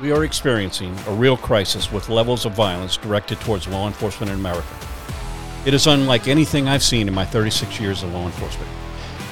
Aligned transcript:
we 0.00 0.12
are 0.12 0.24
experiencing 0.24 0.96
a 1.08 1.12
real 1.12 1.36
crisis 1.36 1.90
with 1.90 2.08
levels 2.08 2.44
of 2.46 2.52
violence 2.52 2.96
directed 2.96 3.40
towards 3.40 3.66
law 3.66 3.88
enforcement 3.88 4.30
in 4.30 4.38
America. 4.38 4.68
It 5.66 5.74
is 5.74 5.88
unlike 5.88 6.28
anything 6.28 6.68
I've 6.68 6.84
seen 6.84 7.08
in 7.08 7.14
my 7.14 7.24
36 7.24 7.80
years 7.80 8.04
of 8.04 8.12
law 8.12 8.26
enforcement. 8.26 8.70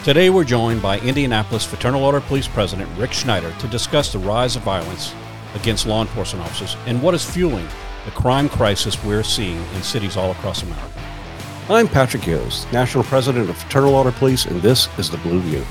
Today, 0.03 0.29
we're 0.29 0.45
joined 0.45 0.83
by 0.83 0.99
Indianapolis 1.01 1.65
Fraternal 1.65 2.03
Order 2.03 2.21
Police 2.21 2.49
President 2.49 2.91
Rick 2.99 3.15
Snyder 3.15 3.53
to 3.61 3.69
discuss 3.69 4.13
the 4.13 4.19
rise 4.19 4.57
of 4.57 4.63
violence 4.63 5.15
against 5.55 5.87
law 5.87 6.01
enforcement 6.01 6.45
officers 6.45 6.77
and 6.87 7.01
what 7.01 7.15
is 7.15 7.25
fueling 7.25 7.67
the 8.05 8.11
crime 8.13 8.49
crisis 8.49 9.03
we're 9.05 9.23
seeing 9.23 9.63
in 9.75 9.83
cities 9.83 10.17
all 10.17 10.33
across 10.33 10.63
America. 10.63 11.01
I'm 11.69 11.89
Patrick 11.89 12.23
Yoes, 12.25 12.71
National 12.73 13.05
President 13.05 13.49
of 13.49 13.57
Fraternal 13.57 13.95
Order 13.95 14.13
Police, 14.13 14.47
and 14.47 14.61
this 14.63 14.89
is 14.99 15.11
The 15.11 15.19
Blue 15.19 15.41
View. 15.41 15.65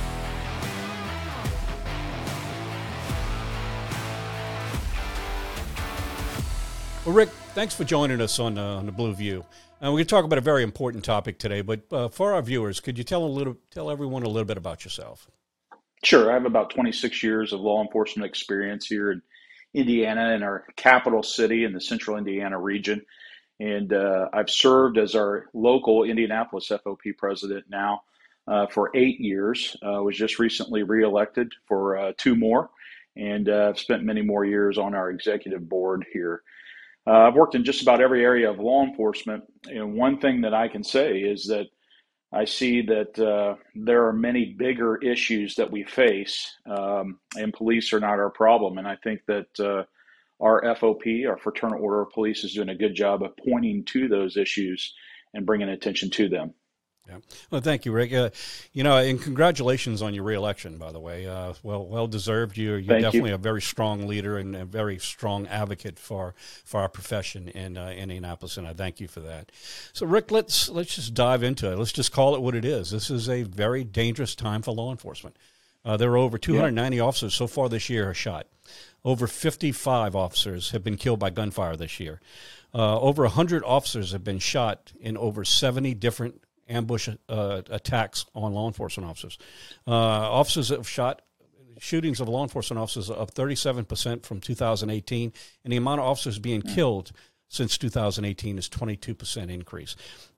Rick, 7.16 7.30
thanks 7.54 7.74
for 7.74 7.86
joining 7.86 8.20
us 8.20 8.40
on, 8.40 8.58
uh, 8.58 8.76
on 8.76 8.86
the 8.88 8.92
Blue 8.92 9.14
View. 9.14 9.46
Uh, 9.82 9.86
we're 9.86 9.92
going 9.92 9.98
to 10.00 10.06
talk 10.06 10.26
about 10.26 10.38
a 10.38 10.42
very 10.42 10.64
important 10.64 11.06
topic 11.06 11.40
today, 11.40 11.62
but 11.62 11.80
uh, 11.90 12.10
for 12.10 12.34
our 12.34 12.42
viewers, 12.42 12.82
could 12.82 12.98
you 12.98 13.06
tell 13.06 13.24
a 13.24 13.26
little, 13.26 13.56
tell 13.72 13.90
everyone 13.90 14.24
a 14.24 14.28
little 14.28 14.44
bit 14.44 14.58
about 14.58 14.84
yourself? 14.84 15.32
Sure. 16.04 16.30
I 16.30 16.34
have 16.34 16.46
about 16.46 16.72
26 16.72 17.24
years 17.24 17.54
of 17.54 17.62
law 17.62 17.82
enforcement 17.82 18.28
experience 18.28 18.88
here 18.88 19.14
in 19.14 19.22
Indiana, 19.74 20.34
in 20.34 20.44
our 20.44 20.66
capital 20.76 21.24
city 21.24 21.64
in 21.64 21.72
the 21.72 21.80
central 21.80 22.18
Indiana 22.18 22.60
region. 22.60 23.06
And 23.62 23.94
uh, 23.94 24.28
I've 24.34 24.50
served 24.50 24.98
as 24.98 25.16
our 25.16 25.46
local 25.54 26.04
Indianapolis 26.04 26.68
FOP 26.68 27.16
president 27.18 27.64
now 27.70 28.02
uh, 28.46 28.68
for 28.68 28.92
eight 28.94 29.22
years. 29.22 29.78
Uh, 29.82 30.04
was 30.04 30.18
just 30.18 30.38
recently 30.38 30.84
reelected 30.84 31.54
for 31.66 32.14
two 32.18 32.36
more, 32.36 32.72
and 33.16 33.48
I've 33.48 33.80
spent 33.80 34.04
many 34.04 34.22
more 34.22 34.44
years 34.44 34.78
on 34.78 34.94
our 34.94 35.10
executive 35.12 35.70
board 35.70 36.06
here. 36.12 36.44
Uh, 37.08 37.28
I've 37.28 37.36
worked 37.36 37.56
in 37.56 37.64
just 37.64 37.82
about 37.82 38.02
every 38.02 38.24
area 38.24 38.50
of 38.50 38.60
law 38.60 38.84
enforcement, 38.84 39.44
and 39.66 39.94
one 39.94 40.20
thing 40.20 40.42
that 40.42 40.54
I 40.54 40.68
can 40.68 40.84
say 40.84 41.20
is 41.20 41.46
that 41.48 41.68
I 42.34 42.46
see 42.46 42.82
that 42.82 43.18
uh, 43.20 43.56
there 43.76 44.08
are 44.08 44.14
many 44.14 44.56
bigger 44.58 44.98
issues 44.98 45.56
that 45.56 45.72
we 45.72 45.84
face, 45.84 46.54
um, 46.66 47.20
and 47.38 47.54
police 47.54 47.94
are 47.94 48.00
not 48.00 48.20
our 48.20 48.32
problem. 48.32 48.78
And 48.78 48.88
I 48.88 48.98
think 49.04 49.22
that 49.28 49.60
uh, 49.60 49.84
our 50.44 50.64
FOP, 50.76 51.28
our 51.30 51.38
Fraternal 51.38 51.82
Order 51.82 52.02
of 52.02 52.10
Police, 52.10 52.44
is 52.44 52.54
doing 52.54 52.70
a 52.70 52.76
good 52.76 52.96
job 52.96 53.24
of 53.24 53.38
pointing 53.38 53.86
to 53.86 54.08
those 54.08 54.36
issues 54.36 54.94
and 55.34 55.46
bringing 55.46 55.70
attention 55.70 56.10
to 56.12 56.28
them. 56.28 56.54
Yeah. 57.08 57.18
Well, 57.52 57.62
thank 57.62 57.86
you, 57.86 57.92
Rick. 57.92 58.14
Uh, 58.14 58.32
you 58.74 58.84
know, 58.84 58.98
and 58.98 59.22
congratulations 59.22 60.02
on 60.02 60.14
your 60.16 60.24
reelection, 60.24 60.78
by 60.78 60.92
the 60.92 61.00
way. 61.00 61.28
Uh, 61.28 61.54
well, 61.62 61.86
well 61.86 62.08
deserved. 62.08 62.58
You're, 62.58 62.80
you're 62.80 63.00
definitely 63.00 63.30
you. 63.30 63.36
a 63.36 63.40
very 63.40 63.62
strong 63.62 64.08
leader 64.08 64.38
and 64.38 64.56
a 64.56 64.66
very 64.66 64.98
strong 64.98 65.46
advocate 65.48 66.00
for 66.00 66.34
for 66.64 66.82
our 66.82 66.90
profession 66.90 67.50
in 67.50 67.78
uh, 67.78 67.90
Indianapolis, 67.90 68.58
and 68.58 68.68
I 68.68 68.74
thank 68.74 69.00
you 69.00 69.08
for 69.08 69.20
that. 69.20 69.52
So, 69.94 70.06
Rick, 70.06 70.32
let's 70.32 70.68
let's 70.70 70.96
just 70.96 71.14
dive 71.14 71.44
into 71.44 71.72
it. 71.72 71.78
Let's 71.78 71.94
just 71.94 72.12
call 72.12 72.36
it 72.36 72.42
what 72.42 72.56
it 72.56 72.66
is. 72.66 72.90
This 72.90 73.12
is 73.12 73.30
a 73.30 73.44
very 73.44 73.84
dangerous 73.84 74.34
time 74.34 74.62
for 74.64 74.72
law 74.72 74.92
enforcement. 74.92 75.38
Uh, 75.84 75.98
there 75.98 76.12
are 76.12 76.18
over 76.18 76.40
290 76.40 76.98
yeah. 76.98 77.04
officers 77.04 77.36
so 77.36 77.46
far 77.46 77.70
this 77.70 77.90
year 77.90 78.10
are 78.10 78.14
shot. 78.14 78.48
Over 79.04 79.28
55 79.28 80.16
officers 80.16 80.72
have 80.72 80.84
been 80.84 80.98
killed 80.98 81.20
by 81.20 81.30
gunfire 81.30 81.76
this 81.76 82.00
year. 82.00 82.20
Uh, 82.74 83.00
over 83.00 83.22
100 83.22 83.64
officers 83.64 84.12
have 84.12 84.24
been 84.24 84.40
shot 84.40 84.92
in 85.00 85.16
over 85.16 85.46
70 85.46 85.94
different 85.94 86.42
ambush 86.68 87.10
uh, 87.30 87.62
attacks 87.70 88.26
on 88.34 88.54
law 88.54 88.68
enforcement 88.68 89.10
officers. 89.10 89.38
Uh, 89.88 89.92
officers 89.92 90.70
have 90.70 90.88
shot 90.88 91.22
shootings 91.80 92.20
of 92.20 92.30
law 92.30 92.44
enforcement 92.44 92.80
officers 92.80 93.10
up 93.10 93.34
37% 93.34 94.26
from 94.26 94.40
2018, 94.40 95.34
and 95.64 95.74
the 95.74 95.78
amount 95.78 96.00
of 96.00 96.08
officers 96.08 96.40
being 96.40 96.62
mm. 96.62 96.74
killed 96.74 97.12
since 97.50 97.78
2018 97.78 98.58
is 98.58 98.70
22% 98.70 99.50
increase 99.50 99.96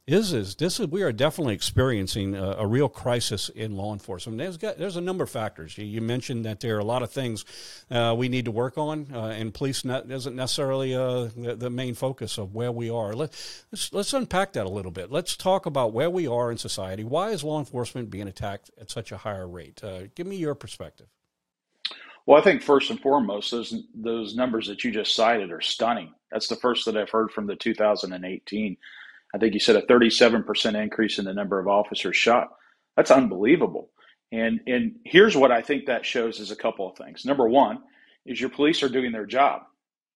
is 0.07 0.31
is 0.31 0.55
this 0.55 0.79
is 0.79 0.87
we 0.87 1.03
are 1.03 1.11
definitely 1.11 1.53
experiencing 1.53 2.33
a, 2.33 2.51
a, 2.59 2.65
real 2.65 2.87
crisis 2.87 3.49
in 3.49 3.75
law 3.75 3.91
enforcement. 3.91 4.37
There's 4.37 4.55
got, 4.55 4.77
there's 4.77 4.95
a 4.95 5.01
number 5.01 5.25
of 5.25 5.29
factors. 5.29 5.77
You, 5.77 5.83
you, 5.83 5.99
mentioned 5.99 6.45
that 6.45 6.61
there 6.61 6.77
are 6.77 6.79
a 6.79 6.85
lot 6.85 7.03
of 7.03 7.11
things 7.11 7.43
uh, 7.91 8.15
we 8.17 8.29
need 8.29 8.45
to 8.45 8.51
work 8.51 8.77
on, 8.77 9.07
uh, 9.13 9.25
and 9.25 9.53
police 9.53 9.83
not, 9.83 10.09
isn't 10.09 10.35
necessarily 10.35 10.95
uh, 10.95 11.27
the, 11.35 11.55
the, 11.57 11.69
main 11.69 11.93
focus 11.93 12.37
of 12.37 12.55
where 12.55 12.71
we 12.71 12.89
are. 12.89 13.11
Let, 13.11 13.31
let's 13.71 13.91
let's 13.91 14.13
unpack 14.13 14.53
that 14.53 14.65
a 14.65 14.69
little 14.69 14.91
bit. 14.91 15.11
Let's 15.11 15.35
talk 15.35 15.65
about 15.65 15.91
where 15.91 16.09
we 16.09 16.25
are 16.25 16.51
in 16.51 16.57
society. 16.57 17.03
Why 17.03 17.31
is 17.31 17.43
law 17.43 17.59
enforcement 17.59 18.09
being 18.09 18.29
attacked 18.29 18.71
at 18.79 18.89
such 18.89 19.11
a 19.11 19.17
higher 19.17 19.47
rate? 19.47 19.83
Uh, 19.83 20.03
give 20.15 20.25
me 20.25 20.37
your 20.37 20.55
perspective. 20.55 21.07
Well, 22.25 22.39
I 22.39 22.43
think 22.43 22.61
first 22.61 22.89
and 22.91 22.99
foremost, 23.01 23.51
those 23.51 23.75
those 23.93 24.35
numbers 24.37 24.67
that 24.67 24.85
you 24.85 24.91
just 24.91 25.15
cited 25.15 25.51
are 25.51 25.59
stunning. 25.61 26.13
That's 26.31 26.47
the 26.47 26.55
first 26.55 26.85
that 26.85 26.95
I've 26.95 27.09
heard 27.09 27.31
from 27.31 27.45
the 27.45 27.57
2018 27.57 28.77
I 29.35 29.39
think 29.39 29.53
you 29.53 29.59
said 29.59 29.75
a 29.77 29.83
37% 29.83 30.81
increase 30.81 31.19
in 31.19 31.25
the 31.25 31.33
number 31.33 31.59
of 31.59 31.67
officers 31.67 32.17
shot. 32.17 32.49
That's 32.97 33.11
unbelievable. 33.11 33.91
And 34.31 34.61
and 34.67 34.95
here's 35.05 35.37
what 35.37 35.51
I 35.51 35.61
think 35.61 35.85
that 35.85 36.05
shows 36.05 36.39
is 36.39 36.51
a 36.51 36.55
couple 36.55 36.89
of 36.89 36.97
things. 36.97 37.25
Number 37.25 37.47
one 37.47 37.79
is 38.25 38.41
your 38.41 38.49
police 38.49 38.83
are 38.83 38.89
doing 38.89 39.11
their 39.11 39.25
job. 39.25 39.63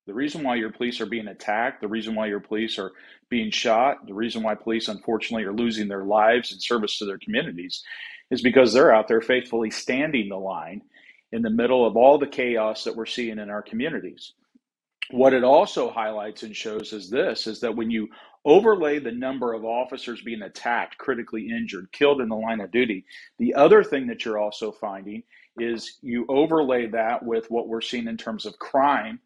The 0.08 0.14
reason 0.14 0.44
why 0.44 0.56
your 0.56 0.72
police 0.72 1.02
are 1.02 1.06
being 1.08 1.28
attacked, 1.28 1.82
the 1.82 1.88
reason 1.88 2.16
why 2.16 2.28
your 2.28 2.42
police 2.42 2.80
are 2.80 2.92
being 3.30 3.52
shot, 3.52 4.06
the 4.08 4.14
reason 4.14 4.44
why 4.44 4.56
police 4.56 4.88
unfortunately 4.90 5.46
are 5.46 5.54
losing 5.54 5.88
their 5.88 6.06
lives 6.06 6.52
in 6.52 6.60
service 6.60 6.98
to 7.00 7.06
their 7.06 7.20
communities 7.20 7.84
is 8.32 8.42
because 8.42 8.74
they're 8.74 8.94
out 8.94 9.08
there 9.08 9.22
faithfully 9.22 9.72
standing 9.72 10.30
the 10.30 10.38
line 10.38 10.82
in 11.32 11.42
the 11.44 11.50
middle 11.50 11.86
of 11.88 11.98
all 11.98 12.18
the 12.18 12.28
chaos 12.28 12.84
that 12.84 12.96
we're 12.96 13.06
seeing 13.06 13.40
in 13.40 13.50
our 13.50 13.62
communities. 13.62 14.34
What 15.12 15.34
it 15.34 15.44
also 15.44 15.90
highlights 15.90 16.44
and 16.44 16.56
shows 16.56 16.94
is 16.94 17.10
this 17.10 17.48
is 17.48 17.62
that 17.62 17.76
when 17.76 17.92
you 17.92 18.10
overlay 18.46 19.00
the 19.00 19.12
number 19.12 19.54
of 19.54 19.66
officers 19.66 20.22
being 20.22 20.42
attacked, 20.42 20.98
critically 20.98 21.50
injured, 21.50 21.92
killed 21.92 22.22
in 22.22 22.30
the 22.30 22.36
line 22.36 22.62
of 22.62 22.72
duty, 22.72 23.06
the 23.40 23.54
other 23.54 23.84
thing 23.84 24.08
that 24.08 24.26
you're 24.26 24.40
also 24.40 24.72
finding 24.72 25.24
is 25.58 25.98
you 26.02 26.26
overlay 26.30 26.88
that 26.88 27.24
with 27.24 27.50
what 27.52 27.68
we're 27.68 27.82
seeing 27.82 28.08
in 28.08 28.18
terms 28.18 28.46
of 28.46 28.58
crime, 28.60 29.20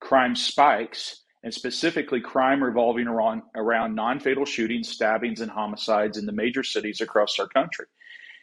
crime 0.00 0.36
spikes, 0.36 1.22
and 1.42 1.52
specifically 1.52 2.20
crime 2.20 2.62
revolving 2.62 3.06
around, 3.06 3.42
around 3.54 3.94
non 3.94 4.18
fatal 4.18 4.46
shootings, 4.46 4.88
stabbings, 4.88 5.40
and 5.40 5.50
homicides 5.50 6.16
in 6.16 6.24
the 6.24 6.32
major 6.32 6.62
cities 6.62 7.00
across 7.00 7.38
our 7.38 7.48
country. 7.48 7.86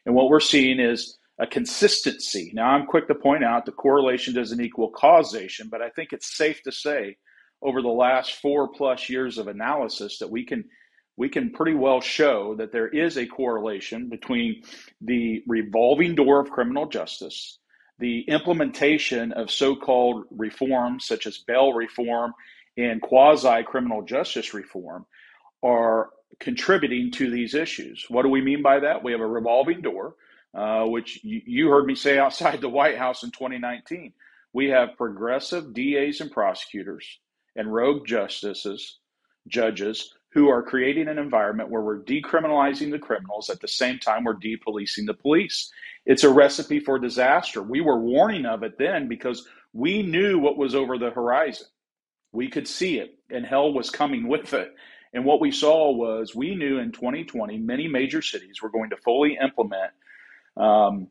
And 0.05 0.13
what 0.13 0.29
we're 0.29 0.39
seeing 0.39 0.79
is 0.79 1.17
a 1.39 1.47
consistency. 1.47 2.51
Now, 2.53 2.69
I'm 2.69 2.85
quick 2.85 3.07
to 3.07 3.15
point 3.15 3.43
out 3.43 3.65
the 3.65 3.71
correlation 3.71 4.35
doesn't 4.35 4.61
equal 4.61 4.89
causation, 4.89 5.69
but 5.69 5.81
I 5.81 5.89
think 5.89 6.13
it's 6.13 6.37
safe 6.37 6.61
to 6.63 6.71
say 6.71 7.17
over 7.61 7.81
the 7.81 7.87
last 7.87 8.35
four 8.35 8.67
plus 8.69 9.09
years 9.09 9.37
of 9.37 9.47
analysis 9.47 10.19
that 10.19 10.29
we 10.29 10.45
can 10.45 10.65
we 11.17 11.29
can 11.29 11.51
pretty 11.51 11.73
well 11.73 12.01
show 12.01 12.55
that 12.55 12.71
there 12.71 12.87
is 12.87 13.17
a 13.17 13.27
correlation 13.27 14.09
between 14.09 14.63
the 15.01 15.43
revolving 15.45 16.15
door 16.15 16.39
of 16.39 16.49
criminal 16.49 16.87
justice, 16.87 17.59
the 17.99 18.21
implementation 18.21 19.31
of 19.33 19.51
so-called 19.51 20.23
reforms 20.31 21.05
such 21.05 21.27
as 21.27 21.37
bail 21.39 21.73
reform 21.73 22.33
and 22.77 23.01
quasi 23.01 23.61
criminal 23.63 24.01
justice 24.01 24.53
reform 24.53 25.05
are 25.61 26.09
contributing 26.39 27.11
to 27.11 27.29
these 27.29 27.53
issues. 27.53 28.05
What 28.07 28.23
do 28.23 28.29
we 28.29 28.41
mean 28.41 28.63
by 28.63 28.79
that? 28.79 29.03
We 29.03 29.11
have 29.11 29.21
a 29.21 29.27
revolving 29.27 29.81
door 29.81 30.15
uh, 30.53 30.85
which 30.85 31.23
you, 31.23 31.41
you 31.45 31.69
heard 31.69 31.85
me 31.85 31.95
say 31.95 32.17
outside 32.25 32.61
the 32.61 32.69
White 32.69 32.97
House 32.97 33.23
in 33.23 33.31
2019. 33.31 34.13
We 34.53 34.69
have 34.69 34.97
progressive 34.97 35.73
DAs 35.73 36.19
and 36.19 36.31
prosecutors 36.31 37.19
and 37.55 37.73
rogue 37.73 38.05
justices, 38.05 38.99
judges 39.47 40.13
who 40.33 40.49
are 40.49 40.63
creating 40.63 41.07
an 41.07 41.17
environment 41.17 41.69
where 41.69 41.81
we're 41.81 42.03
decriminalizing 42.03 42.89
the 42.89 42.99
criminals 42.99 43.49
at 43.49 43.59
the 43.59 43.67
same 43.67 43.99
time 43.99 44.23
we're 44.23 44.33
depolicing 44.35 45.05
the 45.05 45.13
police. 45.13 45.69
It's 46.05 46.23
a 46.23 46.29
recipe 46.29 46.79
for 46.79 46.97
disaster. 46.97 47.61
We 47.61 47.81
were 47.81 47.99
warning 47.99 48.45
of 48.45 48.63
it 48.63 48.77
then 48.77 49.07
because 49.07 49.45
we 49.73 50.01
knew 50.01 50.39
what 50.39 50.57
was 50.57 50.73
over 50.73 50.97
the 50.97 51.11
horizon. 51.11 51.67
We 52.31 52.47
could 52.47 52.67
see 52.67 52.97
it, 52.99 53.15
and 53.29 53.45
hell 53.45 53.73
was 53.73 53.89
coming 53.89 54.27
with 54.27 54.53
it. 54.53 54.73
And 55.13 55.25
what 55.25 55.41
we 55.41 55.51
saw 55.51 55.91
was 55.91 56.33
we 56.33 56.55
knew 56.55 56.79
in 56.79 56.93
2020 56.93 57.57
many 57.57 57.87
major 57.89 58.21
cities 58.21 58.61
were 58.61 58.69
going 58.69 58.89
to 58.91 58.97
fully 58.97 59.37
implement 59.41 59.91
um, 60.55 61.07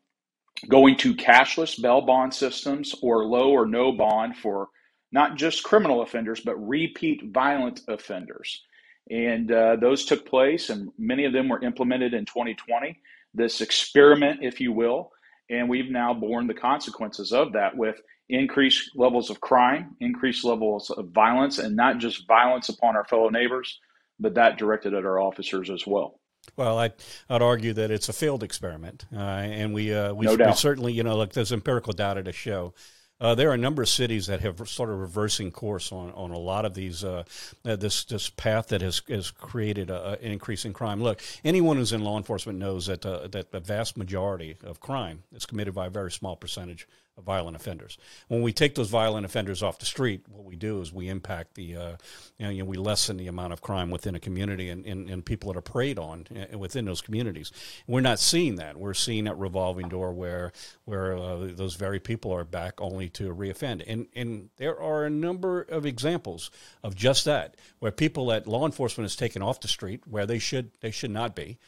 going 0.69 0.97
to 0.97 1.15
cashless 1.15 1.81
bail 1.81 2.01
bond 2.01 2.33
systems 2.33 2.95
or 3.03 3.25
low 3.25 3.51
or 3.51 3.67
no 3.67 3.93
bond 3.93 4.37
for 4.37 4.69
not 5.13 5.37
just 5.37 5.63
criminal 5.63 6.03
offenders, 6.03 6.41
but 6.41 6.57
repeat 6.57 7.23
violent 7.33 7.81
offenders. 7.89 8.63
And 9.11 9.51
uh, 9.51 9.77
those 9.77 10.05
took 10.05 10.25
place, 10.25 10.71
and 10.71 10.91
many 10.97 11.25
of 11.25 11.33
them 11.33 11.49
were 11.49 11.63
implemented 11.63 12.15
in 12.15 12.27
2020. 12.27 13.01
This 13.35 13.61
experiment, 13.61 14.41
if 14.43 14.61
you 14.61 14.73
will, 14.73 15.11
and 15.49 15.69
we've 15.69 15.91
now 15.91 16.15
borne 16.15 16.47
the 16.47 16.55
consequences 16.55 17.33
of 17.33 17.53
that 17.55 17.77
with 17.77 18.01
increased 18.29 18.91
levels 18.95 19.31
of 19.31 19.41
crime, 19.41 19.97
increased 20.01 20.45
levels 20.45 20.91
of 20.91 21.09
violence, 21.09 21.59
and 21.59 21.75
not 21.75 21.99
just 21.99 22.27
violence 22.29 22.69
upon 22.69 22.97
our 22.97 23.05
fellow 23.05 23.29
neighbors, 23.29 23.81
but 24.21 24.35
that 24.35 24.59
directed 24.59 24.95
at 24.95 25.05
our 25.05 25.19
officers 25.19 25.71
as 25.71 25.87
well. 25.87 26.21
Well, 26.57 26.79
I, 26.79 26.93
would 27.29 27.43
argue 27.43 27.73
that 27.75 27.91
it's 27.91 28.09
a 28.09 28.13
failed 28.13 28.43
experiment, 28.43 29.07
uh, 29.15 29.19
and 29.19 29.75
we 29.75 29.93
uh, 29.93 30.15
we, 30.15 30.27
no 30.27 30.37
we, 30.37 30.53
certainly 30.55 30.93
you 30.93 31.03
know 31.03 31.17
like 31.17 31.33
there's 31.33 31.53
empirical 31.53 31.93
data 31.93 32.23
to 32.23 32.33
show 32.33 32.75
Uh, 33.21 33.35
there 33.35 33.51
are 33.51 33.55
a 33.55 33.59
number 33.59 33.83
of 33.83 33.89
cities 33.89 34.27
that 34.29 34.41
have 34.41 34.67
sort 34.67 34.89
of 34.89 34.99
reversing 34.99 35.51
course 35.51 35.93
on, 35.93 36.11
on 36.13 36.31
a 36.31 36.39
lot 36.39 36.65
of 36.65 36.75
these 36.75 37.05
uh, 37.05 37.23
uh, 37.67 37.77
this 37.77 38.05
this 38.05 38.31
path 38.31 38.69
that 38.69 38.81
has 38.81 39.03
has 39.09 39.31
created 39.31 39.91
a, 39.91 40.19
an 40.23 40.33
increase 40.33 40.65
in 40.65 40.73
crime. 40.73 41.03
Look, 41.03 41.21
anyone 41.45 41.77
who's 41.77 41.93
in 41.93 42.03
law 42.03 42.17
enforcement 42.17 42.59
knows 42.59 42.87
that 42.87 43.05
uh, 43.05 43.29
that 43.29 43.51
the 43.51 43.61
vast 43.61 43.97
majority 43.97 44.57
of 44.65 44.81
crime 44.81 45.23
is 45.35 45.45
committed 45.45 45.75
by 45.75 45.87
a 45.87 45.91
very 45.91 46.11
small 46.11 46.35
percentage 46.35 46.89
violent 47.19 47.57
offenders. 47.57 47.99
When 48.29 48.43
we 48.43 48.53
take 48.53 48.75
those 48.75 48.89
violent 48.89 49.27
offenders 49.27 49.63
off 49.63 49.79
the 49.79 49.87
street, 49.87 50.25
what 50.29 50.45
we 50.45 50.57
do 50.57 50.81
is 50.81 50.93
we 50.93 51.09
impact 51.09 51.55
the, 51.55 51.77
uh, 51.77 51.97
you, 52.39 52.59
know, 52.59 52.65
we 52.65 52.77
lessen 52.77 53.17
the 53.17 53.27
amount 53.27 53.53
of 53.53 53.61
crime 53.61 53.91
within 53.91 54.15
a 54.15 54.21
community 54.21 54.69
and, 54.71 54.87
and, 54.87 55.09
and 55.11 55.25
people 55.25 55.53
that 55.53 55.59
are 55.59 55.63
preyed 55.63 55.99
on 55.99 56.27
uh, 56.31 56.59
within 56.59 56.85
those 56.85 57.01
communities. 57.01 57.53
We're 57.87 58.01
not 58.01 58.19
seeing 58.19 58.57
that. 58.57 58.77
We're 58.77 58.95
seeing 58.95 59.25
that 59.25 59.39
revolving 59.39 59.89
door 59.89 60.13
where 60.13 60.53
where 60.85 61.17
uh, 61.17 61.49
those 61.53 61.75
very 61.75 62.01
people 62.01 62.33
are 62.33 62.45
back 62.45 62.81
only 62.81 63.09
to 63.11 63.35
reoffend. 63.35 63.85
And 63.87 64.07
and 64.15 64.51
there 64.57 64.81
are 64.81 65.05
a 65.05 65.11
number 65.11 65.63
of 65.63 65.87
examples 65.87 66.51
of 66.83 66.95
just 66.95 67.25
that, 67.27 67.57
where 67.79 67.93
people 67.93 68.27
that 68.27 68.47
law 68.47 68.67
enforcement 68.67 69.05
has 69.05 69.17
taken 69.17 69.43
off 69.43 69.61
the 69.61 69.69
street 69.69 70.07
where 70.07 70.27
they 70.27 70.39
should 70.39 70.71
they 70.81 70.91
should 70.91 71.11
not 71.11 71.35
be 71.35 71.59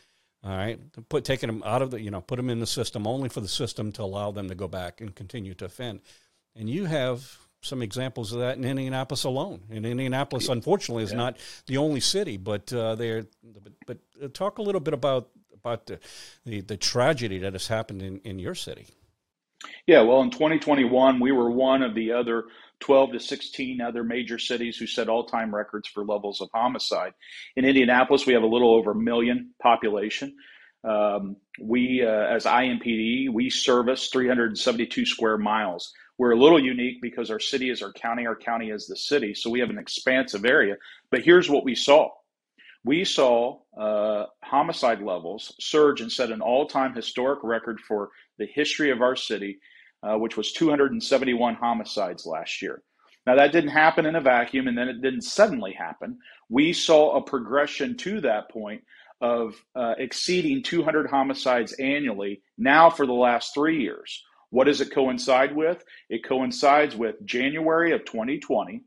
all 0.44 0.56
right, 0.56 0.80
put 1.08 1.24
taking 1.24 1.46
them 1.46 1.62
out 1.64 1.82
of 1.82 1.92
the 1.92 2.00
you 2.00 2.10
know 2.10 2.20
put 2.20 2.36
them 2.36 2.50
in 2.50 2.58
the 2.58 2.66
system 2.66 3.06
only 3.06 3.28
for 3.28 3.40
the 3.40 3.48
system 3.48 3.92
to 3.92 4.02
allow 4.02 4.30
them 4.30 4.48
to 4.48 4.54
go 4.54 4.68
back 4.68 5.00
and 5.00 5.14
continue 5.14 5.54
to 5.54 5.66
offend. 5.66 6.00
And 6.56 6.68
you 6.68 6.86
have 6.86 7.38
some 7.62 7.80
examples 7.80 8.32
of 8.32 8.40
that 8.40 8.58
in 8.58 8.64
Indianapolis 8.64 9.24
alone. 9.24 9.62
And 9.70 9.86
Indianapolis, 9.86 10.48
unfortunately, 10.48 11.04
is 11.04 11.12
yeah. 11.12 11.18
not 11.18 11.36
the 11.66 11.76
only 11.76 12.00
city, 12.00 12.36
but 12.36 12.72
uh, 12.72 12.96
they're. 12.96 13.26
But, 13.42 13.72
but 13.86 13.98
uh, 14.22 14.28
talk 14.28 14.58
a 14.58 14.62
little 14.62 14.80
bit 14.80 14.94
about 14.94 15.28
about 15.54 15.86
the, 15.86 16.00
the, 16.44 16.60
the 16.60 16.76
tragedy 16.76 17.38
that 17.38 17.52
has 17.52 17.68
happened 17.68 18.02
in, 18.02 18.18
in 18.24 18.38
your 18.40 18.54
city. 18.54 18.86
Yeah, 19.86 20.02
well, 20.02 20.22
in 20.22 20.30
2021, 20.30 21.20
we 21.20 21.30
were 21.30 21.50
one 21.50 21.82
of 21.82 21.94
the 21.94 22.12
other 22.12 22.46
12 22.82 23.12
to 23.12 23.20
16 23.20 23.80
other 23.80 24.02
major 24.02 24.38
cities 24.38 24.76
who 24.76 24.86
set 24.86 25.08
all 25.08 25.24
time 25.24 25.54
records 25.54 25.88
for 25.88 26.04
levels 26.04 26.40
of 26.40 26.50
homicide. 26.52 27.14
In 27.56 27.64
Indianapolis, 27.64 28.26
we 28.26 28.34
have 28.34 28.42
a 28.42 28.46
little 28.46 28.74
over 28.74 28.90
a 28.90 28.94
million 28.94 29.54
population. 29.62 30.34
Um, 30.84 31.36
we, 31.60 32.04
uh, 32.04 32.10
as 32.10 32.44
IMPD, 32.44 33.32
we 33.32 33.50
service 33.50 34.08
372 34.08 35.06
square 35.06 35.38
miles. 35.38 35.92
We're 36.18 36.32
a 36.32 36.38
little 36.38 36.62
unique 36.62 37.00
because 37.00 37.30
our 37.30 37.38
city 37.38 37.70
is 37.70 37.82
our 37.82 37.92
county, 37.92 38.26
our 38.26 38.36
county 38.36 38.70
is 38.70 38.86
the 38.86 38.96
city, 38.96 39.32
so 39.34 39.48
we 39.48 39.60
have 39.60 39.70
an 39.70 39.78
expansive 39.78 40.44
area. 40.44 40.76
But 41.10 41.22
here's 41.22 41.48
what 41.48 41.64
we 41.64 41.74
saw 41.76 42.10
we 42.84 43.04
saw 43.04 43.60
uh, 43.78 44.26
homicide 44.42 45.02
levels 45.02 45.54
surge 45.60 46.00
and 46.00 46.10
set 46.10 46.30
an 46.30 46.40
all 46.40 46.66
time 46.66 46.94
historic 46.94 47.38
record 47.44 47.80
for 47.80 48.10
the 48.38 48.46
history 48.46 48.90
of 48.90 49.00
our 49.02 49.14
city 49.14 49.58
uh, 50.02 50.16
which 50.16 50.36
was 50.36 50.52
271 50.52 51.54
homicides 51.54 52.26
last 52.26 52.62
year. 52.62 52.82
Now, 53.26 53.36
that 53.36 53.52
didn't 53.52 53.70
happen 53.70 54.06
in 54.06 54.16
a 54.16 54.20
vacuum, 54.20 54.66
and 54.66 54.76
then 54.76 54.88
it 54.88 55.00
didn't 55.00 55.22
suddenly 55.22 55.72
happen. 55.72 56.18
We 56.48 56.72
saw 56.72 57.16
a 57.16 57.22
progression 57.22 57.96
to 57.98 58.20
that 58.22 58.50
point 58.50 58.82
of 59.20 59.54
uh, 59.76 59.94
exceeding 59.98 60.62
200 60.64 61.08
homicides 61.08 61.72
annually 61.74 62.42
now 62.58 62.90
for 62.90 63.06
the 63.06 63.12
last 63.12 63.54
three 63.54 63.80
years. 63.80 64.24
What 64.50 64.64
does 64.64 64.80
it 64.80 64.92
coincide 64.92 65.54
with? 65.54 65.84
It 66.10 66.24
coincides 66.24 66.96
with 66.96 67.24
January 67.24 67.92
of 67.92 68.04
2020. 68.04 68.82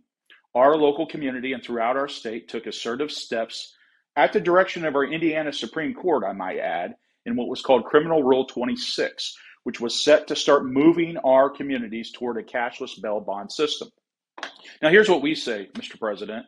Our 0.53 0.75
local 0.75 1.07
community 1.07 1.53
and 1.53 1.63
throughout 1.63 1.95
our 1.95 2.09
state 2.09 2.49
took 2.49 2.67
assertive 2.67 3.11
steps 3.11 3.73
at 4.17 4.31
the 4.31 4.39
direction 4.39 4.85
of 4.85 4.95
our 4.95 5.03
Indiana 5.03 5.51
Supreme 5.51 5.93
Court, 5.93 6.23
I 6.23 6.33
might 6.33 6.59
add, 6.59 6.95
in 7.25 7.35
what 7.35 7.49
was 7.49 7.61
called 7.61 7.85
Criminal 7.85 8.23
Rule 8.23 8.45
26, 8.45 9.35
which 9.65 9.81
was 9.81 10.03
set 10.03 10.27
to 10.27 10.35
start 10.35 10.63
moving 10.63 11.17
our 11.17 11.49
communities 11.49 12.11
toward 12.11 12.37
a 12.37 12.43
cashless 12.43 13.01
bail 13.01 13.19
bond 13.19 13.51
system. 13.51 13.89
Now, 14.79 14.89
here's 14.89 15.09
what 15.09 15.23
we 15.23 15.33
say, 15.33 15.69
Mr. 15.73 15.99
President. 15.99 16.45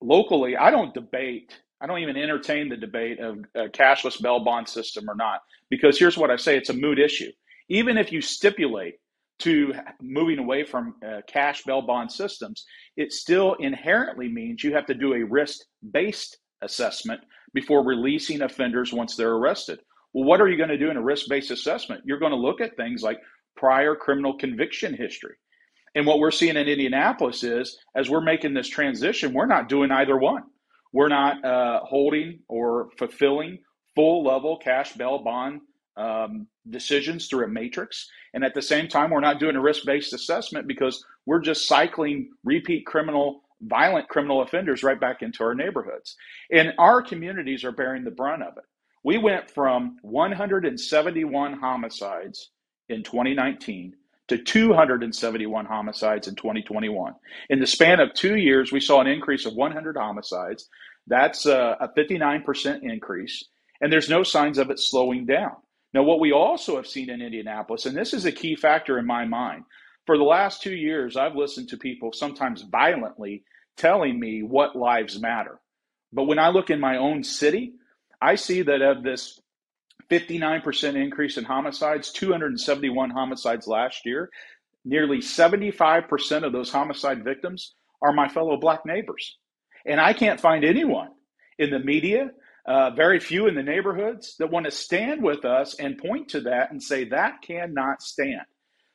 Locally, 0.00 0.56
I 0.56 0.70
don't 0.70 0.94
debate, 0.94 1.52
I 1.80 1.88
don't 1.88 1.98
even 1.98 2.16
entertain 2.16 2.68
the 2.68 2.76
debate 2.76 3.18
of 3.18 3.38
a 3.56 3.68
cashless 3.68 4.22
bail 4.22 4.44
bond 4.44 4.68
system 4.68 5.10
or 5.10 5.16
not, 5.16 5.40
because 5.70 5.98
here's 5.98 6.16
what 6.16 6.30
I 6.30 6.36
say 6.36 6.56
it's 6.56 6.70
a 6.70 6.74
moot 6.74 7.00
issue. 7.00 7.32
Even 7.68 7.98
if 7.98 8.12
you 8.12 8.20
stipulate 8.20 8.94
to 9.40 9.74
moving 10.00 10.38
away 10.38 10.62
from 10.62 10.94
uh, 11.04 11.22
cash 11.26 11.64
bail 11.64 11.82
bond 11.82 12.12
systems, 12.12 12.64
it 12.96 13.12
still 13.12 13.54
inherently 13.54 14.28
means 14.28 14.62
you 14.62 14.72
have 14.72 14.86
to 14.86 14.94
do 14.94 15.14
a 15.14 15.24
risk 15.24 15.62
based 15.90 16.38
assessment 16.62 17.22
before 17.54 17.84
releasing 17.84 18.42
offenders 18.42 18.92
once 18.92 19.16
they're 19.16 19.34
arrested. 19.34 19.80
Well, 20.16 20.24
what 20.24 20.40
are 20.40 20.48
you 20.48 20.56
going 20.56 20.70
to 20.70 20.78
do 20.78 20.90
in 20.90 20.96
a 20.96 21.02
risk 21.02 21.28
based 21.28 21.50
assessment? 21.50 22.00
You're 22.06 22.18
going 22.18 22.32
to 22.32 22.38
look 22.38 22.62
at 22.62 22.74
things 22.74 23.02
like 23.02 23.20
prior 23.54 23.94
criminal 23.94 24.32
conviction 24.32 24.94
history. 24.94 25.34
And 25.94 26.06
what 26.06 26.20
we're 26.20 26.30
seeing 26.30 26.56
in 26.56 26.66
Indianapolis 26.66 27.44
is 27.44 27.78
as 27.94 28.08
we're 28.08 28.22
making 28.22 28.54
this 28.54 28.66
transition, 28.66 29.34
we're 29.34 29.44
not 29.44 29.68
doing 29.68 29.90
either 29.90 30.16
one. 30.16 30.44
We're 30.94 31.10
not 31.10 31.44
uh, 31.44 31.80
holding 31.84 32.38
or 32.48 32.88
fulfilling 32.96 33.58
full 33.94 34.24
level 34.24 34.56
cash 34.56 34.94
bail 34.94 35.18
bond 35.18 35.60
um, 35.98 36.46
decisions 36.70 37.28
through 37.28 37.44
a 37.44 37.48
matrix. 37.48 38.08
And 38.32 38.42
at 38.42 38.54
the 38.54 38.62
same 38.62 38.88
time, 38.88 39.10
we're 39.10 39.20
not 39.20 39.38
doing 39.38 39.54
a 39.54 39.60
risk 39.60 39.84
based 39.84 40.14
assessment 40.14 40.66
because 40.66 41.04
we're 41.26 41.40
just 41.40 41.68
cycling 41.68 42.30
repeat 42.42 42.86
criminal, 42.86 43.42
violent 43.60 44.08
criminal 44.08 44.40
offenders 44.40 44.82
right 44.82 44.98
back 44.98 45.20
into 45.20 45.44
our 45.44 45.54
neighborhoods. 45.54 46.16
And 46.50 46.72
our 46.78 47.02
communities 47.02 47.64
are 47.64 47.72
bearing 47.72 48.04
the 48.04 48.10
brunt 48.10 48.42
of 48.42 48.56
it. 48.56 48.64
We 49.06 49.18
went 49.18 49.48
from 49.48 49.98
171 50.02 51.52
homicides 51.60 52.50
in 52.88 53.04
2019 53.04 53.94
to 54.26 54.38
271 54.38 55.64
homicides 55.64 56.26
in 56.26 56.34
2021. 56.34 57.14
In 57.48 57.60
the 57.60 57.68
span 57.68 58.00
of 58.00 58.14
two 58.14 58.34
years, 58.34 58.72
we 58.72 58.80
saw 58.80 59.00
an 59.00 59.06
increase 59.06 59.46
of 59.46 59.54
100 59.54 59.96
homicides. 59.96 60.68
That's 61.06 61.46
uh, 61.46 61.76
a, 61.78 61.84
a 61.84 61.88
59% 61.96 62.80
increase, 62.82 63.44
and 63.80 63.92
there's 63.92 64.08
no 64.08 64.24
signs 64.24 64.58
of 64.58 64.70
it 64.70 64.80
slowing 64.80 65.24
down. 65.24 65.54
Now, 65.94 66.02
what 66.02 66.18
we 66.18 66.32
also 66.32 66.74
have 66.74 66.88
seen 66.88 67.08
in 67.08 67.22
Indianapolis, 67.22 67.86
and 67.86 67.96
this 67.96 68.12
is 68.12 68.24
a 68.24 68.32
key 68.32 68.56
factor 68.56 68.98
in 68.98 69.06
my 69.06 69.24
mind, 69.24 69.62
for 70.04 70.18
the 70.18 70.24
last 70.24 70.62
two 70.62 70.74
years, 70.74 71.16
I've 71.16 71.36
listened 71.36 71.68
to 71.68 71.76
people 71.76 72.12
sometimes 72.12 72.62
violently 72.62 73.44
telling 73.76 74.18
me 74.18 74.42
what 74.42 74.74
lives 74.74 75.20
matter. 75.20 75.60
But 76.12 76.24
when 76.24 76.40
I 76.40 76.48
look 76.48 76.70
in 76.70 76.80
my 76.80 76.96
own 76.96 77.22
city, 77.22 77.74
I 78.20 78.34
see 78.36 78.62
that 78.62 78.82
of 78.82 79.02
this 79.02 79.40
59% 80.10 80.94
increase 80.94 81.36
in 81.36 81.44
homicides, 81.44 82.12
271 82.12 83.10
homicides 83.10 83.66
last 83.66 84.06
year, 84.06 84.30
nearly 84.84 85.18
75% 85.18 86.44
of 86.44 86.52
those 86.52 86.70
homicide 86.70 87.24
victims 87.24 87.74
are 88.02 88.12
my 88.12 88.28
fellow 88.28 88.56
black 88.56 88.86
neighbors. 88.86 89.36
And 89.84 90.00
I 90.00 90.12
can't 90.12 90.40
find 90.40 90.64
anyone 90.64 91.08
in 91.58 91.70
the 91.70 91.78
media, 91.78 92.30
uh, 92.66 92.90
very 92.90 93.20
few 93.20 93.46
in 93.46 93.54
the 93.54 93.62
neighborhoods, 93.62 94.36
that 94.38 94.50
want 94.50 94.66
to 94.66 94.70
stand 94.70 95.22
with 95.22 95.44
us 95.44 95.74
and 95.74 95.98
point 95.98 96.28
to 96.30 96.40
that 96.42 96.70
and 96.70 96.82
say 96.82 97.04
that 97.06 97.42
cannot 97.42 98.02
stand. 98.02 98.42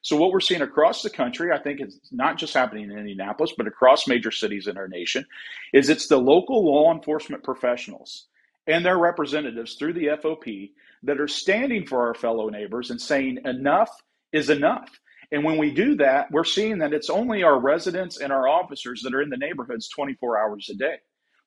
So, 0.03 0.17
what 0.17 0.31
we're 0.31 0.39
seeing 0.39 0.61
across 0.61 1.03
the 1.03 1.11
country, 1.11 1.51
I 1.51 1.59
think 1.59 1.79
it's 1.79 1.99
not 2.11 2.37
just 2.37 2.55
happening 2.55 2.89
in 2.89 2.97
Indianapolis, 2.97 3.53
but 3.55 3.67
across 3.67 4.07
major 4.07 4.31
cities 4.31 4.65
in 4.65 4.75
our 4.75 4.87
nation, 4.87 5.25
is 5.73 5.89
it's 5.89 6.07
the 6.07 6.17
local 6.17 6.65
law 6.65 6.91
enforcement 6.91 7.43
professionals 7.43 8.27
and 8.71 8.85
their 8.85 8.97
representatives 8.97 9.75
through 9.75 9.93
the 9.93 10.07
FOP 10.21 10.71
that 11.03 11.19
are 11.19 11.27
standing 11.27 11.85
for 11.85 12.07
our 12.07 12.13
fellow 12.13 12.49
neighbors 12.49 12.89
and 12.89 13.01
saying 13.01 13.39
enough 13.45 13.89
is 14.31 14.49
enough. 14.49 14.89
And 15.31 15.43
when 15.43 15.57
we 15.57 15.71
do 15.71 15.95
that, 15.95 16.31
we're 16.31 16.43
seeing 16.43 16.79
that 16.79 16.93
it's 16.93 17.09
only 17.09 17.43
our 17.43 17.59
residents 17.59 18.19
and 18.19 18.31
our 18.31 18.47
officers 18.47 19.01
that 19.03 19.13
are 19.13 19.21
in 19.21 19.29
the 19.29 19.37
neighborhoods 19.37 19.89
24 19.89 20.37
hours 20.37 20.69
a 20.69 20.75
day. 20.75 20.95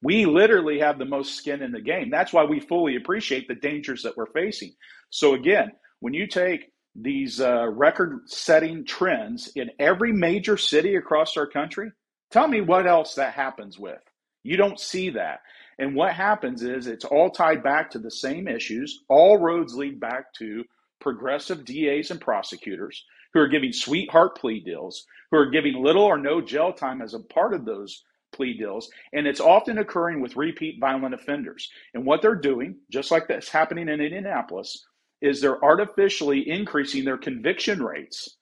We 0.02 0.26
literally 0.26 0.78
have 0.80 0.98
the 0.98 1.04
most 1.04 1.34
skin 1.36 1.62
in 1.62 1.72
the 1.72 1.80
game. 1.80 2.10
That's 2.10 2.32
why 2.32 2.44
we 2.44 2.60
fully 2.60 2.96
appreciate 2.96 3.48
the 3.48 3.54
dangers 3.54 4.02
that 4.02 4.16
we're 4.16 4.26
facing. 4.26 4.72
So, 5.10 5.34
again, 5.34 5.72
when 6.00 6.12
you 6.12 6.26
take 6.26 6.70
these 6.94 7.40
uh, 7.40 7.68
record 7.70 8.20
setting 8.26 8.84
trends 8.84 9.50
in 9.56 9.70
every 9.78 10.12
major 10.12 10.56
city 10.56 10.96
across 10.96 11.36
our 11.36 11.46
country, 11.46 11.90
tell 12.30 12.48
me 12.48 12.60
what 12.60 12.86
else 12.86 13.14
that 13.14 13.32
happens 13.32 13.78
with. 13.78 14.00
You 14.42 14.58
don't 14.58 14.78
see 14.78 15.10
that. 15.10 15.40
And 15.78 15.94
what 15.94 16.14
happens 16.14 16.62
is 16.62 16.86
it's 16.86 17.04
all 17.04 17.30
tied 17.30 17.62
back 17.62 17.90
to 17.90 17.98
the 17.98 18.10
same 18.10 18.48
issues. 18.48 19.04
All 19.08 19.38
roads 19.38 19.74
lead 19.74 20.00
back 20.00 20.32
to 20.34 20.64
progressive 21.00 21.64
DAs 21.64 22.10
and 22.10 22.20
prosecutors 22.20 23.04
who 23.32 23.40
are 23.40 23.48
giving 23.48 23.72
sweetheart 23.72 24.36
plea 24.38 24.60
deals, 24.60 25.04
who 25.30 25.38
are 25.38 25.50
giving 25.50 25.82
little 25.82 26.04
or 26.04 26.18
no 26.18 26.40
jail 26.40 26.72
time 26.72 27.02
as 27.02 27.14
a 27.14 27.20
part 27.20 27.52
of 27.52 27.64
those 27.64 28.04
plea 28.32 28.56
deals. 28.56 28.88
And 29.12 29.26
it's 29.26 29.40
often 29.40 29.78
occurring 29.78 30.20
with 30.20 30.36
repeat 30.36 30.78
violent 30.80 31.14
offenders. 31.14 31.70
And 31.94 32.06
what 32.06 32.22
they're 32.22 32.34
doing, 32.34 32.76
just 32.90 33.10
like 33.10 33.28
that's 33.28 33.48
happening 33.48 33.88
in 33.88 34.00
Indianapolis, 34.00 34.84
is 35.20 35.40
they're 35.40 35.64
artificially 35.64 36.48
increasing 36.48 37.04
their 37.04 37.18
conviction 37.18 37.82
rates 37.82 38.36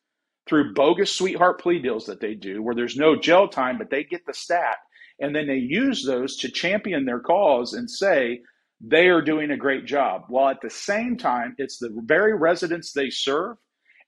through 0.48 0.74
bogus 0.74 1.12
sweetheart 1.12 1.60
plea 1.60 1.78
deals 1.78 2.06
that 2.06 2.20
they 2.20 2.34
do, 2.34 2.62
where 2.62 2.74
there's 2.74 2.96
no 2.96 3.16
jail 3.16 3.48
time, 3.48 3.78
but 3.78 3.90
they 3.90 4.04
get 4.04 4.26
the 4.26 4.34
stat 4.34 4.76
and 5.22 5.34
then 5.34 5.46
they 5.46 5.56
use 5.56 6.04
those 6.04 6.36
to 6.38 6.50
champion 6.50 7.06
their 7.06 7.20
cause 7.20 7.72
and 7.72 7.88
say 7.88 8.40
they 8.80 9.08
are 9.08 9.22
doing 9.22 9.52
a 9.52 9.56
great 9.56 9.86
job. 9.86 10.24
While 10.26 10.48
at 10.48 10.60
the 10.60 10.68
same 10.68 11.16
time, 11.16 11.54
it's 11.58 11.78
the 11.78 11.94
very 12.04 12.36
residents 12.36 12.92
they 12.92 13.08
serve 13.08 13.56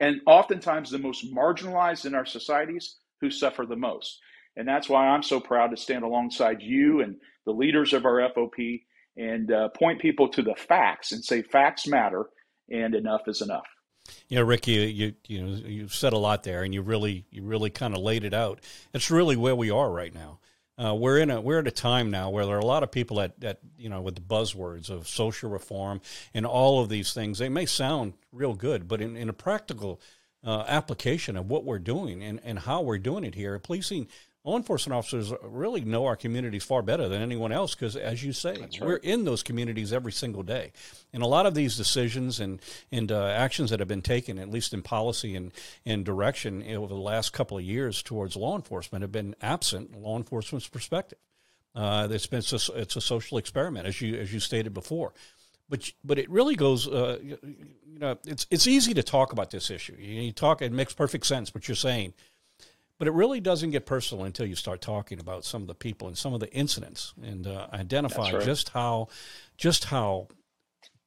and 0.01 0.21
oftentimes 0.27 0.91
the 0.91 0.99
most 0.99 1.33
marginalized 1.33 2.05
in 2.05 2.17
our 2.17 2.27
societies 2.27 2.97
who 3.21 3.31
suffer 3.31 3.65
the 3.65 3.77
most. 3.77 4.19
And 4.57 4.67
that's 4.67 4.89
why 4.89 5.07
I'm 5.07 5.23
so 5.23 5.39
proud 5.39 5.69
to 5.69 5.77
stand 5.77 6.03
alongside 6.03 6.61
you 6.61 7.01
and 7.01 7.15
the 7.47 7.53
leaders 7.53 7.93
of 7.93 8.05
our 8.05 8.21
FOP 8.35 8.83
and 9.17 9.53
uh, 9.53 9.69
point 9.69 10.01
people 10.01 10.29
to 10.31 10.43
the 10.43 10.57
facts 10.57 11.13
and 11.13 11.25
say 11.25 11.43
facts 11.43 11.87
matter 11.87 12.27
and 12.69 12.97
enough 12.97 13.23
is 13.29 13.41
enough. 13.41 13.67
You 14.29 14.39
know, 14.39 14.43
Rick, 14.43 14.67
you 14.67 14.81
you 14.81 15.15
you 15.27 15.43
know 15.43 15.57
you've 15.57 15.95
said 15.95 16.13
a 16.13 16.19
lot 16.19 16.43
there, 16.43 16.63
and 16.63 16.75
you 16.75 16.83
really 16.83 17.25
you 17.31 17.43
really 17.43 17.71
kind 17.71 17.95
of 17.95 18.03
laid 18.03 18.23
it 18.25 18.35
out. 18.35 18.61
It's 18.93 19.11
really 19.11 19.35
where 19.35 19.57
we 19.57 19.71
are 19.71 19.91
right 19.91 20.15
now. 20.15 20.41
Uh, 20.77 20.95
we're 20.95 21.19
in 21.19 21.31
a 21.31 21.41
we're 21.41 21.61
at 21.61 21.69
a 21.69 21.73
time 21.73 22.11
now 22.11 22.31
where 22.31 22.45
there 22.45 22.57
are 22.57 22.61
a 22.61 22.67
lot 22.67 22.83
of 22.83 22.91
people 22.91 23.19
that, 23.19 23.39
that 23.41 23.61
you 23.79 23.89
know 23.89 24.01
with 24.01 24.17
the 24.17 24.21
buzzwords 24.21 24.91
of 24.91 25.07
social 25.07 25.49
reform 25.49 26.01
and 26.33 26.45
all 26.45 26.83
of 26.83 26.89
these 26.89 27.13
things. 27.13 27.39
They 27.39 27.49
may 27.49 27.67
sound 27.67 28.15
real 28.33 28.55
good, 28.55 28.89
but 28.89 29.01
in, 29.01 29.17
in 29.17 29.29
a 29.29 29.33
practical 29.33 30.01
uh, 30.45 30.65
application 30.67 31.37
of 31.37 31.49
what 31.49 31.65
we're 31.65 31.79
doing 31.79 32.23
and, 32.23 32.41
and 32.45 32.59
how 32.59 32.83
we're 32.83 32.99
doing 32.99 33.25
it 33.25 33.35
here, 33.35 33.59
policing 33.59 34.09
law 34.45 34.59
enforcement 34.59 34.95
officers 34.95 35.33
really 35.43 35.81
know 35.81 36.05
our 36.05 36.17
communities 36.17 36.63
far 36.63 36.83
better 36.83 37.09
than 37.09 37.23
anyone 37.23 37.51
else 37.51 37.75
because, 37.75 37.97
as 37.97 38.23
you 38.23 38.33
say, 38.33 38.57
right. 38.61 38.79
we're 38.81 38.97
in 38.97 39.25
those 39.25 39.43
communities 39.43 39.93
every 39.93 40.13
single 40.13 40.43
day. 40.43 40.71
And 41.15 41.23
a 41.23 41.27
lot 41.27 41.47
of 41.47 41.55
these 41.55 41.77
decisions 41.77 42.41
and, 42.41 42.61
and 42.93 43.11
uh, 43.11 43.27
actions 43.27 43.71
that 43.71 43.81
have 43.81 43.89
been 43.89 44.03
taken, 44.03 44.39
at 44.39 44.51
least 44.51 44.75
in 44.75 44.83
policy 44.83 45.35
and, 45.35 45.51
and 45.87 46.05
direction 46.05 46.63
over 46.77 46.95
the 46.95 47.01
last 47.01 47.33
couple 47.33 47.57
of 47.57 47.65
years 47.65 48.03
towards 48.03 48.37
law 48.37 48.55
enforcement, 48.55 49.03
have 49.03 49.13
been 49.13 49.35
absent 49.41 49.97
law 49.97 50.17
enforcement's 50.19 50.69
perspective. 50.69 51.19
Uh, 51.75 52.07
it's, 52.11 52.27
been, 52.27 52.39
it's, 52.39 52.69
a, 52.69 52.73
it's 52.75 52.97
a 52.97 53.01
social 53.01 53.39
experiment, 53.39 53.87
as 53.87 54.01
you, 54.01 54.15
as 54.17 54.33
you 54.33 54.41
stated 54.41 54.75
before 54.75 55.13
but 55.67 55.91
but 56.05 56.19
it 56.19 56.29
really 56.29 56.57
goes. 56.57 56.87
Uh, 56.87 57.19
you 57.23 57.39
know, 57.99 58.19
it's 58.27 58.47
it's 58.51 58.67
easy 58.67 58.93
to 58.93 59.03
talk 59.03 59.33
about 59.33 59.51
this 59.51 59.71
issue. 59.71 59.97
You, 59.99 60.21
you, 60.21 60.33
talk, 60.33 60.61
it 60.61 60.73
makes 60.73 60.93
perfect 60.93 61.25
sense 61.25 61.55
what 61.55 61.67
you're 61.69 61.75
saying, 61.75 62.13
but 62.99 63.09
it 63.09 63.13
really 63.13 63.41
doesn't 63.41 63.71
get 63.71 63.87
personal 63.87 64.25
until 64.25 64.47
you 64.47 64.55
start 64.55 64.81
talking 64.81 65.19
about 65.19 65.45
some 65.45 65.63
of 65.63 65.69
the 65.69 65.75
people 65.75 66.09
and 66.09 66.17
some 66.17 66.35
of 66.35 66.41
the 66.41 66.53
incidents 66.53 67.13
and 67.23 67.47
uh, 67.47 67.67
identify 67.73 68.33
right. 68.33 68.45
just 68.45 68.71
how 68.71 69.09
just 69.57 69.85
how 69.85 70.29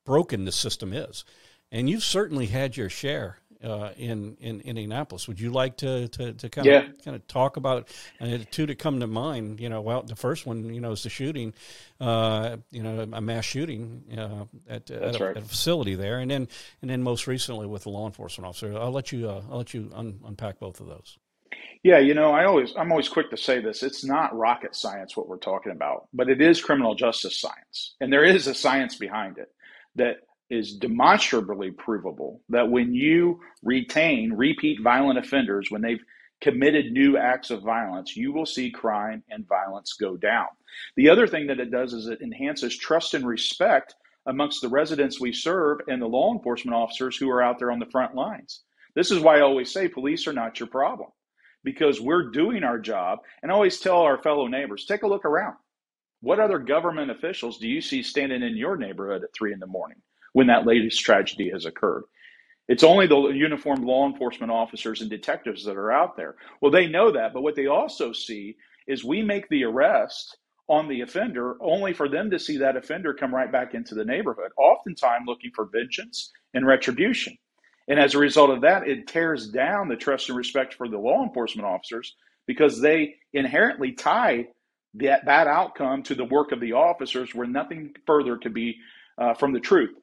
broken 0.06 0.46
the 0.46 0.52
system 0.52 0.94
is. 0.94 1.24
And 1.72 1.90
you've 1.90 2.04
certainly 2.04 2.46
had 2.46 2.78
your 2.78 2.90
share 2.90 3.40
uh, 3.64 3.92
in, 3.98 4.38
in 4.40 4.62
Indianapolis. 4.62 5.28
Would 5.28 5.40
you 5.40 5.52
like 5.52 5.78
to 5.78 6.08
to, 6.10 6.34
to 6.34 6.50
kind 6.50 6.66
yeah. 6.68 6.84
of 6.84 7.04
kind 7.04 7.16
of 7.16 7.28
talk 7.28 7.58
about 7.58 7.90
uh, 8.22 8.38
two 8.52 8.66
to 8.66 8.76
come 8.76 9.00
to 9.00 9.08
mind? 9.08 9.60
You 9.60 9.70
know, 9.70 9.82
well, 9.82 10.04
the 10.04 10.16
first 10.16 10.46
one, 10.46 10.74
you 10.74 10.82
know, 10.82 10.92
is 10.92 11.04
the 11.04 11.10
shooting, 11.10 11.54
uh, 12.00 12.58
you 12.72 12.84
know, 12.84 13.08
a 13.12 13.22
mass 13.22 13.46
shooting 13.46 14.04
uh, 14.18 14.46
at, 14.70 14.90
at 14.92 15.16
a, 15.16 15.24
right. 15.26 15.38
at, 15.38 15.44
a, 15.44 15.48
facility 15.48 15.96
there, 15.96 16.20
and 16.20 16.30
then 16.30 16.48
and 16.82 16.90
then 16.90 17.04
most 17.04 17.28
recently 17.28 17.68
with 17.68 17.84
the 17.84 17.90
law 17.90 18.06
enforcement 18.06 18.48
officer. 18.48 18.78
I'll 18.78 18.92
let 18.92 19.12
you 19.12 19.30
uh, 19.30 19.42
I'll 19.50 19.58
let 19.58 19.74
you 19.74 19.92
un- 19.94 20.20
unpack 20.26 20.60
both 20.60 20.80
of 20.80 20.88
those. 20.88 21.18
Yeah, 21.88 22.00
you 22.00 22.16
know, 22.16 22.34
I 22.34 22.44
always 22.44 22.74
I'm 22.78 22.92
always 22.92 23.08
quick 23.08 23.30
to 23.30 23.38
say 23.38 23.62
this. 23.62 23.82
It's 23.82 24.04
not 24.04 24.38
rocket 24.38 24.76
science 24.76 25.16
what 25.16 25.30
we're 25.30 25.38
talking 25.38 25.72
about, 25.72 26.10
but 26.14 26.30
it 26.30 26.42
is 26.42 26.62
criminal 26.62 26.96
justice 26.96 27.40
science. 27.40 27.96
And 28.02 28.12
there 28.12 28.26
is 28.26 28.46
a 28.46 28.54
science 28.54 28.98
behind 28.98 29.38
it 29.38 29.48
that 29.96 30.18
is 30.50 30.76
demonstrably 30.76 31.72
provable 31.72 32.42
that 32.50 32.70
when 32.70 32.94
you 32.94 33.40
retain 33.64 34.34
repeat 34.34 34.82
violent 34.84 35.18
offenders 35.18 35.72
when 35.72 35.82
they've 35.82 36.04
committed 36.42 36.92
new 36.92 37.18
acts 37.18 37.52
of 37.52 37.64
violence, 37.64 38.18
you 38.18 38.34
will 38.34 38.46
see 38.46 38.70
crime 38.70 39.24
and 39.30 39.48
violence 39.48 39.94
go 39.94 40.18
down. 40.18 40.48
The 40.98 41.08
other 41.08 41.26
thing 41.26 41.48
that 41.48 41.62
it 41.62 41.72
does 41.72 41.94
is 41.94 42.08
it 42.08 42.20
enhances 42.22 42.78
trust 42.78 43.14
and 43.14 43.26
respect 43.26 43.96
amongst 44.26 44.60
the 44.62 44.68
residents 44.68 45.22
we 45.22 45.32
serve 45.32 45.80
and 45.88 46.02
the 46.02 46.08
law 46.08 46.34
enforcement 46.34 46.76
officers 46.76 47.16
who 47.16 47.30
are 47.30 47.42
out 47.42 47.60
there 47.60 47.72
on 47.72 47.80
the 47.80 47.92
front 47.94 48.14
lines. 48.14 48.64
This 48.94 49.10
is 49.10 49.22
why 49.22 49.38
I 49.38 49.42
always 49.44 49.72
say 49.72 49.88
police 49.88 50.28
are 50.28 50.34
not 50.34 50.60
your 50.60 50.68
problem 50.68 51.12
because 51.68 52.00
we're 52.00 52.32
doing 52.32 52.64
our 52.64 52.80
job. 52.80 53.20
And 53.44 53.52
I 53.52 53.56
always 53.56 53.82
tell 53.82 53.98
our 53.98 54.24
fellow 54.24 54.48
neighbors 54.48 54.86
take 54.86 55.04
a 55.04 55.08
look 55.08 55.26
around. 55.26 55.56
What 56.22 56.40
other 56.40 56.60
government 56.60 57.12
officials 57.12 57.58
do 57.58 57.68
you 57.68 57.82
see 57.82 58.04
standing 58.04 58.42
in 58.42 58.56
your 58.56 58.78
neighborhood 58.78 59.22
at 59.26 59.34
three 59.38 59.52
in 59.52 59.60
the 59.60 59.68
morning 59.68 59.98
when 60.32 60.48
that 60.48 60.66
latest 60.66 61.02
tragedy 61.02 61.50
has 61.52 61.66
occurred? 61.66 62.06
It's 62.70 62.86
only 62.86 63.06
the 63.06 63.20
uniformed 63.34 63.84
law 63.84 64.08
enforcement 64.08 64.50
officers 64.50 65.02
and 65.02 65.10
detectives 65.10 65.66
that 65.66 65.76
are 65.76 65.92
out 65.92 66.16
there. 66.16 66.36
Well, 66.62 66.72
they 66.72 66.88
know 66.88 67.12
that, 67.12 67.34
but 67.34 67.42
what 67.42 67.56
they 67.56 67.68
also 67.68 68.14
see 68.14 68.56
is 68.88 69.04
we 69.04 69.22
make 69.22 69.50
the 69.50 69.66
arrest 69.66 70.38
on 70.70 70.88
the 70.88 71.02
offender 71.02 71.58
only 71.62 71.94
for 71.94 72.08
them 72.08 72.32
to 72.32 72.40
see 72.40 72.60
that 72.60 72.78
offender 72.78 73.14
come 73.14 73.36
right 73.36 73.52
back 73.52 73.74
into 73.74 73.94
the 73.94 74.06
neighborhood, 74.06 74.52
oftentimes 74.58 75.26
looking 75.28 75.52
for 75.54 75.66
vengeance 75.66 76.32
and 76.54 76.66
retribution. 76.66 77.38
And 77.88 78.00
as 78.00 78.16
a 78.16 78.20
result 78.20 78.50
of 78.50 78.62
that, 78.62 78.88
it 78.88 79.08
tears 79.08 79.48
down 79.48 79.88
the 79.88 79.96
trust 79.96 80.30
and 80.30 80.38
respect 80.38 80.74
for 80.74 80.88
the 80.90 80.98
law 80.98 81.24
enforcement 81.24 81.68
officers 81.68 82.16
because 82.46 82.82
they 82.82 83.16
inherently 83.34 83.94
tie 83.94 84.48
that, 84.96 85.26
that 85.26 85.48
outcome 85.48 86.04
to 86.04 86.16
the 86.16 86.26
work 86.26 86.52
of 86.52 86.60
the 86.60 86.74
officers 86.74 87.34
where 87.34 87.48
nothing 87.48 87.94
further 88.06 88.38
could 88.38 88.54
be 88.54 88.78
uh, 89.18 89.34
from 89.34 89.54
the 89.54 89.60
truth. 89.60 89.96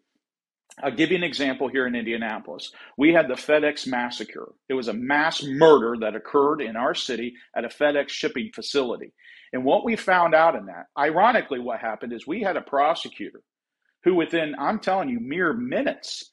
I'll 0.83 0.95
give 0.95 1.11
you 1.11 1.17
an 1.17 1.25
example 1.25 1.69
here 1.69 1.87
in 1.87 1.95
Indianapolis. 1.95 2.73
We 2.97 3.13
had 3.13 3.29
the 3.29 3.35
FedEx 3.35 3.87
massacre. 3.87 4.53
It 4.69 4.75
was 4.75 4.89
a 4.89 4.93
mass 4.93 5.43
murder 5.43 5.97
that 6.01 6.17
occurred 6.17 6.61
in 6.61 6.77
our 6.77 6.95
city 6.95 7.35
at 7.57 7.65
a 7.65 7.69
FedEx 7.69 8.09
shipping 8.09 8.51
facility. 8.53 9.13
And 9.53 9.65
what 9.65 9.85
we 9.85 9.95
found 9.95 10.35
out 10.35 10.57
in 10.57 10.67
that, 10.67 10.87
ironically, 10.99 11.61
what 11.61 11.79
happened 11.79 12.13
is 12.13 12.27
we 12.27 12.43
had 12.43 12.57
a 12.57 12.61
prosecutor 12.61 13.41
who, 14.03 14.17
within, 14.17 14.57
I'm 14.59 14.81
telling 14.81 15.09
you, 15.09 15.21
mere 15.21 15.53
minutes, 15.53 16.33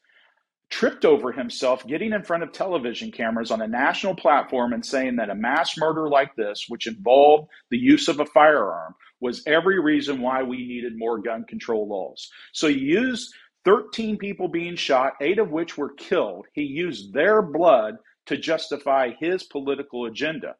tripped 0.72 1.04
over 1.06 1.32
himself 1.32 1.86
getting 1.86 2.14
in 2.14 2.24
front 2.24 2.42
of 2.42 2.52
television 2.52 3.12
cameras 3.12 3.52
on 3.52 3.62
a 3.62 3.68
national 3.68 4.16
platform 4.16 4.74
and 4.74 4.84
saying 4.84 5.18
that 5.18 5.30
a 5.30 5.36
mass 5.36 5.78
murder 5.78 6.10
like 6.10 6.36
this, 6.36 6.66
which 6.70 6.88
involved 6.88 7.50
the 7.70 7.78
use 7.78 8.08
of 8.08 8.20
a 8.20 8.26
firearm, 8.26 8.96
was 9.20 9.44
every 9.46 9.80
reason 9.80 10.22
why 10.22 10.42
we 10.42 10.66
needed 10.66 10.98
more 10.98 11.22
gun 11.22 11.44
control 11.44 11.88
laws. 11.88 12.30
So 12.54 12.68
he 12.68 12.80
used 12.80 13.34
13 13.66 14.18
people 14.18 14.48
being 14.48 14.76
shot, 14.76 15.14
eight 15.22 15.38
of 15.38 15.52
which 15.52 15.78
were 15.78 15.94
killed. 15.94 16.48
He 16.54 16.64
used 16.64 17.14
their 17.14 17.42
blood 17.42 17.98
to 18.28 18.38
justify 18.38 19.12
his 19.20 19.44
political 19.44 20.06
agenda, 20.06 20.56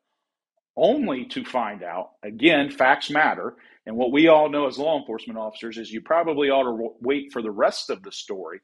only 0.76 1.26
to 1.28 1.46
find 1.46 1.84
out, 1.84 2.12
again, 2.22 2.70
facts 2.70 3.10
matter. 3.10 3.56
And 3.86 3.96
what 3.96 4.12
we 4.12 4.28
all 4.28 4.50
know 4.50 4.68
as 4.68 4.78
law 4.78 5.00
enforcement 5.00 5.40
officers 5.40 5.78
is 5.78 5.92
you 5.92 6.02
probably 6.02 6.50
ought 6.50 6.64
to 6.64 6.90
wait 7.02 7.32
for 7.32 7.42
the 7.42 7.50
rest 7.50 7.90
of 7.90 8.04
the 8.04 8.12
story 8.12 8.60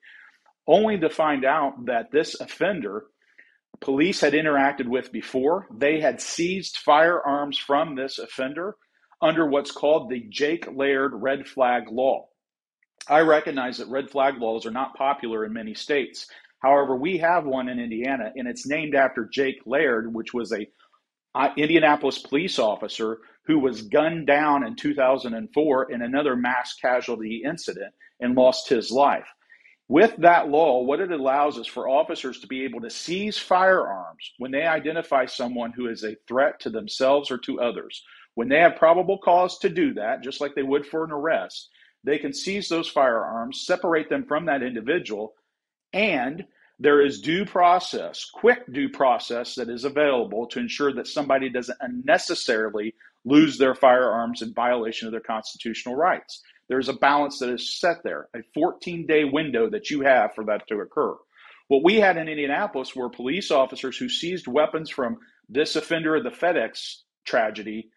only 0.68 1.00
to 1.00 1.10
find 1.10 1.46
out 1.46 1.86
that 1.86 2.12
this 2.12 2.40
offender 2.40 3.06
police 3.80 4.22
had 4.22 4.34
interacted 4.34 4.88
with 4.88 5.12
before. 5.12 5.68
They 5.76 6.00
had 6.00 6.22
seized 6.22 6.78
firearms 6.78 7.58
from 7.58 7.96
this 7.96 8.20
offender 8.20 8.76
under 9.22 9.48
what's 9.48 9.72
called 9.72 10.10
the 10.10 10.26
Jake 10.30 10.68
Laird 10.72 11.12
red 11.14 11.48
flag 11.48 11.90
law. 11.92 12.28
I 13.08 13.22
recognize 13.22 13.78
that 13.78 13.88
red 13.88 14.10
flag 14.10 14.38
laws 14.40 14.66
are 14.66 14.72
not 14.72 14.96
popular 14.96 15.46
in 15.46 15.54
many 15.54 15.74
states. 15.74 16.28
However, 16.60 16.96
we 16.96 17.20
have 17.20 17.46
one 17.46 17.70
in 17.70 17.80
Indiana, 17.80 18.32
and 18.36 18.48
it's 18.48 18.68
named 18.68 18.96
after 18.96 19.30
Jake 19.32 19.62
Laird, 19.66 20.14
which 20.14 20.34
was 20.34 20.52
a 20.52 20.68
uh, 21.36 21.50
Indianapolis 21.56 22.18
police 22.18 22.58
officer 22.58 23.20
who 23.46 23.60
was 23.60 23.84
gunned 23.84 24.28
down 24.28 24.66
in 24.66 24.76
2004 24.76 25.92
in 25.92 26.02
another 26.02 26.36
mass 26.36 26.76
casualty 26.82 27.44
incident 27.46 27.94
and 28.20 28.36
lost 28.36 28.68
his 28.68 28.92
life. 28.92 29.28
With 29.90 30.18
that 30.18 30.50
law, 30.50 30.82
what 30.82 31.00
it 31.00 31.12
allows 31.12 31.58
is 31.58 31.68
for 31.68 31.88
officers 31.88 32.42
to 32.42 32.48
be 32.48 32.66
able 32.66 32.82
to 32.82 32.90
seize 32.90 33.38
firearms 33.38 34.34
when 34.38 34.52
they 34.52 34.66
identify 34.66 35.26
someone 35.26 35.72
who 35.72 35.88
is 35.88 36.04
a 36.04 36.18
threat 36.28 36.60
to 36.62 36.70
themselves 36.70 37.32
or 37.32 37.38
to 37.40 37.62
others. 37.62 38.04
When 38.36 38.50
they 38.50 38.60
have 38.60 38.76
probable 38.76 39.18
cause 39.18 39.58
to 39.60 39.70
do 39.70 39.94
that, 39.94 40.22
just 40.22 40.42
like 40.42 40.56
they 40.56 40.64
would 40.64 40.86
for 40.86 41.06
an 41.06 41.12
arrest, 41.12 41.70
they 42.04 42.18
can 42.18 42.34
seize 42.34 42.68
those 42.68 42.90
firearms, 42.90 43.66
separate 43.66 44.10
them 44.10 44.26
from 44.26 44.46
that 44.46 44.62
individual, 44.62 45.34
and 45.94 46.46
there 46.80 47.04
is 47.04 47.22
due 47.22 47.46
process, 47.46 48.26
quick 48.26 48.72
due 48.72 48.90
process 48.90 49.56
that 49.56 49.70
is 49.70 49.84
available 49.84 50.48
to 50.48 50.60
ensure 50.60 50.94
that 50.94 51.08
somebody 51.08 51.50
doesn't 51.50 51.78
unnecessarily 51.82 52.94
lose 53.26 53.58
their 53.58 53.74
firearms 53.74 54.42
in 54.42 54.54
violation 54.54 55.08
of 55.08 55.12
their 55.12 55.22
constitutional 55.22 55.96
rights. 55.96 56.42
There's 56.70 56.90
a 56.90 56.94
balance 56.94 57.40
that 57.40 57.50
is 57.50 57.80
set 57.80 58.04
there, 58.04 58.28
a 58.36 58.40
14 58.54 59.06
day 59.06 59.24
window 59.24 59.70
that 59.70 59.90
you 59.90 60.02
have 60.02 60.34
for 60.36 60.46
that 60.46 60.68
to 60.68 60.80
occur. 60.80 61.16
What 61.68 61.84
we 61.84 61.96
had 61.96 62.18
in 62.18 62.28
Indianapolis 62.30 62.96
were 62.96 63.10
police 63.10 63.52
officers 63.52 63.98
who 63.98 64.10
seized 64.10 64.48
weapons 64.48 64.90
from 64.90 65.18
this 65.50 65.76
offender 65.76 66.16
of 66.16 66.24
the 66.24 66.30
FedEx 66.30 67.02
tragedy 67.26 67.90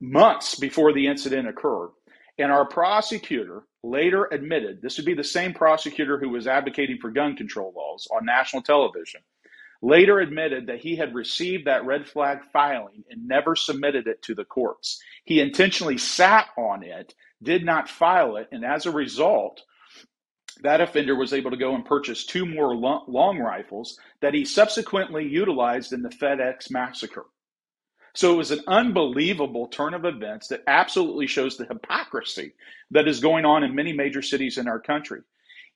months 0.00 0.56
before 0.56 0.92
the 0.92 1.06
incident 1.06 1.48
occurred. 1.48 1.90
And 2.38 2.50
our 2.50 2.66
prosecutor 2.66 3.62
later 3.84 4.28
admitted 4.30 4.82
this 4.82 4.96
would 4.96 5.06
be 5.06 5.14
the 5.14 5.22
same 5.22 5.54
prosecutor 5.54 6.18
who 6.18 6.30
was 6.30 6.48
advocating 6.48 6.98
for 7.00 7.10
gun 7.10 7.36
control 7.36 7.72
laws 7.76 8.08
on 8.12 8.24
national 8.24 8.62
television 8.62 9.20
later 9.84 10.18
admitted 10.18 10.66
that 10.66 10.80
he 10.80 10.96
had 10.96 11.14
received 11.14 11.66
that 11.66 11.84
red 11.84 12.08
flag 12.08 12.38
filing 12.52 13.04
and 13.10 13.28
never 13.28 13.54
submitted 13.54 14.06
it 14.06 14.22
to 14.22 14.34
the 14.34 14.44
courts. 14.44 14.98
He 15.24 15.40
intentionally 15.40 15.98
sat 15.98 16.48
on 16.56 16.82
it, 16.82 17.14
did 17.44 17.64
not 17.64 17.88
file 17.88 18.36
it, 18.36 18.48
and 18.50 18.64
as 18.64 18.86
a 18.86 18.90
result, 18.90 19.62
that 20.62 20.80
offender 20.80 21.14
was 21.14 21.32
able 21.32 21.50
to 21.50 21.56
go 21.56 21.74
and 21.74 21.84
purchase 21.84 22.24
two 22.24 22.46
more 22.46 22.74
long 22.74 23.38
rifles 23.38 23.98
that 24.20 24.34
he 24.34 24.44
subsequently 24.44 25.26
utilized 25.26 25.92
in 25.92 26.02
the 26.02 26.08
FedEx 26.08 26.70
massacre. 26.70 27.26
So 28.14 28.32
it 28.32 28.36
was 28.36 28.52
an 28.52 28.60
unbelievable 28.68 29.66
turn 29.66 29.92
of 29.92 30.04
events 30.04 30.48
that 30.48 30.62
absolutely 30.68 31.26
shows 31.26 31.56
the 31.56 31.66
hypocrisy 31.66 32.54
that 32.92 33.08
is 33.08 33.18
going 33.18 33.44
on 33.44 33.64
in 33.64 33.74
many 33.74 33.92
major 33.92 34.22
cities 34.22 34.56
in 34.56 34.68
our 34.68 34.78
country. 34.78 35.22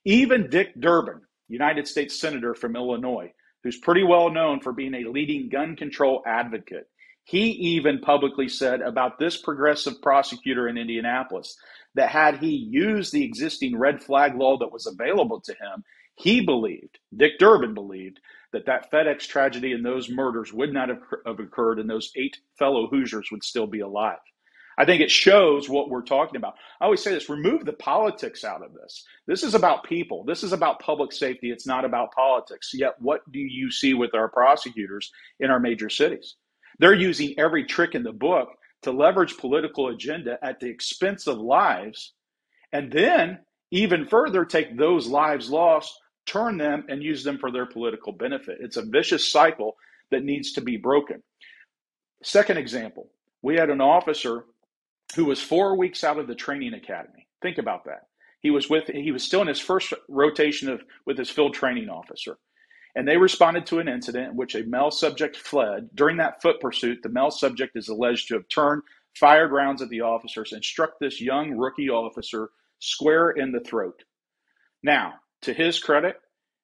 Even 0.05 0.49
Dick 0.49 0.79
Durbin, 0.79 1.21
United 1.49 1.85
States 1.87 2.17
Senator 2.17 2.55
from 2.55 2.77
Illinois, 2.77 3.33
who's 3.63 3.77
pretty 3.77 4.03
well 4.03 4.29
known 4.29 4.61
for 4.61 4.71
being 4.71 4.93
a 4.93 5.09
leading 5.09 5.49
gun 5.49 5.75
control 5.75 6.23
advocate, 6.25 6.87
he 7.29 7.51
even 7.75 7.99
publicly 7.99 8.49
said 8.49 8.81
about 8.81 9.19
this 9.19 9.37
progressive 9.37 10.01
prosecutor 10.01 10.67
in 10.67 10.79
Indianapolis 10.79 11.55
that 11.93 12.09
had 12.09 12.37
he 12.39 12.49
used 12.49 13.13
the 13.13 13.23
existing 13.23 13.77
red 13.77 14.01
flag 14.01 14.33
law 14.35 14.57
that 14.57 14.71
was 14.71 14.87
available 14.87 15.39
to 15.41 15.51
him, 15.51 15.83
he 16.15 16.43
believed, 16.43 16.97
Dick 17.15 17.33
Durbin 17.37 17.75
believed, 17.75 18.19
that 18.51 18.65
that 18.65 18.91
FedEx 18.91 19.27
tragedy 19.27 19.73
and 19.73 19.85
those 19.85 20.09
murders 20.09 20.51
would 20.51 20.73
not 20.73 20.89
have, 20.89 21.03
occurred 21.39 21.77
and 21.77 21.87
those 21.87 22.11
eight 22.15 22.37
fellow 22.57 22.87
Hoosiers 22.87 23.29
would 23.31 23.43
still 23.43 23.67
be 23.67 23.81
alive. 23.81 24.17
I 24.79 24.85
think 24.85 25.03
it 25.03 25.11
shows 25.11 25.69
what 25.69 25.91
we're 25.91 26.01
talking 26.01 26.37
about. 26.37 26.55
I 26.81 26.85
always 26.85 27.03
say 27.03 27.13
this 27.13 27.29
remove 27.29 27.63
the 27.63 27.73
politics 27.73 28.43
out 28.43 28.65
of 28.65 28.73
this. 28.73 29.05
This 29.27 29.43
is 29.43 29.53
about 29.53 29.83
people, 29.83 30.23
this 30.23 30.43
is 30.43 30.51
about 30.51 30.79
public 30.79 31.11
safety. 31.11 31.51
It's 31.51 31.67
not 31.67 31.85
about 31.85 32.11
politics. 32.11 32.71
Yet, 32.73 32.95
what 32.97 33.21
do 33.31 33.37
you 33.37 33.69
see 33.69 33.93
with 33.93 34.15
our 34.15 34.29
prosecutors 34.29 35.11
in 35.39 35.51
our 35.51 35.59
major 35.59 35.91
cities? 35.91 36.35
They're 36.79 36.93
using 36.93 37.35
every 37.37 37.65
trick 37.65 37.95
in 37.95 38.03
the 38.03 38.13
book 38.13 38.49
to 38.83 38.91
leverage 38.91 39.37
political 39.37 39.89
agenda 39.89 40.37
at 40.41 40.59
the 40.59 40.69
expense 40.69 41.27
of 41.27 41.37
lives, 41.37 42.13
and 42.71 42.91
then 42.91 43.39
even 43.71 44.07
further 44.07 44.45
take 44.45 44.77
those 44.77 45.07
lives 45.07 45.49
lost, 45.49 45.93
turn 46.25 46.57
them, 46.57 46.85
and 46.87 47.03
use 47.03 47.23
them 47.23 47.37
for 47.37 47.51
their 47.51 47.65
political 47.65 48.13
benefit. 48.13 48.57
It's 48.61 48.77
a 48.77 48.85
vicious 48.85 49.29
cycle 49.31 49.75
that 50.11 50.23
needs 50.23 50.53
to 50.53 50.61
be 50.61 50.77
broken. 50.77 51.21
Second 52.23 52.57
example, 52.57 53.09
we 53.41 53.55
had 53.55 53.69
an 53.69 53.81
officer 53.81 54.45
who 55.15 55.25
was 55.25 55.41
four 55.41 55.75
weeks 55.77 56.03
out 56.03 56.19
of 56.19 56.27
the 56.27 56.35
training 56.35 56.73
academy. 56.73 57.27
Think 57.41 57.57
about 57.57 57.85
that. 57.85 58.03
He 58.41 58.51
was 58.51 58.69
with 58.69 58.87
he 58.87 59.11
was 59.11 59.23
still 59.23 59.41
in 59.41 59.47
his 59.47 59.59
first 59.59 59.93
rotation 60.07 60.69
of 60.69 60.81
with 61.05 61.17
his 61.17 61.29
field 61.29 61.53
training 61.53 61.89
officer. 61.89 62.37
And 62.95 63.07
they 63.07 63.17
responded 63.17 63.65
to 63.67 63.79
an 63.79 63.87
incident 63.87 64.31
in 64.31 64.35
which 64.35 64.55
a 64.55 64.63
male 64.63 64.91
subject 64.91 65.35
fled. 65.35 65.89
During 65.93 66.17
that 66.17 66.41
foot 66.41 66.59
pursuit, 66.59 66.99
the 67.03 67.09
male 67.09 67.31
subject 67.31 67.75
is 67.75 67.87
alleged 67.87 68.27
to 68.27 68.33
have 68.35 68.49
turned, 68.49 68.81
fired 69.15 69.51
rounds 69.51 69.81
at 69.81 69.89
the 69.89 70.01
officers, 70.01 70.53
and 70.53 70.63
struck 70.63 70.99
this 70.99 71.21
young 71.21 71.51
rookie 71.51 71.89
officer 71.89 72.49
square 72.79 73.31
in 73.31 73.51
the 73.51 73.59
throat. 73.59 74.03
Now, 74.81 75.15
to 75.43 75.53
his 75.53 75.79
credit, 75.79 76.15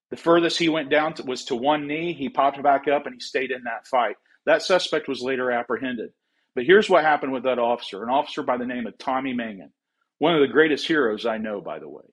the 0.10 0.18
furthest 0.18 0.58
he 0.58 0.70
went 0.70 0.90
down 0.90 1.14
to, 1.16 1.24
was 1.24 1.46
to 1.46 1.56
one 1.56 1.88
knee. 1.88 2.14
He 2.14 2.30
popped 2.30 2.62
back 2.64 2.88
up 2.88 3.06
and 3.06 3.16
he 3.16 3.20
stayed 3.20 3.52
in 3.52 3.64
that 3.64 3.88
fight. 3.88 4.16
That 4.46 4.62
suspect 4.62 5.08
was 5.08 5.22
later 5.22 5.52
apprehended. 5.52 6.12
But 6.56 6.66
here's 6.66 6.90
what 6.90 7.04
happened 7.04 7.34
with 7.34 7.44
that 7.44 7.60
officer 7.60 8.04
an 8.04 8.10
officer 8.10 8.42
by 8.42 8.58
the 8.58 8.66
name 8.66 8.88
of 8.88 8.98
Tommy 8.98 9.34
Mangan, 9.34 9.72
one 10.20 10.34
of 10.36 10.42
the 10.42 10.48
greatest 10.48 10.88
heroes 10.88 11.26
I 11.26 11.38
know, 11.38 11.60
by 11.62 11.80
the 11.80 11.90
way. 11.90 12.04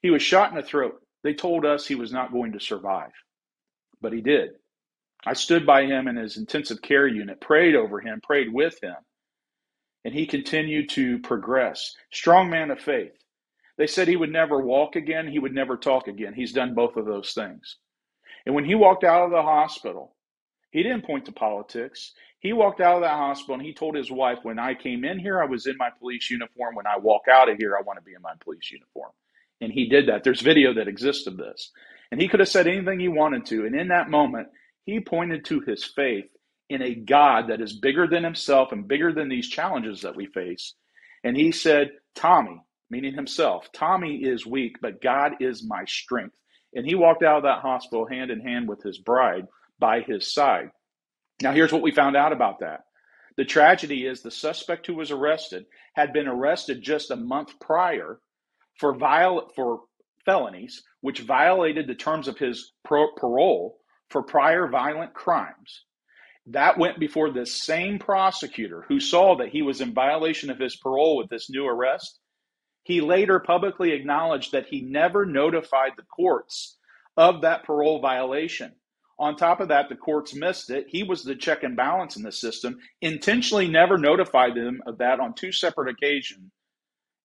He 0.00 0.10
was 0.10 0.22
shot 0.22 0.50
in 0.50 0.56
the 0.56 0.62
throat. 0.62 1.00
They 1.24 1.34
told 1.34 1.66
us 1.66 1.86
he 1.86 1.94
was 1.96 2.12
not 2.12 2.32
going 2.32 2.52
to 2.52 2.60
survive 2.60 3.10
but 4.00 4.12
he 4.12 4.20
did. 4.20 4.50
I 5.26 5.34
stood 5.34 5.66
by 5.66 5.84
him 5.84 6.08
in 6.08 6.16
his 6.16 6.38
intensive 6.38 6.82
care 6.82 7.06
unit, 7.06 7.40
prayed 7.40 7.76
over 7.76 8.00
him, 8.00 8.20
prayed 8.22 8.52
with 8.52 8.82
him, 8.82 8.96
and 10.04 10.14
he 10.14 10.26
continued 10.26 10.90
to 10.90 11.18
progress. 11.20 11.94
Strong 12.12 12.50
man 12.50 12.70
of 12.70 12.80
faith. 12.80 13.12
They 13.78 13.86
said 13.86 14.08
he 14.08 14.16
would 14.16 14.32
never 14.32 14.60
walk 14.60 14.96
again, 14.96 15.28
he 15.28 15.38
would 15.38 15.54
never 15.54 15.76
talk 15.76 16.08
again. 16.08 16.34
He's 16.34 16.52
done 16.52 16.74
both 16.74 16.96
of 16.96 17.06
those 17.06 17.32
things. 17.32 17.76
And 18.46 18.54
when 18.54 18.64
he 18.64 18.74
walked 18.74 19.04
out 19.04 19.24
of 19.24 19.30
the 19.30 19.42
hospital, 19.42 20.16
he 20.70 20.82
didn't 20.82 21.06
point 21.06 21.26
to 21.26 21.32
politics. 21.32 22.12
He 22.40 22.52
walked 22.52 22.80
out 22.80 22.96
of 22.96 23.02
that 23.02 23.16
hospital 23.16 23.54
and 23.56 23.64
he 23.64 23.74
told 23.74 23.94
his 23.96 24.10
wife, 24.10 24.38
When 24.42 24.58
I 24.58 24.74
came 24.74 25.04
in 25.04 25.18
here, 25.18 25.42
I 25.42 25.46
was 25.46 25.66
in 25.66 25.76
my 25.78 25.90
police 25.98 26.30
uniform. 26.30 26.74
When 26.74 26.86
I 26.86 26.98
walk 26.98 27.22
out 27.32 27.48
of 27.50 27.58
here, 27.58 27.76
I 27.76 27.82
want 27.82 27.98
to 27.98 28.04
be 28.04 28.14
in 28.14 28.22
my 28.22 28.34
police 28.40 28.70
uniform. 28.70 29.12
And 29.60 29.72
he 29.72 29.88
did 29.88 30.08
that. 30.08 30.24
There's 30.24 30.40
video 30.40 30.74
that 30.74 30.88
exists 30.88 31.26
of 31.26 31.36
this. 31.36 31.70
And 32.10 32.20
he 32.20 32.28
could 32.28 32.40
have 32.40 32.48
said 32.48 32.66
anything 32.66 33.00
he 33.00 33.08
wanted 33.08 33.46
to. 33.46 33.66
And 33.66 33.74
in 33.74 33.88
that 33.88 34.10
moment, 34.10 34.48
he 34.84 35.00
pointed 35.00 35.44
to 35.46 35.60
his 35.60 35.84
faith 35.84 36.26
in 36.68 36.82
a 36.82 36.94
God 36.94 37.48
that 37.48 37.60
is 37.60 37.72
bigger 37.72 38.06
than 38.06 38.24
himself 38.24 38.72
and 38.72 38.88
bigger 38.88 39.12
than 39.12 39.28
these 39.28 39.48
challenges 39.48 40.02
that 40.02 40.16
we 40.16 40.26
face. 40.26 40.74
And 41.24 41.36
he 41.36 41.52
said, 41.52 41.90
Tommy, 42.14 42.60
meaning 42.90 43.14
himself, 43.14 43.68
Tommy 43.72 44.16
is 44.16 44.46
weak, 44.46 44.76
but 44.80 45.02
God 45.02 45.34
is 45.40 45.64
my 45.64 45.84
strength. 45.86 46.34
And 46.74 46.86
he 46.86 46.94
walked 46.94 47.22
out 47.22 47.38
of 47.38 47.42
that 47.44 47.60
hospital 47.60 48.06
hand 48.06 48.30
in 48.30 48.40
hand 48.40 48.68
with 48.68 48.82
his 48.82 48.98
bride 48.98 49.46
by 49.78 50.00
his 50.00 50.32
side. 50.32 50.70
Now, 51.42 51.52
here's 51.52 51.72
what 51.72 51.82
we 51.82 51.90
found 51.90 52.16
out 52.16 52.32
about 52.32 52.60
that. 52.60 52.82
The 53.36 53.44
tragedy 53.44 54.06
is 54.06 54.22
the 54.22 54.30
suspect 54.30 54.86
who 54.86 54.94
was 54.94 55.10
arrested 55.10 55.66
had 55.94 56.12
been 56.12 56.28
arrested 56.28 56.82
just 56.82 57.10
a 57.10 57.16
month 57.16 57.58
prior 57.60 58.20
for 58.78 58.94
viol- 58.94 59.50
for 59.54 59.80
felonies 60.24 60.82
which 61.00 61.20
violated 61.20 61.86
the 61.86 61.94
terms 61.94 62.28
of 62.28 62.38
his 62.38 62.72
pro- 62.84 63.12
parole 63.16 63.78
for 64.10 64.22
prior 64.22 64.68
violent 64.68 65.14
crimes. 65.14 65.84
That 66.46 66.78
went 66.78 66.98
before 66.98 67.30
the 67.30 67.46
same 67.46 67.98
prosecutor 67.98 68.84
who 68.88 69.00
saw 69.00 69.36
that 69.36 69.50
he 69.50 69.62
was 69.62 69.80
in 69.80 69.94
violation 69.94 70.50
of 70.50 70.58
his 70.58 70.76
parole 70.76 71.16
with 71.16 71.28
this 71.30 71.50
new 71.50 71.66
arrest. 71.66 72.18
He 72.84 73.00
later 73.00 73.40
publicly 73.40 73.92
acknowledged 73.92 74.52
that 74.52 74.66
he 74.66 74.82
never 74.82 75.26
notified 75.26 75.92
the 75.96 76.04
courts 76.04 76.78
of 77.16 77.42
that 77.42 77.64
parole 77.64 78.00
violation. 78.00 78.72
On 79.18 79.36
top 79.36 79.60
of 79.60 79.68
that, 79.68 79.88
the 79.90 79.96
courts 79.96 80.34
missed 80.34 80.70
it. 80.70 80.86
He 80.88 81.02
was 81.02 81.22
the 81.22 81.36
check 81.36 81.62
and 81.62 81.76
balance 81.76 82.16
in 82.16 82.22
the 82.22 82.32
system, 82.32 82.78
intentionally 83.02 83.68
never 83.68 83.98
notified 83.98 84.54
them 84.56 84.82
of 84.86 84.98
that 84.98 85.20
on 85.20 85.34
two 85.34 85.52
separate 85.52 85.90
occasions 85.90 86.42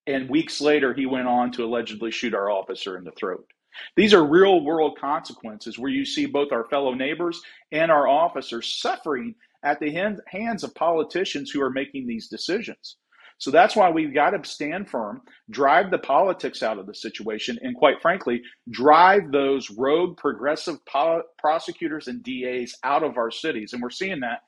and 0.07 0.29
weeks 0.29 0.61
later, 0.61 0.93
he 0.93 1.05
went 1.05 1.27
on 1.27 1.51
to 1.53 1.65
allegedly 1.65 2.11
shoot 2.11 2.33
our 2.35 2.49
officer 2.49 2.97
in 2.97 3.03
the 3.03 3.11
throat. 3.11 3.47
These 3.95 4.13
are 4.13 4.25
real 4.25 4.63
world 4.63 4.97
consequences 4.99 5.79
where 5.79 5.91
you 5.91 6.05
see 6.05 6.25
both 6.25 6.51
our 6.51 6.65
fellow 6.65 6.93
neighbors 6.93 7.41
and 7.71 7.91
our 7.91 8.07
officers 8.07 8.79
suffering 8.79 9.35
at 9.63 9.79
the 9.79 9.91
hands 10.27 10.63
of 10.63 10.75
politicians 10.75 11.51
who 11.51 11.61
are 11.61 11.71
making 11.71 12.07
these 12.07 12.27
decisions. 12.27 12.97
So 13.37 13.51
that's 13.51 13.75
why 13.75 13.89
we've 13.89 14.13
got 14.13 14.29
to 14.31 14.49
stand 14.49 14.89
firm, 14.89 15.21
drive 15.49 15.91
the 15.91 15.97
politics 15.97 16.63
out 16.63 16.79
of 16.79 16.85
the 16.85 16.95
situation, 16.95 17.59
and 17.61 17.75
quite 17.75 18.01
frankly, 18.01 18.41
drive 18.71 19.31
those 19.31 19.69
rogue 19.69 20.17
progressive 20.17 20.83
po- 20.85 21.23
prosecutors 21.37 22.07
and 22.07 22.23
DAs 22.23 22.75
out 22.83 23.03
of 23.03 23.17
our 23.17 23.31
cities. 23.31 23.73
And 23.73 23.81
we're 23.81 23.89
seeing 23.89 24.21
that 24.21 24.39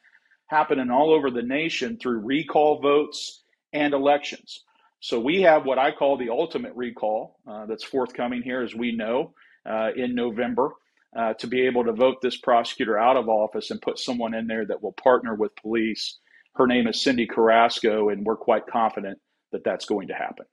happening 0.47 0.89
all 0.89 1.13
over 1.13 1.29
the 1.29 1.41
nation 1.41 1.97
through 1.97 2.19
recall 2.19 2.79
votes 2.81 3.43
and 3.73 3.93
elections. 3.93 4.63
So 4.99 5.19
we 5.19 5.41
have 5.43 5.65
what 5.65 5.77
I 5.77 5.91
call 5.91 6.17
the 6.17 6.29
ultimate 6.29 6.73
recall 6.75 7.37
uh, 7.47 7.65
that's 7.65 7.83
forthcoming 7.83 8.41
here, 8.41 8.61
as 8.61 8.73
we 8.73 8.95
know, 8.95 9.33
uh, 9.65 9.89
in 9.95 10.15
November. 10.15 10.73
Uh, 11.17 11.33
to 11.35 11.47
be 11.47 11.65
able 11.65 11.85
to 11.85 11.93
vote 11.93 12.17
this 12.21 12.37
prosecutor 12.37 12.97
out 12.97 13.15
of 13.15 13.29
office 13.29 13.71
and 13.71 13.81
put 13.81 13.97
someone 13.97 14.33
in 14.33 14.45
there 14.45 14.65
that 14.65 14.83
will 14.83 14.91
partner 14.91 15.33
with 15.33 15.55
police. 15.55 16.19
Her 16.55 16.67
name 16.67 16.85
is 16.85 16.97
Cyndi 16.97 17.27
Carrasco, 17.27 18.09
and 18.09 18.25
we're 18.25 18.35
quite 18.35 18.67
confident 18.67 19.17
that 19.51 19.63
that's 19.63 19.85
going 19.85 20.09
to 20.09 20.13
happen. 20.13 20.45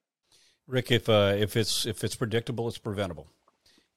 Rick, 0.66 0.92
if 0.92 1.08
uh, 1.08 1.34
if 1.36 1.56
it's 1.56 1.84
if 1.86 2.04
it's 2.04 2.14
predictable, 2.14 2.68
it's 2.68 2.78
preventable. 2.78 3.26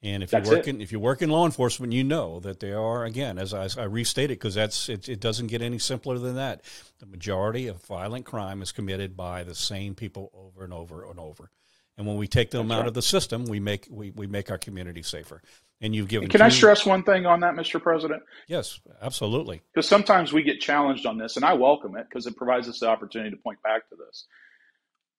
And 0.04 0.22
if 0.22 0.30
that's 0.30 0.48
you 0.48 0.56
work 0.56 0.68
in 0.68 0.80
if 0.80 0.92
you 0.92 1.00
work 1.00 1.22
in 1.24 1.30
law 1.30 1.46
enforcement, 1.46 1.92
you 1.92 2.04
know 2.04 2.40
that 2.42 2.60
they 2.60 2.72
are 2.72 3.04
again, 3.04 3.40
as 3.40 3.54
I, 3.54 3.68
I 3.82 3.86
restate 3.86 4.30
it, 4.30 4.36
because 4.36 4.54
that's 4.54 4.90
it, 4.90 5.10
it, 5.10 5.20
doesn't 5.20 5.48
get 5.48 5.62
any 5.62 5.80
simpler 5.80 6.20
than 6.20 6.36
that. 6.36 6.62
The 7.00 7.08
majority 7.08 7.68
of 7.68 7.84
violent 7.84 8.26
crime 8.26 8.62
is 8.62 8.72
committed 8.72 9.18
by 9.18 9.44
the 9.44 9.56
same 9.56 9.96
people 9.96 10.32
over 10.36 10.64
and 10.64 10.72
over 10.72 11.10
and 11.10 11.20
over. 11.20 11.50
And 11.98 12.06
when 12.06 12.18
we 12.18 12.28
take 12.28 12.52
them 12.52 12.68
that's 12.68 12.78
out 12.78 12.82
right. 12.82 12.88
of 12.90 12.94
the 12.94 13.02
system, 13.02 13.46
we 13.46 13.60
make 13.60 13.88
we, 13.90 14.12
we 14.12 14.28
make 14.28 14.52
our 14.52 14.60
community 14.60 15.02
safer. 15.02 15.42
And 15.82 15.96
you've 15.96 16.08
given. 16.08 16.30
Can 16.30 16.42
two... 16.42 16.46
I 16.46 16.50
stress 16.50 16.86
one 16.86 17.04
thing 17.04 17.26
on 17.26 17.40
that, 17.40 17.56
Mr. 17.56 17.82
President? 17.82 18.22
Yes, 18.48 18.80
absolutely. 19.02 19.62
Because 19.74 19.88
sometimes 19.88 20.32
we 20.32 20.44
get 20.44 20.62
challenged 20.62 21.08
on 21.08 21.18
this, 21.18 21.38
and 21.38 21.46
I 21.46 21.54
welcome 21.54 21.96
it 21.98 22.08
because 22.08 22.28
it 22.28 22.36
provides 22.38 22.70
us 22.70 22.80
the 22.80 22.88
opportunity 22.88 23.32
to 23.32 23.38
point 23.38 23.62
back 23.64 23.90
to 23.90 23.96
this. 23.96 24.26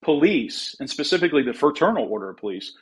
Police, 0.02 0.76
and 0.78 0.88
specifically 0.88 1.42
the 1.42 1.52
Fraternal 1.52 2.06
Order 2.06 2.30
of 2.30 2.36
Police, 2.36 2.74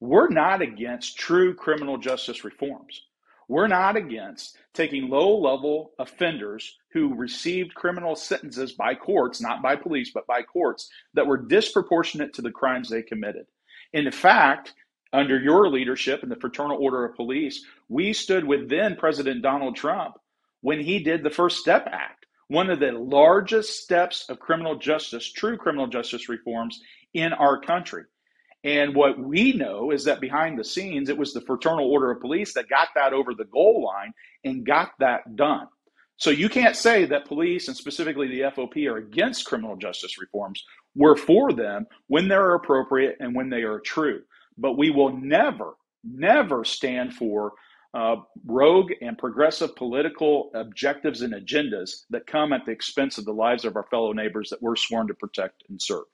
we're 0.00 0.28
not 0.28 0.62
against 0.62 1.18
true 1.18 1.54
criminal 1.54 1.98
justice 1.98 2.44
reforms. 2.44 3.02
We're 3.48 3.68
not 3.68 3.96
against 3.96 4.56
taking 4.72 5.08
low 5.08 5.38
level 5.38 5.92
offenders 5.98 6.78
who 6.92 7.14
received 7.14 7.74
criminal 7.74 8.16
sentences 8.16 8.72
by 8.72 8.94
courts, 8.94 9.40
not 9.40 9.62
by 9.62 9.76
police, 9.76 10.10
but 10.12 10.26
by 10.26 10.42
courts, 10.42 10.88
that 11.14 11.26
were 11.26 11.36
disproportionate 11.36 12.32
to 12.34 12.42
the 12.42 12.50
crimes 12.50 12.88
they 12.88 13.02
committed. 13.02 13.46
In 13.92 14.10
fact, 14.10 14.72
under 15.12 15.38
your 15.38 15.68
leadership 15.68 16.22
in 16.22 16.28
the 16.28 16.36
Fraternal 16.36 16.78
Order 16.78 17.04
of 17.04 17.14
Police, 17.16 17.64
we 17.88 18.12
stood 18.12 18.44
with 18.44 18.68
then 18.68 18.96
President 18.96 19.42
Donald 19.42 19.76
Trump 19.76 20.16
when 20.62 20.80
he 20.80 20.98
did 20.98 21.22
the 21.22 21.30
First 21.30 21.58
Step 21.58 21.86
Act, 21.86 22.26
one 22.48 22.70
of 22.70 22.80
the 22.80 22.92
largest 22.92 23.82
steps 23.82 24.24
of 24.28 24.40
criminal 24.40 24.76
justice, 24.76 25.30
true 25.30 25.56
criminal 25.56 25.86
justice 25.86 26.28
reforms 26.28 26.80
in 27.12 27.32
our 27.32 27.60
country. 27.60 28.04
And 28.64 28.94
what 28.94 29.18
we 29.18 29.52
know 29.52 29.90
is 29.90 30.04
that 30.04 30.22
behind 30.22 30.58
the 30.58 30.64
scenes, 30.64 31.10
it 31.10 31.18
was 31.18 31.34
the 31.34 31.42
Fraternal 31.42 31.90
Order 31.90 32.10
of 32.10 32.20
Police 32.22 32.54
that 32.54 32.68
got 32.68 32.88
that 32.94 33.12
over 33.12 33.34
the 33.34 33.44
goal 33.44 33.84
line 33.84 34.14
and 34.42 34.64
got 34.64 34.92
that 35.00 35.36
done. 35.36 35.68
So 36.16 36.30
you 36.30 36.48
can't 36.48 36.76
say 36.76 37.04
that 37.06 37.26
police 37.26 37.68
and 37.68 37.76
specifically 37.76 38.28
the 38.28 38.50
FOP 38.50 38.86
are 38.86 38.96
against 38.96 39.44
criminal 39.44 39.76
justice 39.76 40.18
reforms. 40.18 40.64
We're 40.94 41.16
for 41.16 41.52
them 41.52 41.86
when 42.06 42.28
they're 42.28 42.54
appropriate 42.54 43.16
and 43.20 43.34
when 43.34 43.50
they 43.50 43.62
are 43.62 43.80
true. 43.80 44.22
But 44.56 44.78
we 44.78 44.90
will 44.90 45.14
never, 45.14 45.74
never 46.02 46.64
stand 46.64 47.14
for 47.14 47.52
uh, 47.92 48.16
rogue 48.46 48.92
and 49.02 49.18
progressive 49.18 49.76
political 49.76 50.50
objectives 50.54 51.22
and 51.22 51.34
agendas 51.34 52.04
that 52.10 52.26
come 52.26 52.52
at 52.52 52.64
the 52.64 52.72
expense 52.72 53.18
of 53.18 53.24
the 53.24 53.32
lives 53.32 53.64
of 53.64 53.76
our 53.76 53.86
fellow 53.90 54.12
neighbors 54.12 54.50
that 54.50 54.62
we're 54.62 54.76
sworn 54.76 55.08
to 55.08 55.14
protect 55.14 55.64
and 55.68 55.82
serve. 55.82 56.04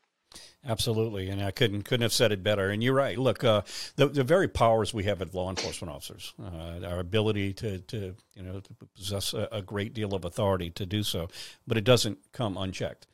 Absolutely, 0.65 1.31
and 1.31 1.43
I 1.43 1.51
couldn't 1.53 1.83
couldn't 1.83 2.03
have 2.03 2.13
said 2.13 2.33
it 2.33 2.43
better. 2.43 2.69
And 2.69 2.83
you're 2.83 2.95
right. 2.95 3.19
Look, 3.19 3.43
uh, 3.43 3.63
the 3.97 4.09
the 4.09 4.25
very 4.25 4.47
powers 4.47 4.93
we 4.93 5.05
have 5.05 5.23
as 5.23 5.33
law 5.33 5.49
enforcement 5.49 5.93
officers, 5.93 6.35
uh, 6.39 6.87
our 6.87 7.01
ability 7.01 7.55
to, 7.55 7.79
to 7.79 8.15
you 8.35 8.43
know 8.43 8.61
to 8.61 8.75
possess 8.95 9.33
a, 9.33 9.49
a, 9.51 9.63
great 9.63 9.95
deal 9.95 10.15
of 10.15 10.25
authority 10.25 10.71
to 10.71 10.85
do 10.85 11.03
so, 11.03 11.29
but 11.67 11.79
it 11.79 11.85
doesn't 11.85 12.19
come 12.33 12.59
unchecked. 12.59 13.07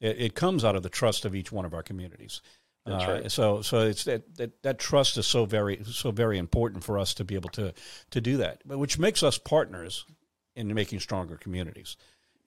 It, 0.00 0.16
it 0.20 0.34
comes 0.34 0.64
out 0.64 0.76
of 0.76 0.84
the 0.84 0.88
trust 0.88 1.24
of 1.24 1.34
each 1.34 1.50
one 1.50 1.64
of 1.64 1.74
our 1.74 1.82
communities. 1.82 2.40
That's 2.86 3.04
uh, 3.04 3.12
right. 3.12 3.32
so 3.32 3.62
so 3.62 3.80
it's 3.80 4.04
that, 4.04 4.36
that 4.36 4.62
that 4.62 4.78
trust 4.78 5.18
is 5.18 5.26
so 5.26 5.44
very 5.44 5.82
so 5.84 6.12
very 6.12 6.38
important 6.38 6.84
for 6.84 6.98
us 6.98 7.14
to 7.14 7.24
be 7.24 7.34
able 7.34 7.50
to 7.50 7.74
to 8.10 8.20
do 8.20 8.36
that, 8.36 8.62
but 8.64 8.78
which 8.78 8.98
makes 8.98 9.24
us 9.24 9.38
partners 9.38 10.04
in 10.54 10.72
making 10.72 11.00
stronger 11.00 11.36
communities. 11.36 11.96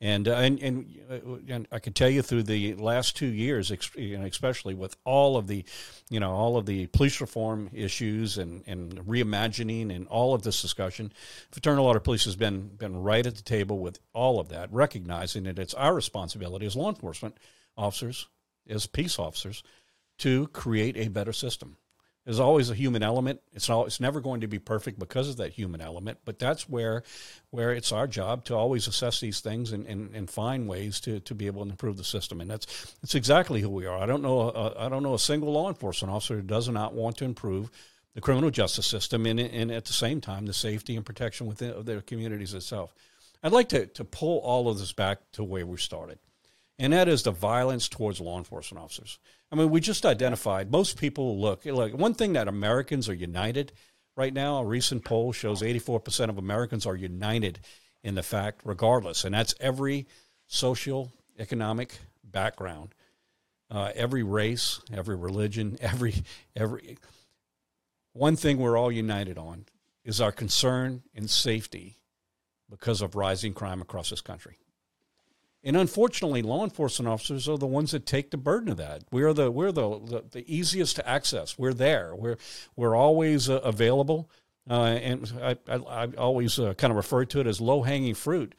And, 0.01 0.27
uh, 0.27 0.33
and 0.33 0.59
and 0.61 0.99
uh, 1.09 1.37
and 1.47 1.67
I 1.71 1.79
can 1.79 1.93
tell 1.93 2.09
you 2.09 2.21
through 2.21 2.43
the 2.43 2.75
last 2.75 3.15
two 3.15 3.27
years, 3.27 3.71
especially 3.71 4.73
with 4.73 4.97
all 5.05 5.37
of 5.37 5.47
the, 5.47 5.63
you 6.09 6.19
know, 6.19 6.31
all 6.31 6.57
of 6.57 6.65
the 6.65 6.87
police 6.87 7.21
reform 7.21 7.69
issues 7.73 8.37
and, 8.37 8.61
and 8.67 8.93
reimagining 9.07 9.95
and 9.95 10.05
all 10.07 10.33
of 10.33 10.43
this 10.43 10.61
discussion, 10.61 11.13
Fraternal 11.49 11.85
Order 11.85 12.01
Police 12.01 12.25
has 12.25 12.35
been 12.35 12.67
been 12.75 13.01
right 13.03 13.25
at 13.25 13.35
the 13.35 13.41
table 13.41 13.79
with 13.79 13.99
all 14.13 14.39
of 14.39 14.49
that, 14.49 14.71
recognizing 14.73 15.43
that 15.43 15.59
it's 15.59 15.73
our 15.73 15.93
responsibility 15.93 16.65
as 16.65 16.75
law 16.75 16.89
enforcement 16.89 17.37
officers, 17.77 18.27
as 18.69 18.87
peace 18.87 19.17
officers, 19.17 19.63
to 20.17 20.47
create 20.47 20.97
a 20.97 21.07
better 21.07 21.33
system. 21.33 21.77
There's 22.25 22.39
always 22.39 22.71
a 22.71 22.75
human 22.75 23.03
element. 23.03 23.39
It's 23.53 23.69
all, 23.69 23.85
it's 23.85 23.99
never 23.99 24.19
going 24.19 24.41
to 24.41 24.47
be 24.47 24.57
perfect 24.57 24.97
because 24.97 25.29
of 25.29 25.37
that 25.37 25.53
human 25.53 25.79
element, 25.79 26.17
but 26.25 26.39
that's 26.39 26.67
where 26.67 27.03
where 27.51 27.71
it's 27.71 27.91
our 27.91 28.07
job 28.07 28.43
to 28.45 28.55
always 28.55 28.87
assess 28.87 29.19
these 29.19 29.39
things 29.39 29.71
and, 29.71 29.85
and, 29.85 30.13
and 30.15 30.29
find 30.29 30.67
ways 30.67 30.99
to, 31.01 31.19
to 31.21 31.35
be 31.35 31.45
able 31.45 31.63
to 31.63 31.69
improve 31.69 31.97
the 31.97 32.03
system. 32.03 32.41
And 32.41 32.49
that's 32.49 32.95
that's 33.01 33.13
exactly 33.13 33.61
who 33.61 33.69
we 33.69 33.85
are. 33.85 33.97
I 33.97 34.07
don't 34.07 34.23
know 34.23 34.41
a, 34.41 34.85
I 34.85 34.89
don't 34.89 35.03
know 35.03 35.13
a 35.13 35.19
single 35.19 35.53
law 35.53 35.69
enforcement 35.69 36.13
officer 36.13 36.35
who 36.35 36.41
does 36.41 36.67
not 36.67 36.95
want 36.95 37.17
to 37.17 37.25
improve 37.25 37.69
the 38.15 38.21
criminal 38.21 38.49
justice 38.49 38.87
system 38.87 39.27
and, 39.27 39.39
and 39.39 39.71
at 39.71 39.85
the 39.85 39.93
same 39.93 40.19
time 40.19 40.47
the 40.47 40.53
safety 40.53 40.95
and 40.95 41.05
protection 41.05 41.45
within 41.45 41.71
of 41.71 41.85
their 41.85 42.01
communities 42.01 42.55
itself. 42.55 42.95
I'd 43.43 43.51
like 43.51 43.69
to, 43.69 43.85
to 43.85 44.03
pull 44.03 44.39
all 44.39 44.67
of 44.67 44.79
this 44.79 44.93
back 44.93 45.19
to 45.33 45.43
where 45.43 45.65
we 45.65 45.77
started 45.77 46.17
and 46.77 46.93
that 46.93 47.07
is 47.07 47.23
the 47.23 47.31
violence 47.31 47.87
towards 47.87 48.19
law 48.19 48.37
enforcement 48.37 48.83
officers. 48.83 49.19
I 49.51 49.55
mean, 49.55 49.69
we 49.69 49.79
just 49.79 50.05
identified 50.05 50.71
most 50.71 50.97
people 50.97 51.39
look 51.39 51.65
like 51.65 51.93
one 51.93 52.13
thing 52.13 52.33
that 52.33 52.47
Americans 52.47 53.07
are 53.07 53.13
united 53.13 53.71
right 54.15 54.33
now. 54.33 54.57
A 54.57 54.65
recent 54.65 55.05
poll 55.05 55.31
shows 55.31 55.61
84% 55.61 56.29
of 56.29 56.37
Americans 56.37 56.85
are 56.85 56.95
united 56.95 57.59
in 58.03 58.15
the 58.15 58.23
fact, 58.23 58.61
regardless, 58.63 59.23
and 59.23 59.33
that's 59.33 59.55
every 59.59 60.07
social, 60.47 61.11
economic 61.39 61.97
background, 62.23 62.93
uh, 63.71 63.91
every 63.95 64.23
race, 64.23 64.79
every 64.93 65.15
religion, 65.15 65.77
every 65.81 66.15
every. 66.55 66.97
One 68.13 68.35
thing 68.35 68.57
we're 68.57 68.77
all 68.77 68.91
united 68.91 69.37
on 69.37 69.65
is 70.03 70.21
our 70.21 70.31
concern 70.31 71.03
in 71.13 71.27
safety 71.27 71.97
because 72.69 73.01
of 73.01 73.15
rising 73.15 73.53
crime 73.53 73.81
across 73.81 74.09
this 74.09 74.21
country. 74.21 74.57
And 75.65 75.75
unfortunately, 75.75 76.43
law 76.43 76.63
enforcement 76.63 77.09
officers 77.09 77.49
are 77.49 77.57
the 77.57 77.65
ones 77.65 77.91
that 77.91 78.05
take 78.05 78.29
the 78.29 78.37
burden 78.37 78.69
of 78.69 78.77
that. 78.77 79.03
We're 79.11 79.33
the 79.33 79.49
we're 79.49 79.71
the 79.71 79.99
the, 79.99 80.23
the 80.31 80.45
easiest 80.53 80.95
to 80.97 81.09
access. 81.09 81.57
We're 81.57 81.73
there. 81.73 82.15
We're 82.15 82.37
we're 82.75 82.95
always 82.95 83.49
uh, 83.49 83.55
available, 83.61 84.29
uh, 84.69 84.73
and 85.01 85.33
I, 85.41 85.57
I, 85.67 85.75
I 85.75 86.05
always 86.19 86.59
uh, 86.59 86.75
kind 86.75 86.91
of 86.91 86.97
refer 86.97 87.25
to 87.25 87.39
it 87.39 87.47
as 87.47 87.59
low 87.59 87.81
hanging 87.81 88.13
fruit 88.13 88.53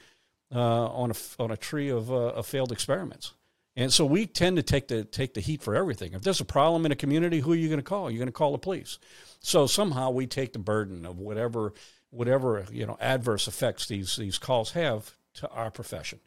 uh, 0.52 0.58
on 0.58 1.12
a 1.12 1.14
on 1.38 1.52
a 1.52 1.56
tree 1.56 1.90
of, 1.90 2.10
uh, 2.10 2.30
of 2.30 2.46
failed 2.46 2.72
experiments. 2.72 3.34
And 3.76 3.92
so 3.92 4.04
we 4.04 4.26
tend 4.26 4.56
to 4.56 4.64
take 4.64 4.88
the 4.88 5.04
take 5.04 5.34
the 5.34 5.40
heat 5.40 5.62
for 5.62 5.76
everything. 5.76 6.12
If 6.12 6.22
there's 6.22 6.40
a 6.40 6.44
problem 6.44 6.86
in 6.86 6.92
a 6.92 6.96
community, 6.96 7.38
who 7.38 7.52
are 7.52 7.56
you 7.56 7.68
going 7.68 7.78
to 7.78 7.84
call? 7.84 8.10
You're 8.10 8.18
going 8.18 8.26
to 8.26 8.32
call 8.32 8.50
the 8.50 8.58
police. 8.58 8.98
So 9.38 9.68
somehow 9.68 10.10
we 10.10 10.26
take 10.26 10.52
the 10.54 10.58
burden 10.58 11.06
of 11.06 11.20
whatever 11.20 11.72
whatever 12.10 12.66
you 12.72 12.84
know 12.84 12.96
adverse 13.00 13.46
effects 13.46 13.86
these 13.86 14.16
these 14.16 14.38
calls 14.38 14.72
have 14.72 15.14
to 15.34 15.48
our 15.50 15.70
profession. 15.70 16.18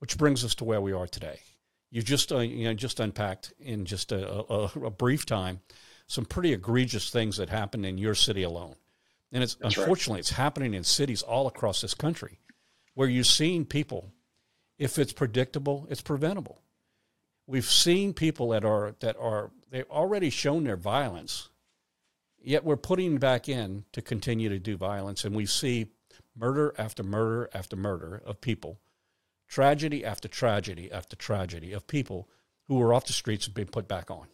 Which 0.00 0.18
brings 0.18 0.44
us 0.44 0.54
to 0.56 0.64
where 0.64 0.80
we 0.80 0.92
are 0.92 1.06
today. 1.06 1.38
You 1.90 2.02
just 2.02 2.32
uh, 2.32 2.38
you 2.38 2.64
know 2.64 2.74
just 2.74 3.00
unpacked 3.00 3.52
in 3.58 3.84
just 3.84 4.12
a, 4.12 4.44
a, 4.52 4.70
a, 4.84 4.90
brief 4.90 5.26
time 5.26 5.60
some 6.06 6.24
pretty 6.24 6.52
egregious 6.52 7.10
things 7.10 7.36
that 7.36 7.48
happened 7.48 7.86
in 7.86 7.98
your 7.98 8.14
city 8.14 8.42
alone, 8.42 8.74
and 9.30 9.42
it's 9.42 9.54
That's 9.56 9.76
unfortunately 9.76 10.18
right. 10.18 10.20
it's 10.20 10.30
happening 10.30 10.74
in 10.74 10.84
cities 10.84 11.22
all 11.22 11.46
across 11.46 11.80
this 11.80 11.94
country, 11.94 12.40
where 12.94 13.08
you're 13.08 13.24
seeing 13.24 13.64
people. 13.64 14.12
If 14.78 14.98
it's 14.98 15.12
predictable, 15.12 15.86
it's 15.90 16.00
preventable. 16.00 16.62
We've 17.46 17.64
seen 17.64 18.14
people 18.14 18.50
that 18.50 18.64
are 18.64 18.94
that 19.00 19.16
are 19.18 19.50
they've 19.70 19.90
already 19.90 20.30
shown 20.30 20.64
their 20.64 20.76
violence, 20.76 21.48
yet 22.40 22.64
we're 22.64 22.76
putting 22.76 23.18
back 23.18 23.48
in 23.48 23.84
to 23.92 24.00
continue 24.00 24.48
to 24.48 24.58
do 24.58 24.76
violence, 24.76 25.24
and 25.24 25.34
we 25.34 25.44
see 25.44 25.88
murder 26.36 26.72
after 26.78 27.02
murder 27.02 27.50
after 27.52 27.76
murder 27.76 28.22
of 28.24 28.40
people 28.40 28.78
tragedy 29.50 30.04
after 30.04 30.28
tragedy 30.28 30.90
after 30.90 31.16
tragedy 31.16 31.72
of 31.72 31.86
people 31.86 32.28
who 32.68 32.76
were 32.76 32.94
off 32.94 33.06
the 33.06 33.12
streets 33.12 33.46
and 33.46 33.54
being 33.54 33.68
put 33.68 33.88
back 33.88 34.10
on. 34.10 34.28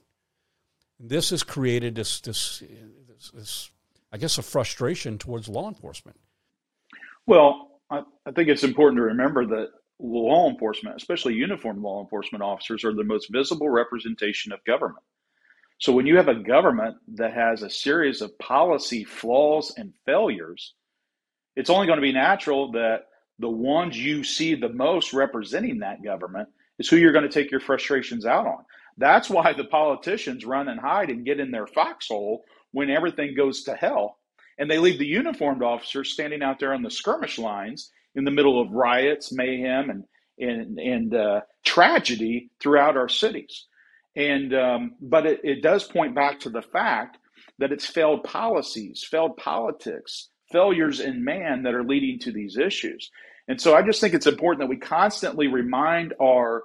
This 1.01 1.31
has 1.31 1.43
created 1.43 1.95
this, 1.95 2.21
this, 2.21 2.63
this, 3.09 3.31
this 3.31 3.71
I 4.13 4.19
guess, 4.19 4.39
a 4.39 4.43
frustration 4.43 5.19
towards 5.19 5.49
law 5.49 5.69
enforcement. 5.69 6.21
Well, 7.27 7.81
I, 7.91 8.03
I 8.27 8.31
think 8.33 8.49
it's 8.49 8.63
important 8.63 8.99
to 8.99 9.05
remember 9.05 9.47
that 9.47 9.71
law 9.99 10.51
enforcement, 10.51 10.97
especially 10.97 11.35
uniformed 11.35 11.83
law 11.83 12.03
enforcement 12.03 12.43
officers, 12.45 12.85
are 12.85 12.95
the 12.95 13.03
most 13.03 13.33
visible 13.33 13.71
representation 13.71 14.53
of 14.53 14.63
government. 14.65 15.05
So 15.79 15.93
when 15.93 16.07
you 16.07 16.17
have 16.17 16.29
a 16.29 16.35
government 16.35 16.97
that 17.15 17.33
has 17.33 17.63
a 17.63 17.71
series 17.71 18.21
of 18.21 18.39
policy 18.39 19.05
flaws 19.05 19.75
and 19.77 19.93
failures, 20.05 20.75
it's 21.55 21.71
only 21.71 21.87
going 21.87 21.99
to 21.99 22.03
be 22.03 22.13
natural 22.13 22.73
that 22.73 23.06
the 23.39 23.49
ones 23.51 23.99
you 23.99 24.25
see 24.25 24.55
the 24.55 24.69
most 24.69 25.13
representing 25.13 25.81
that 25.81 26.03
government 26.03 26.49
is 26.79 26.89
who 26.89 26.97
you're 26.97 27.13
going 27.13 27.29
to 27.29 27.33
take 27.33 27.51
your 27.51 27.61
frustrations 27.61 28.27
out 28.27 28.47
on. 28.47 28.65
That's 28.99 29.29
why 29.29 29.53
the 29.53 29.65
politicians 29.65 30.45
run 30.47 30.69
and 30.69 30.81
hide 30.81 31.11
and 31.11 31.25
get 31.25 31.41
in 31.41 31.51
their 31.51 31.67
foxhole 31.67 32.45
when 32.73 32.91
everything 32.91 33.35
goes 33.37 33.65
to 33.65 33.75
hell. 33.75 34.19
And 34.59 34.71
they 34.71 34.79
leave 34.79 34.99
the 34.99 35.07
uniformed 35.07 35.63
officers 35.63 36.13
standing 36.13 36.43
out 36.43 36.59
there 36.59 36.73
on 36.73 36.83
the 36.83 36.91
skirmish 36.91 37.39
lines 37.39 37.91
in 38.15 38.25
the 38.25 38.31
middle 38.31 38.61
of 38.61 38.73
riots, 38.73 39.33
mayhem, 39.33 39.91
and 39.91 40.05
and, 40.39 40.79
and 40.79 41.15
uh, 41.15 41.41
tragedy 41.65 42.51
throughout 42.61 42.97
our 42.97 43.09
cities. 43.09 43.67
And 44.15 44.55
um, 44.55 44.95
but 45.01 45.27
it, 45.27 45.41
it 45.45 45.63
does 45.63 45.85
point 45.85 46.15
back 46.15 46.41
to 46.41 46.51
the 46.51 46.63
fact 46.63 47.19
that 47.59 47.73
it's 47.73 47.87
failed 47.87 48.25
policies, 48.25 49.07
failed 49.09 49.37
politics, 49.37 50.29
failures 50.53 51.01
in 51.01 51.25
man 51.25 51.65
that 51.65 51.75
are 51.75 51.85
leading 51.85 52.19
to 52.21 52.33
these 52.33 52.57
issues. 52.57 53.11
And 53.49 53.61
so 53.61 53.75
I 53.75 53.83
just 53.83 54.01
think 54.01 54.15
it's 54.15 54.27
important 54.27 54.61
that 54.61 54.69
we 54.71 54.79
constantly 54.79 55.49
remind 55.49 56.15
our 56.21 56.65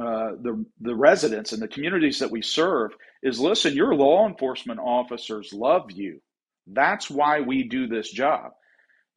uh, 0.00 0.32
the 0.40 0.64
the 0.80 0.94
residents 0.94 1.52
and 1.52 1.62
the 1.62 1.68
communities 1.68 2.20
that 2.20 2.30
we 2.30 2.42
serve 2.42 2.92
is 3.22 3.40
listen, 3.40 3.74
your 3.74 3.94
law 3.94 4.26
enforcement 4.26 4.80
officers 4.80 5.52
love 5.52 5.90
you. 5.92 6.20
That's 6.66 7.10
why 7.10 7.40
we 7.40 7.64
do 7.64 7.88
this 7.88 8.10
job. 8.10 8.52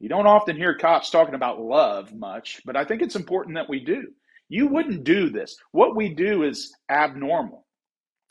You 0.00 0.08
don't 0.10 0.26
often 0.26 0.56
hear 0.56 0.76
cops 0.76 1.10
talking 1.10 1.34
about 1.34 1.60
love 1.60 2.14
much, 2.14 2.62
but 2.66 2.76
I 2.76 2.84
think 2.84 3.02
it's 3.02 3.16
important 3.16 3.56
that 3.56 3.70
we 3.70 3.80
do. 3.84 4.08
You 4.48 4.68
wouldn't 4.68 5.04
do 5.04 5.30
this. 5.30 5.56
What 5.72 5.96
we 5.96 6.14
do 6.14 6.44
is 6.44 6.74
abnormal. 6.90 7.65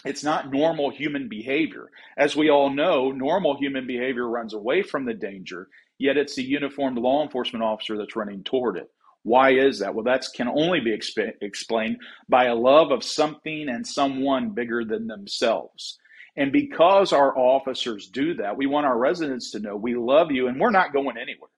It's 0.05 0.23
not 0.23 0.51
normal 0.51 0.91
human 0.91 1.27
behavior. 1.27 1.89
As 2.17 2.35
we 2.35 2.49
all 2.49 2.69
know, 2.69 3.11
normal 3.11 3.57
human 3.57 3.87
behavior 3.87 4.29
runs 4.29 4.53
away 4.53 4.83
from 4.83 5.05
the 5.05 5.15
danger, 5.15 5.67
yet 5.97 6.15
it's 6.17 6.35
the 6.35 6.43
uniformed 6.43 6.99
law 6.99 7.23
enforcement 7.23 7.63
officer 7.63 7.97
that's 7.97 8.15
running 8.15 8.43
toward 8.43 8.77
it. 8.77 8.89
Why 9.23 9.53
is 9.53 9.79
that? 9.79 9.95
Well, 9.95 10.03
that 10.03 10.23
can 10.35 10.47
only 10.47 10.79
be 10.79 10.95
exp- 10.95 11.33
explained 11.41 11.97
by 12.29 12.45
a 12.45 12.55
love 12.55 12.91
of 12.91 13.03
something 13.03 13.67
and 13.67 13.85
someone 13.85 14.51
bigger 14.51 14.85
than 14.85 15.07
themselves. 15.07 15.97
And 16.37 16.51
because 16.51 17.11
our 17.11 17.35
officers 17.35 18.07
do 18.07 18.35
that, 18.35 18.57
we 18.57 18.67
want 18.67 18.85
our 18.85 18.97
residents 18.97 19.51
to 19.51 19.59
know 19.59 19.75
we 19.75 19.95
love 19.95 20.31
you 20.31 20.47
and 20.47 20.59
we're 20.59 20.69
not 20.69 20.93
going 20.93 21.17
anywhere. 21.17 21.49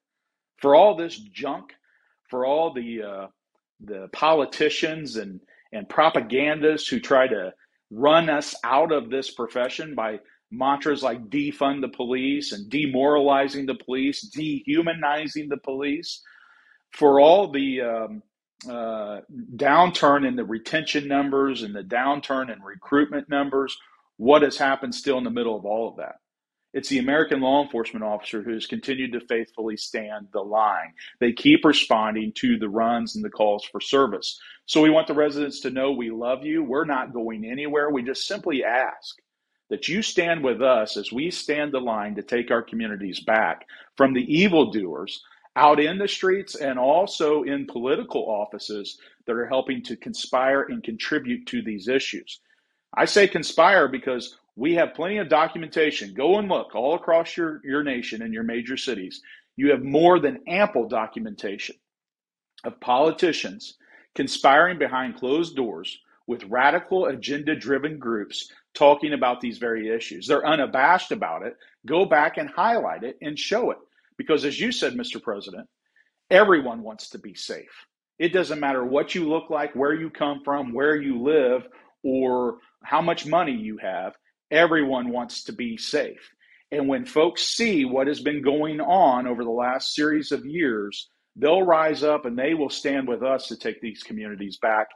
For 0.57 0.75
all 0.75 0.95
this 0.95 1.17
junk, 1.17 1.73
for 2.29 2.45
all 2.45 2.73
the 2.73 3.03
uh, 3.03 3.27
the 3.81 4.07
politicians 4.13 5.17
and 5.17 5.41
and 5.73 5.89
propagandists 5.89 6.87
who 6.87 6.99
try 6.99 7.27
to 7.27 7.53
run 7.89 8.29
us 8.29 8.55
out 8.63 8.91
of 8.91 9.09
this 9.09 9.31
profession 9.31 9.95
by 9.95 10.19
mantras 10.51 11.03
like 11.03 11.29
defund 11.29 11.81
the 11.81 11.89
police 11.89 12.51
and 12.51 12.69
demoralizing 12.69 13.65
the 13.65 13.75
police, 13.75 14.21
dehumanizing 14.21 15.49
the 15.49 15.57
police, 15.57 16.21
for 16.91 17.19
all 17.19 17.51
the 17.51 17.81
um, 17.81 18.23
uh, 18.69 19.21
downturn 19.55 20.27
in 20.27 20.35
the 20.35 20.43
retention 20.43 21.07
numbers 21.07 21.63
and 21.63 21.75
the 21.75 21.83
downturn 21.83 22.51
in 22.51 22.61
recruitment 22.61 23.29
numbers, 23.29 23.77
what 24.17 24.41
has 24.41 24.57
happened 24.57 24.95
still 24.95 25.17
in 25.17 25.23
the 25.23 25.29
middle 25.29 25.55
of 25.55 25.65
all 25.65 25.89
of 25.89 25.97
that? 25.97 26.15
It's 26.77 26.89
the 26.89 26.99
American 26.99 27.41
law 27.41 27.63
enforcement 27.63 28.05
officer 28.05 28.43
who 28.43 28.53
has 28.53 28.67
continued 28.67 29.11
to 29.13 29.19
faithfully 29.21 29.77
stand 29.77 30.27
the 30.31 30.41
line. 30.41 30.93
They 31.19 31.33
keep 31.33 31.65
responding 31.65 32.33
to 32.33 32.59
the 32.59 32.69
runs 32.69 33.15
and 33.15 33.25
the 33.25 33.31
calls 33.31 33.65
for 33.65 33.81
service. 33.81 34.39
So 34.67 34.83
we 34.83 34.91
want 34.91 35.07
the 35.07 35.15
residents 35.15 35.59
to 35.61 35.71
know 35.71 35.91
we 35.91 36.11
love 36.11 36.45
you. 36.45 36.63
We're 36.63 36.85
not 36.85 37.13
going 37.13 37.45
anywhere. 37.45 37.89
We 37.89 38.03
just 38.03 38.27
simply 38.27 38.63
ask 38.63 39.17
that 39.71 39.87
you 39.87 40.03
stand 40.03 40.43
with 40.43 40.61
us 40.61 40.97
as 40.97 41.11
we 41.11 41.31
stand 41.31 41.71
the 41.71 41.79
line 41.79 42.13
to 42.13 42.21
take 42.21 42.51
our 42.51 42.61
communities 42.61 43.21
back 43.21 43.65
from 43.95 44.13
the 44.13 44.31
evildoers 44.31 45.23
out 45.55 45.79
in 45.79 45.97
the 45.97 46.07
streets 46.07 46.53
and 46.53 46.77
also 46.77 47.41
in 47.41 47.65
political 47.65 48.21
offices 48.29 48.99
that 49.25 49.35
are 49.35 49.47
helping 49.47 49.81
to 49.81 49.97
conspire 49.97 50.61
and 50.61 50.83
contribute 50.83 51.47
to 51.47 51.63
these 51.63 51.87
issues. 51.87 52.39
I 52.93 53.05
say 53.05 53.27
conspire 53.27 53.87
because 53.87 54.37
we 54.57 54.73
have 54.73 54.95
plenty 54.95 55.19
of 55.19 55.29
documentation. 55.29 56.15
Go 56.15 56.39
and 56.39 56.49
look 56.49 56.75
all 56.75 56.95
across 56.95 57.37
your, 57.37 57.61
your 57.63 57.83
nation 57.83 58.23
and 58.23 58.33
your 58.33 58.43
major 58.43 58.75
cities. 58.75 59.21
You 59.55 59.69
have 59.69 59.83
more 59.83 60.19
than 60.19 60.39
ample 60.47 60.89
documentation 60.89 61.75
of 62.63 62.79
politicians 62.81 63.75
conspiring 64.15 64.79
behind 64.79 65.15
closed 65.15 65.55
doors 65.55 65.99
with 66.25 66.43
radical 66.45 67.05
agenda 67.05 67.55
driven 67.55 67.99
groups 67.99 68.51
talking 68.73 69.13
about 69.13 69.41
these 69.41 69.59
very 69.59 69.89
issues. 69.89 70.25
They're 70.25 70.45
unabashed 70.45 71.11
about 71.11 71.43
it. 71.43 71.55
Go 71.85 72.05
back 72.05 72.37
and 72.37 72.49
highlight 72.49 73.03
it 73.03 73.17
and 73.21 73.37
show 73.37 73.69
it. 73.69 73.77
Because 74.17 74.43
as 74.43 74.59
you 74.59 74.71
said, 74.71 74.93
Mr. 74.93 75.21
President, 75.21 75.69
everyone 76.31 76.81
wants 76.81 77.11
to 77.11 77.19
be 77.19 77.35
safe. 77.35 77.85
It 78.17 78.33
doesn't 78.33 78.59
matter 78.59 78.83
what 78.83 79.13
you 79.13 79.29
look 79.29 79.51
like, 79.51 79.75
where 79.75 79.93
you 79.93 80.09
come 80.09 80.41
from, 80.43 80.73
where 80.73 80.95
you 80.95 81.21
live, 81.21 81.67
or 82.03 82.57
how 82.83 83.01
much 83.01 83.27
money 83.27 83.53
you 83.53 83.77
have. 83.77 84.15
Everyone 84.51 85.09
wants 85.09 85.43
to 85.45 85.53
be 85.53 85.77
safe. 85.77 86.31
And 86.71 86.87
when 86.87 87.05
folks 87.05 87.43
see 87.43 87.85
what 87.85 88.07
has 88.07 88.19
been 88.19 88.41
going 88.41 88.81
on 88.81 89.27
over 89.27 89.43
the 89.43 89.49
last 89.49 89.95
series 89.95 90.31
of 90.31 90.45
years, 90.45 91.09
they'll 91.35 91.63
rise 91.63 92.03
up 92.03 92.25
and 92.25 92.37
they 92.37 92.53
will 92.53 92.69
stand 92.69 93.07
with 93.07 93.23
us 93.23 93.47
to 93.47 93.57
take 93.57 93.79
these 93.81 94.03
communities 94.03 94.57
back. 94.57 94.87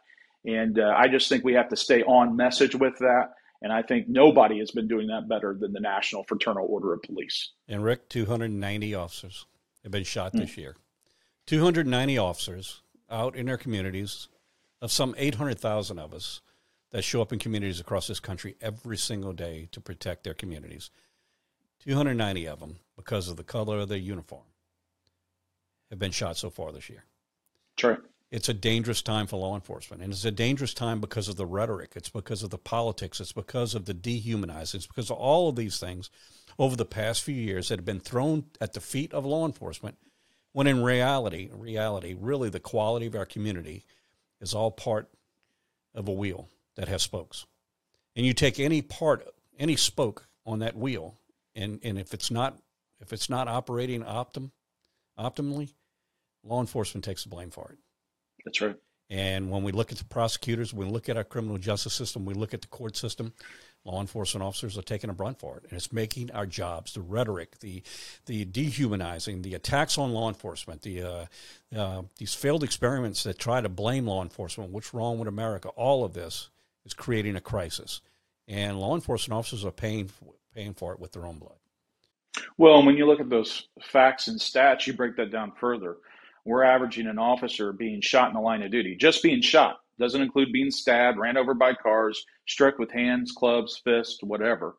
And 0.46 0.80
uh, 0.80 0.94
I 0.98 1.08
just 1.08 1.30
think 1.30 1.44
we 1.44 1.54
have 1.54 1.70
to 1.70 1.76
stay 1.76 2.04
on 2.04 2.36
message 2.36 2.76
with 2.76 2.98
that. 3.00 3.30
And 3.62 3.72
I 3.72 3.84
think 3.84 4.10
nobody 4.10 4.60
has 4.60 4.72
been 4.72 4.88
doing 4.88 5.08
that 5.08 5.30
better 5.30 5.56
than 5.58 5.72
the 5.72 5.80
National 5.80 6.24
Fraternal 6.24 6.66
Order 6.68 6.94
of 6.94 7.04
Police. 7.04 7.52
And 7.68 7.84
Rick, 7.84 8.10
290 8.10 8.96
officers 8.96 9.46
have 9.84 9.92
been 9.92 10.04
shot 10.04 10.34
this 10.34 10.52
mm. 10.52 10.58
year. 10.58 10.76
290 11.46 12.18
officers 12.18 12.82
out 13.10 13.36
in 13.36 13.46
their 13.46 13.58
communities, 13.58 14.30
of 14.82 14.92
some 14.92 15.14
800,000 15.18 16.00
of 16.00 16.14
us 16.14 16.42
that 16.92 17.04
show 17.04 17.22
up 17.22 17.32
in 17.32 17.40
communities 17.40 17.80
across 17.80 18.08
this 18.08 18.20
country 18.20 18.56
every 18.62 18.98
single 18.98 19.34
day 19.34 19.68
to 19.72 19.82
protect 19.82 20.24
their 20.24 20.34
communities. 20.34 20.92
290 21.80 22.48
of 22.48 22.60
them, 22.60 22.78
because 22.96 23.28
of 23.28 23.38
the 23.38 23.44
color 23.44 23.80
of 23.80 23.90
their 23.90 23.98
uniform, 23.98 24.44
have 25.90 26.00
been 26.00 26.12
shot 26.12 26.38
so 26.38 26.50
far 26.50 26.72
this 26.72 26.90
year. 26.90 27.06
Sure 27.78 28.02
it's 28.32 28.48
a 28.48 28.54
dangerous 28.54 29.02
time 29.02 29.28
for 29.28 29.38
law 29.38 29.56
enforcement. 29.56 30.02
And 30.02 30.14
it's 30.14 30.26
a 30.26 30.32
dangerous 30.32 30.74
time 30.74 31.02
because 31.02 31.28
of 31.28 31.36
the 31.36 31.46
rhetoric, 31.46 31.92
it's 31.96 32.10
because 32.10 32.44
of 32.44 32.50
the 32.50 32.58
politics, 32.58 33.20
it's 33.20 33.34
because 33.34 33.76
of 33.76 33.86
the 33.86 33.94
dehumanizing, 33.94 34.80
it's 34.80 34.88
because 34.88 35.12
of 35.12 35.18
all 35.18 35.50
of 35.50 35.58
these 35.58 35.80
things 35.80 36.10
over 36.58 36.76
the 36.76 36.86
past 36.86 37.24
few 37.24 37.36
years 37.36 37.68
that 37.68 37.78
have 37.78 37.86
been 37.86 38.00
thrown 38.00 38.46
at 38.62 38.74
the 38.74 38.80
feet 38.80 39.14
of 39.14 39.26
law 39.26 39.46
enforcement, 39.46 39.98
when 40.54 40.66
in 40.66 40.82
reality, 40.82 41.50
reality, 41.54 42.16
really 42.18 42.50
the 42.50 42.60
quality 42.60 43.06
of 43.06 43.16
our 43.16 43.26
community 43.26 43.84
is 44.40 44.54
all 44.54 44.72
part 44.72 45.10
of 45.94 46.08
a 46.08 46.14
wheel 46.14 46.48
that 46.76 46.88
has 46.88 47.02
spokes. 47.02 47.46
And 48.16 48.26
you 48.26 48.34
take 48.34 48.60
any 48.60 48.82
part, 48.82 49.28
any 49.58 49.76
spoke 49.76 50.28
on 50.46 50.60
that 50.60 50.76
wheel, 50.76 51.16
and, 51.56 51.80
and 51.84 51.98
if 51.98 52.14
it's 52.14 52.32
not 52.32 52.58
if 53.02 53.12
it's 53.12 53.30
not 53.30 53.48
operating 53.48 54.04
optim, 54.04 54.52
optimally, 55.20 55.74
law 56.44 56.62
enforcement 56.62 57.04
takes 57.04 57.24
the 57.24 57.30
blame 57.30 57.50
for 57.50 57.72
it. 57.72 57.80
That's 58.46 58.62
right. 58.62 58.76
And 59.10 59.52
when 59.52 59.64
we 59.64 59.74
look 59.74 59.92
at 59.92 59.98
the 59.98 60.06
prosecutors, 60.06 60.74
we 60.74 60.86
look 60.86 61.10
at 61.10 61.18
our 61.18 61.26
criminal 61.26 61.58
justice 61.58 61.94
system, 61.94 62.24
we 62.24 62.34
look 62.34 62.54
at 62.54 62.62
the 62.62 62.68
court 62.68 62.96
system, 62.96 63.34
law 63.84 64.00
enforcement 64.00 64.42
officers 64.42 64.78
are 64.78 64.84
taking 64.84 65.10
a 65.10 65.14
brunt 65.14 65.38
for 65.38 65.58
it. 65.58 65.64
And 65.64 65.74
it's 65.74 65.92
making 65.92 66.32
our 66.32 66.46
jobs, 66.46 66.94
the 66.94 67.02
rhetoric, 67.02 67.60
the, 67.60 67.84
the 68.26 68.46
dehumanizing, 68.46 69.42
the 69.42 69.54
attacks 69.54 69.98
on 69.98 70.14
law 70.14 70.30
enforcement, 70.30 70.84
the, 70.84 71.02
uh, 71.02 71.26
uh, 71.76 72.04
these 72.20 72.34
failed 72.34 72.64
experiments 72.64 73.24
that 73.24 73.38
try 73.38 73.60
to 73.60 73.68
blame 73.68 74.08
law 74.08 74.24
enforcement, 74.24 74.72
what's 74.72 74.94
wrong 74.94 75.20
with 75.20 75.28
America, 75.28 75.68
all 75.70 76.06
of 76.06 76.14
this 76.14 76.50
is 76.86 76.94
creating 76.94 77.36
a 77.36 77.42
crisis. 77.42 78.02
And 78.48 78.80
law 78.80 78.96
enforcement 78.96 79.38
officers 79.38 79.64
are 79.66 79.72
paying, 79.72 80.10
paying 80.54 80.74
for 80.74 80.94
it 80.94 81.00
with 81.00 81.12
their 81.14 81.26
own 81.26 81.38
blood. 81.38 81.58
Well, 82.58 82.84
when 82.84 82.98
you 82.98 83.06
look 83.06 83.20
at 83.20 83.30
those 83.30 83.68
facts 83.82 84.28
and 84.28 84.40
stats, 84.40 84.88
you 84.88 84.94
break 84.94 85.16
that 85.18 85.32
down 85.32 85.52
further 85.60 85.98
we're 86.46 86.64
averaging 86.64 87.08
an 87.08 87.20
officer 87.20 87.72
being 87.72 88.02
shot 88.02 88.30
in 88.30 88.34
the 88.34 88.42
line 88.42 88.64
of 88.64 88.72
duty, 88.72 88.96
just 88.96 89.24
being 89.24 89.42
shot. 89.42 89.80
Doesn't 90.00 90.22
include 90.22 90.52
being 90.52 90.72
stabbed, 90.72 91.20
ran 91.20 91.38
over 91.38 91.54
by 91.54 91.74
cars, 91.74 92.26
struck 92.48 92.80
with 92.80 92.92
hands, 92.92 93.32
clubs, 93.32 93.80
fists, 93.84 94.24
whatever. 94.24 94.76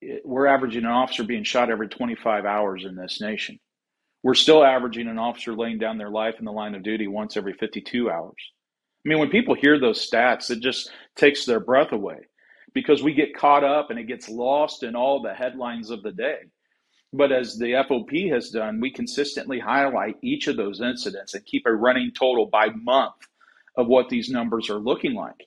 It, 0.00 0.22
we're 0.24 0.46
averaging 0.46 0.84
an 0.84 0.90
officer 0.90 1.22
being 1.22 1.44
shot 1.44 1.70
every 1.70 1.88
25 1.88 2.44
hours 2.44 2.84
in 2.84 2.96
this 2.96 3.20
nation. 3.20 3.60
We're 4.24 4.34
still 4.34 4.64
averaging 4.64 5.06
an 5.06 5.18
officer 5.18 5.54
laying 5.54 5.78
down 5.78 5.98
their 5.98 6.10
life 6.10 6.36
in 6.40 6.44
the 6.44 6.52
line 6.52 6.74
of 6.74 6.82
duty 6.82 7.06
once 7.06 7.36
every 7.36 7.52
52 7.52 8.10
hours. 8.10 8.52
I 9.08 9.10
mean, 9.10 9.20
when 9.20 9.30
people 9.30 9.54
hear 9.54 9.80
those 9.80 10.06
stats, 10.06 10.50
it 10.50 10.60
just 10.60 10.90
takes 11.16 11.46
their 11.46 11.60
breath 11.60 11.92
away 11.92 12.26
because 12.74 13.02
we 13.02 13.14
get 13.14 13.34
caught 13.34 13.64
up 13.64 13.88
and 13.88 13.98
it 13.98 14.06
gets 14.06 14.28
lost 14.28 14.82
in 14.82 14.94
all 14.94 15.22
the 15.22 15.32
headlines 15.32 15.88
of 15.88 16.02
the 16.02 16.12
day. 16.12 16.40
But 17.14 17.32
as 17.32 17.56
the 17.56 17.72
FOP 17.88 18.28
has 18.30 18.50
done, 18.50 18.80
we 18.82 18.90
consistently 18.90 19.60
highlight 19.60 20.16
each 20.22 20.46
of 20.46 20.58
those 20.58 20.82
incidents 20.82 21.32
and 21.32 21.42
keep 21.46 21.62
a 21.64 21.72
running 21.72 22.10
total 22.12 22.48
by 22.52 22.68
month 22.68 23.14
of 23.78 23.86
what 23.86 24.10
these 24.10 24.28
numbers 24.28 24.68
are 24.68 24.78
looking 24.78 25.14
like. 25.14 25.46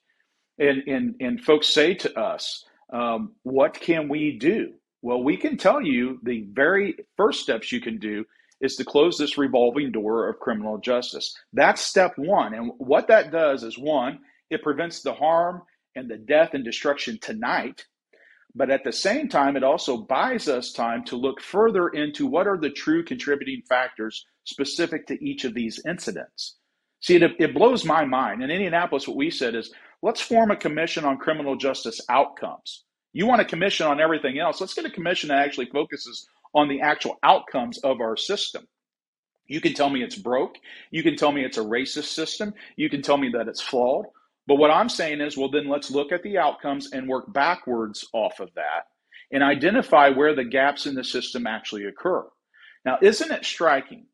And, 0.58 0.82
and, 0.88 1.15
and 1.19 1.39
folks 1.39 1.67
say 1.67 1.93
to 1.93 2.19
us, 2.19 2.65
um, 2.91 3.34
what 3.43 3.80
can 3.80 4.10
we 4.10 4.39
do? 4.39 4.74
Well, 5.04 5.21
we 5.21 5.38
can 5.38 5.58
tell 5.58 5.84
you 5.84 6.17
the 6.24 6.47
very 6.52 6.95
first 7.15 7.41
steps 7.41 7.71
you 7.71 7.80
can 7.80 8.00
do 8.00 8.26
is 8.62 8.76
to 8.78 8.86
close 8.86 9.17
this 9.17 9.38
revolving 9.38 9.91
door 9.91 10.30
of 10.30 10.39
criminal 10.39 10.78
justice. 10.78 11.36
That's 11.54 11.82
step 11.82 12.13
one. 12.17 12.54
And 12.54 12.71
what 12.78 13.08
that 13.08 13.32
does 13.32 13.63
is 13.63 13.78
one, 13.78 14.19
it 14.50 14.63
prevents 14.63 15.02
the 15.02 15.13
harm 15.13 15.63
and 15.95 16.10
the 16.10 16.17
death 16.17 16.54
and 16.54 16.63
destruction 16.63 17.19
tonight 17.21 17.86
but 18.56 18.69
at 18.69 18.84
the 18.84 18.91
same 18.91 19.30
time, 19.30 19.56
it 19.56 19.63
also 19.63 19.97
buys 19.97 20.50
us 20.50 20.74
time 20.74 21.04
to 21.06 21.15
look 21.15 21.41
further 21.41 21.88
into 21.89 22.28
what 22.28 22.47
are 22.47 22.58
the 22.58 22.69
true 22.69 23.04
contributing 23.04 23.62
factors 23.67 24.26
specific 24.43 25.08
to 25.08 25.24
each 25.24 25.45
of 25.45 25.54
these 25.54 25.80
incidents. 25.88 26.58
See, 27.02 27.15
it, 27.15 27.32
it 27.39 27.54
blows 27.54 27.86
my 27.86 28.06
mind. 28.06 28.43
In 28.43 28.52
Indianapolis, 28.52 29.08
what 29.08 29.17
we 29.17 29.30
said 29.30 29.56
is 29.56 29.74
let's 30.02 30.21
form 30.21 30.52
a 30.52 30.58
commission 30.58 31.06
on 31.06 31.17
criminal 31.17 31.56
justice 31.56 32.02
outcomes. 32.10 32.84
You 33.13 33.26
want 33.26 33.41
a 33.41 33.45
commission 33.45 33.88
on 33.88 34.02
everything 34.02 34.39
else. 34.39 34.60
Let's 34.60 34.74
get 34.74 34.86
a 34.86 34.89
commission 34.89 35.30
that 35.30 35.39
actually 35.39 35.67
focuses 35.67 36.28
on 36.54 36.68
the 36.68 36.82
actual 36.82 37.18
outcomes 37.24 37.78
of 37.80 38.02
our 38.02 38.18
system. 38.18 38.68
You 39.48 39.62
can 39.62 39.74
tell 39.74 39.90
me 39.90 40.04
it's 40.04 40.16
broke. 40.16 40.56
You 40.92 41.04
can 41.04 41.16
tell 41.16 41.32
me 41.32 41.44
it's 41.44 41.58
a 41.58 41.64
racist 41.64 42.06
system. 42.06 42.54
You 42.78 42.90
can 42.90 43.02
tell 43.02 43.18
me 43.18 43.30
that 43.30 43.48
it's 43.48 43.62
flawed. 43.62 44.06
But 44.48 44.56
what 44.56 44.72
I'm 44.72 44.90
saying 44.90 45.22
is, 45.22 45.38
well, 45.38 45.52
then 45.52 45.68
let's 45.68 45.92
look 45.92 46.12
at 46.12 46.24
the 46.24 46.38
outcomes 46.38 46.92
and 46.94 47.08
work 47.08 47.32
backwards 47.32 48.06
off 48.14 48.40
of 48.40 48.54
that 48.56 48.88
and 49.32 49.44
identify 49.44 50.10
where 50.10 50.36
the 50.36 50.44
gaps 50.44 50.86
in 50.86 50.96
the 50.96 51.04
system 51.04 51.48
actually 51.48 51.86
occur. 51.86 52.26
Now, 52.86 52.98
isn't 53.02 53.32
it 53.32 53.46
striking 53.46 54.06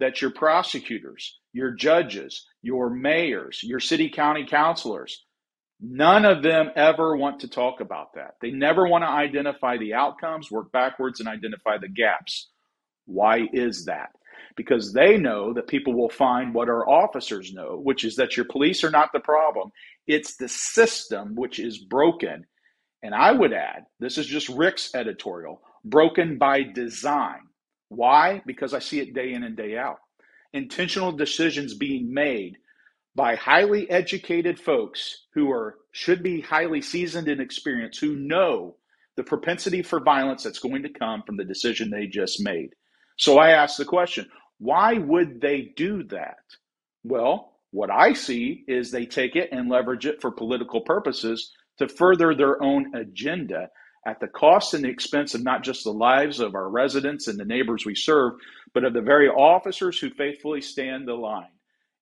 that 0.00 0.20
your 0.22 0.30
prosecutors, 0.30 1.38
your 1.52 1.72
judges, 1.72 2.46
your 2.62 2.90
mayors, 2.90 3.62
your 3.62 3.80
city 3.80 4.08
county 4.08 4.46
councilors, 4.46 5.23
none 5.84 6.24
of 6.24 6.42
them 6.42 6.70
ever 6.76 7.16
want 7.16 7.40
to 7.40 7.48
talk 7.48 7.80
about 7.80 8.14
that. 8.14 8.36
They 8.40 8.50
never 8.50 8.88
want 8.88 9.04
to 9.04 9.08
identify 9.08 9.78
the 9.78 9.94
outcomes, 9.94 10.50
work 10.50 10.72
backwards, 10.72 11.20
and 11.20 11.28
identify 11.28 11.78
the 11.78 11.88
gaps. 11.88 12.50
Why 13.06 13.48
is 13.52 13.86
that? 13.86 14.10
because 14.56 14.92
they 14.92 15.16
know 15.18 15.52
that 15.52 15.68
people 15.68 15.94
will 15.94 16.08
find 16.10 16.54
what 16.54 16.68
our 16.68 16.88
officers 16.88 17.52
know, 17.52 17.80
which 17.82 18.04
is 18.04 18.16
that 18.16 18.36
your 18.36 18.46
police 18.46 18.84
are 18.84 18.90
not 18.90 19.10
the 19.12 19.20
problem. 19.20 19.70
It's 20.06 20.36
the 20.36 20.48
system 20.48 21.34
which 21.34 21.58
is 21.58 21.78
broken. 21.78 22.46
And 23.02 23.14
I 23.14 23.32
would 23.32 23.52
add, 23.52 23.84
this 24.00 24.16
is 24.18 24.26
just 24.26 24.48
Rick's 24.48 24.94
editorial, 24.94 25.60
broken 25.84 26.38
by 26.38 26.62
design. 26.62 27.40
Why? 27.88 28.42
Because 28.46 28.74
I 28.74 28.78
see 28.78 29.00
it 29.00 29.14
day 29.14 29.32
in 29.32 29.42
and 29.42 29.56
day 29.56 29.76
out. 29.76 29.98
Intentional 30.52 31.12
decisions 31.12 31.74
being 31.74 32.12
made 32.14 32.56
by 33.14 33.36
highly 33.36 33.88
educated 33.90 34.58
folks 34.58 35.26
who 35.34 35.50
are 35.50 35.76
should 35.92 36.22
be 36.22 36.40
highly 36.40 36.80
seasoned 36.80 37.28
and 37.28 37.40
experienced 37.40 38.00
who 38.00 38.16
know 38.16 38.76
the 39.16 39.22
propensity 39.22 39.82
for 39.82 40.00
violence 40.00 40.42
that's 40.42 40.58
going 40.58 40.82
to 40.82 40.88
come 40.88 41.22
from 41.22 41.36
the 41.36 41.44
decision 41.44 41.90
they 41.90 42.06
just 42.06 42.42
made. 42.42 42.70
So 43.16 43.38
I 43.38 43.50
ask 43.50 43.76
the 43.76 43.84
question, 43.84 44.28
why 44.58 44.94
would 44.94 45.40
they 45.40 45.72
do 45.76 46.02
that? 46.04 46.38
Well, 47.04 47.52
what 47.70 47.90
I 47.90 48.12
see 48.12 48.64
is 48.66 48.90
they 48.90 49.06
take 49.06 49.36
it 49.36 49.50
and 49.52 49.70
leverage 49.70 50.06
it 50.06 50.20
for 50.20 50.32
political 50.32 50.80
purposes 50.80 51.52
to 51.78 51.88
further 51.88 52.34
their 52.34 52.60
own 52.62 52.94
agenda 52.96 53.68
at 54.06 54.20
the 54.20 54.28
cost 54.28 54.74
and 54.74 54.84
the 54.84 54.88
expense 54.88 55.34
of 55.34 55.44
not 55.44 55.62
just 55.62 55.84
the 55.84 55.92
lives 55.92 56.40
of 56.40 56.54
our 56.54 56.68
residents 56.68 57.28
and 57.28 57.38
the 57.38 57.44
neighbors 57.44 57.86
we 57.86 57.94
serve, 57.94 58.34
but 58.74 58.84
of 58.84 58.92
the 58.92 59.00
very 59.00 59.28
officers 59.28 59.98
who 59.98 60.10
faithfully 60.10 60.60
stand 60.60 61.06
the 61.06 61.14
line 61.14 61.53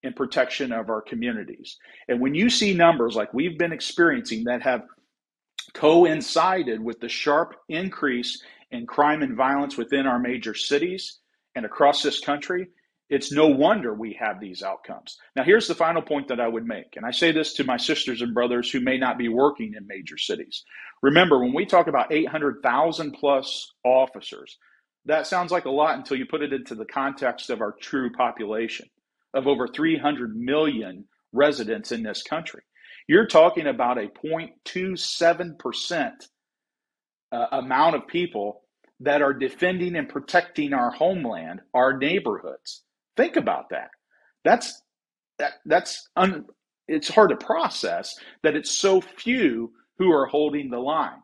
in 0.02 0.12
protection 0.12 0.72
of 0.72 0.88
our 0.88 1.00
communities. 1.00 1.76
And 2.08 2.20
when 2.20 2.34
you 2.34 2.50
see 2.50 2.74
numbers 2.74 3.14
like 3.14 3.32
we've 3.32 3.58
been 3.58 3.72
experiencing 3.72 4.44
that 4.44 4.62
have 4.62 4.82
coincided 5.74 6.82
with 6.82 7.00
the 7.00 7.08
sharp 7.08 7.54
increase 7.68 8.42
in 8.70 8.86
crime 8.86 9.22
and 9.22 9.36
violence 9.36 9.76
within 9.76 10.06
our 10.06 10.18
major 10.18 10.54
cities 10.54 11.18
and 11.54 11.64
across 11.64 12.02
this 12.02 12.20
country, 12.20 12.66
it's 13.08 13.30
no 13.30 13.46
wonder 13.46 13.92
we 13.92 14.16
have 14.18 14.40
these 14.40 14.62
outcomes. 14.62 15.18
Now, 15.36 15.44
here's 15.44 15.68
the 15.68 15.74
final 15.74 16.00
point 16.00 16.28
that 16.28 16.40
I 16.40 16.48
would 16.48 16.66
make, 16.66 16.96
and 16.96 17.04
I 17.04 17.10
say 17.10 17.30
this 17.30 17.52
to 17.54 17.64
my 17.64 17.76
sisters 17.76 18.22
and 18.22 18.32
brothers 18.32 18.70
who 18.70 18.80
may 18.80 18.96
not 18.96 19.18
be 19.18 19.28
working 19.28 19.74
in 19.76 19.86
major 19.86 20.16
cities. 20.16 20.64
Remember, 21.02 21.38
when 21.38 21.52
we 21.52 21.66
talk 21.66 21.88
about 21.88 22.10
800,000 22.10 23.12
plus 23.12 23.70
officers, 23.84 24.56
that 25.04 25.26
sounds 25.26 25.52
like 25.52 25.66
a 25.66 25.70
lot 25.70 25.98
until 25.98 26.16
you 26.16 26.24
put 26.24 26.42
it 26.42 26.54
into 26.54 26.74
the 26.74 26.86
context 26.86 27.50
of 27.50 27.60
our 27.60 27.72
true 27.72 28.10
population 28.12 28.86
of 29.34 29.46
over 29.46 29.68
300 29.68 30.36
million 30.36 31.04
residents 31.32 31.92
in 31.92 32.02
this 32.02 32.22
country. 32.22 32.62
You're 33.08 33.26
talking 33.26 33.66
about 33.66 33.98
a 33.98 34.08
0.27% 34.24 36.12
uh, 37.32 37.46
amount 37.52 37.96
of 37.96 38.06
people 38.06 38.62
that 39.00 39.22
are 39.22 39.34
defending 39.34 39.96
and 39.96 40.08
protecting 40.08 40.72
our 40.72 40.90
homeland, 40.90 41.60
our 41.74 41.96
neighborhoods. 41.96 42.82
Think 43.16 43.36
about 43.36 43.70
that. 43.70 43.90
That's 44.44 44.82
that 45.38 45.54
that's 45.66 46.08
un, 46.16 46.46
it's 46.88 47.08
hard 47.08 47.30
to 47.30 47.36
process 47.36 48.14
that 48.42 48.56
it's 48.56 48.72
so 48.78 49.00
few 49.00 49.72
who 49.98 50.12
are 50.12 50.26
holding 50.26 50.70
the 50.70 50.78
line. 50.80 51.21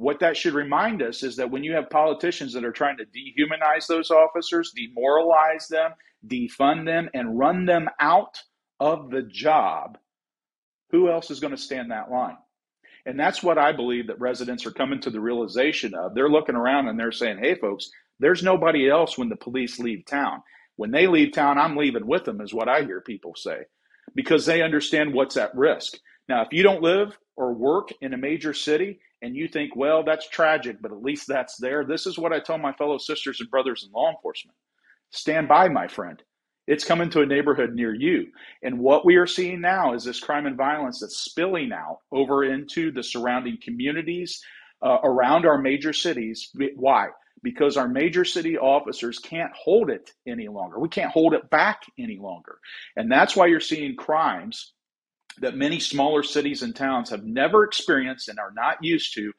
What 0.00 0.20
that 0.20 0.34
should 0.34 0.54
remind 0.54 1.02
us 1.02 1.22
is 1.22 1.36
that 1.36 1.50
when 1.50 1.62
you 1.62 1.74
have 1.74 1.90
politicians 1.90 2.54
that 2.54 2.64
are 2.64 2.72
trying 2.72 2.96
to 2.96 3.04
dehumanize 3.04 3.86
those 3.86 4.10
officers, 4.10 4.72
demoralize 4.74 5.68
them, 5.68 5.90
defund 6.26 6.86
them, 6.86 7.10
and 7.12 7.38
run 7.38 7.66
them 7.66 7.86
out 8.00 8.40
of 8.80 9.10
the 9.10 9.20
job, 9.20 9.98
who 10.90 11.10
else 11.10 11.30
is 11.30 11.38
going 11.38 11.50
to 11.50 11.60
stand 11.60 11.90
that 11.90 12.10
line? 12.10 12.38
And 13.04 13.20
that's 13.20 13.42
what 13.42 13.58
I 13.58 13.72
believe 13.72 14.06
that 14.06 14.18
residents 14.18 14.64
are 14.64 14.70
coming 14.70 15.02
to 15.02 15.10
the 15.10 15.20
realization 15.20 15.94
of. 15.94 16.14
They're 16.14 16.30
looking 16.30 16.56
around 16.56 16.88
and 16.88 16.98
they're 16.98 17.12
saying, 17.12 17.36
hey, 17.36 17.56
folks, 17.56 17.90
there's 18.20 18.42
nobody 18.42 18.88
else 18.88 19.18
when 19.18 19.28
the 19.28 19.36
police 19.36 19.78
leave 19.78 20.06
town. 20.06 20.42
When 20.76 20.92
they 20.92 21.08
leave 21.08 21.32
town, 21.32 21.58
I'm 21.58 21.76
leaving 21.76 22.06
with 22.06 22.24
them, 22.24 22.40
is 22.40 22.54
what 22.54 22.70
I 22.70 22.84
hear 22.84 23.02
people 23.02 23.34
say, 23.36 23.64
because 24.14 24.46
they 24.46 24.62
understand 24.62 25.12
what's 25.12 25.36
at 25.36 25.54
risk. 25.54 25.98
Now, 26.30 26.42
if 26.42 26.52
you 26.52 26.62
don't 26.62 26.80
live 26.80 27.18
or 27.34 27.52
work 27.52 27.88
in 28.02 28.14
a 28.14 28.16
major 28.16 28.54
city 28.54 29.00
and 29.20 29.34
you 29.34 29.48
think, 29.48 29.74
well, 29.74 30.04
that's 30.04 30.28
tragic, 30.28 30.80
but 30.80 30.92
at 30.92 31.02
least 31.02 31.26
that's 31.26 31.56
there. 31.56 31.84
This 31.84 32.06
is 32.06 32.20
what 32.20 32.32
I 32.32 32.38
tell 32.38 32.56
my 32.56 32.72
fellow 32.72 32.98
sisters 32.98 33.40
and 33.40 33.50
brothers 33.50 33.84
in 33.84 33.90
law 33.90 34.12
enforcement. 34.12 34.56
Stand 35.10 35.48
by, 35.48 35.68
my 35.68 35.88
friend. 35.88 36.22
It's 36.68 36.84
coming 36.84 37.10
to 37.10 37.22
a 37.22 37.26
neighborhood 37.26 37.74
near 37.74 37.92
you. 37.92 38.28
And 38.62 38.78
what 38.78 39.04
we 39.04 39.16
are 39.16 39.26
seeing 39.26 39.60
now 39.60 39.92
is 39.92 40.04
this 40.04 40.20
crime 40.20 40.46
and 40.46 40.56
violence 40.56 41.00
that's 41.00 41.16
spilling 41.16 41.72
out 41.72 41.98
over 42.12 42.44
into 42.44 42.92
the 42.92 43.02
surrounding 43.02 43.58
communities 43.60 44.40
uh, 44.82 44.98
around 45.02 45.46
our 45.46 45.58
major 45.58 45.92
cities. 45.92 46.50
Why? 46.76 47.08
Because 47.42 47.76
our 47.76 47.88
major 47.88 48.24
city 48.24 48.56
officers 48.56 49.18
can't 49.18 49.50
hold 49.52 49.90
it 49.90 50.12
any 50.28 50.46
longer. 50.46 50.78
We 50.78 50.90
can't 50.90 51.10
hold 51.10 51.34
it 51.34 51.50
back 51.50 51.82
any 51.98 52.18
longer. 52.18 52.60
And 52.94 53.10
that's 53.10 53.34
why 53.34 53.46
you're 53.46 53.58
seeing 53.58 53.96
crimes 53.96 54.74
that 55.40 55.56
many 55.56 55.80
smaller 55.80 56.22
cities 56.22 56.62
and 56.62 56.74
towns 56.74 57.10
have 57.10 57.24
never 57.24 57.64
experienced 57.64 58.28
and 58.28 58.38
are 58.38 58.52
not 58.54 58.76
used 58.82 59.14
to 59.14 59.32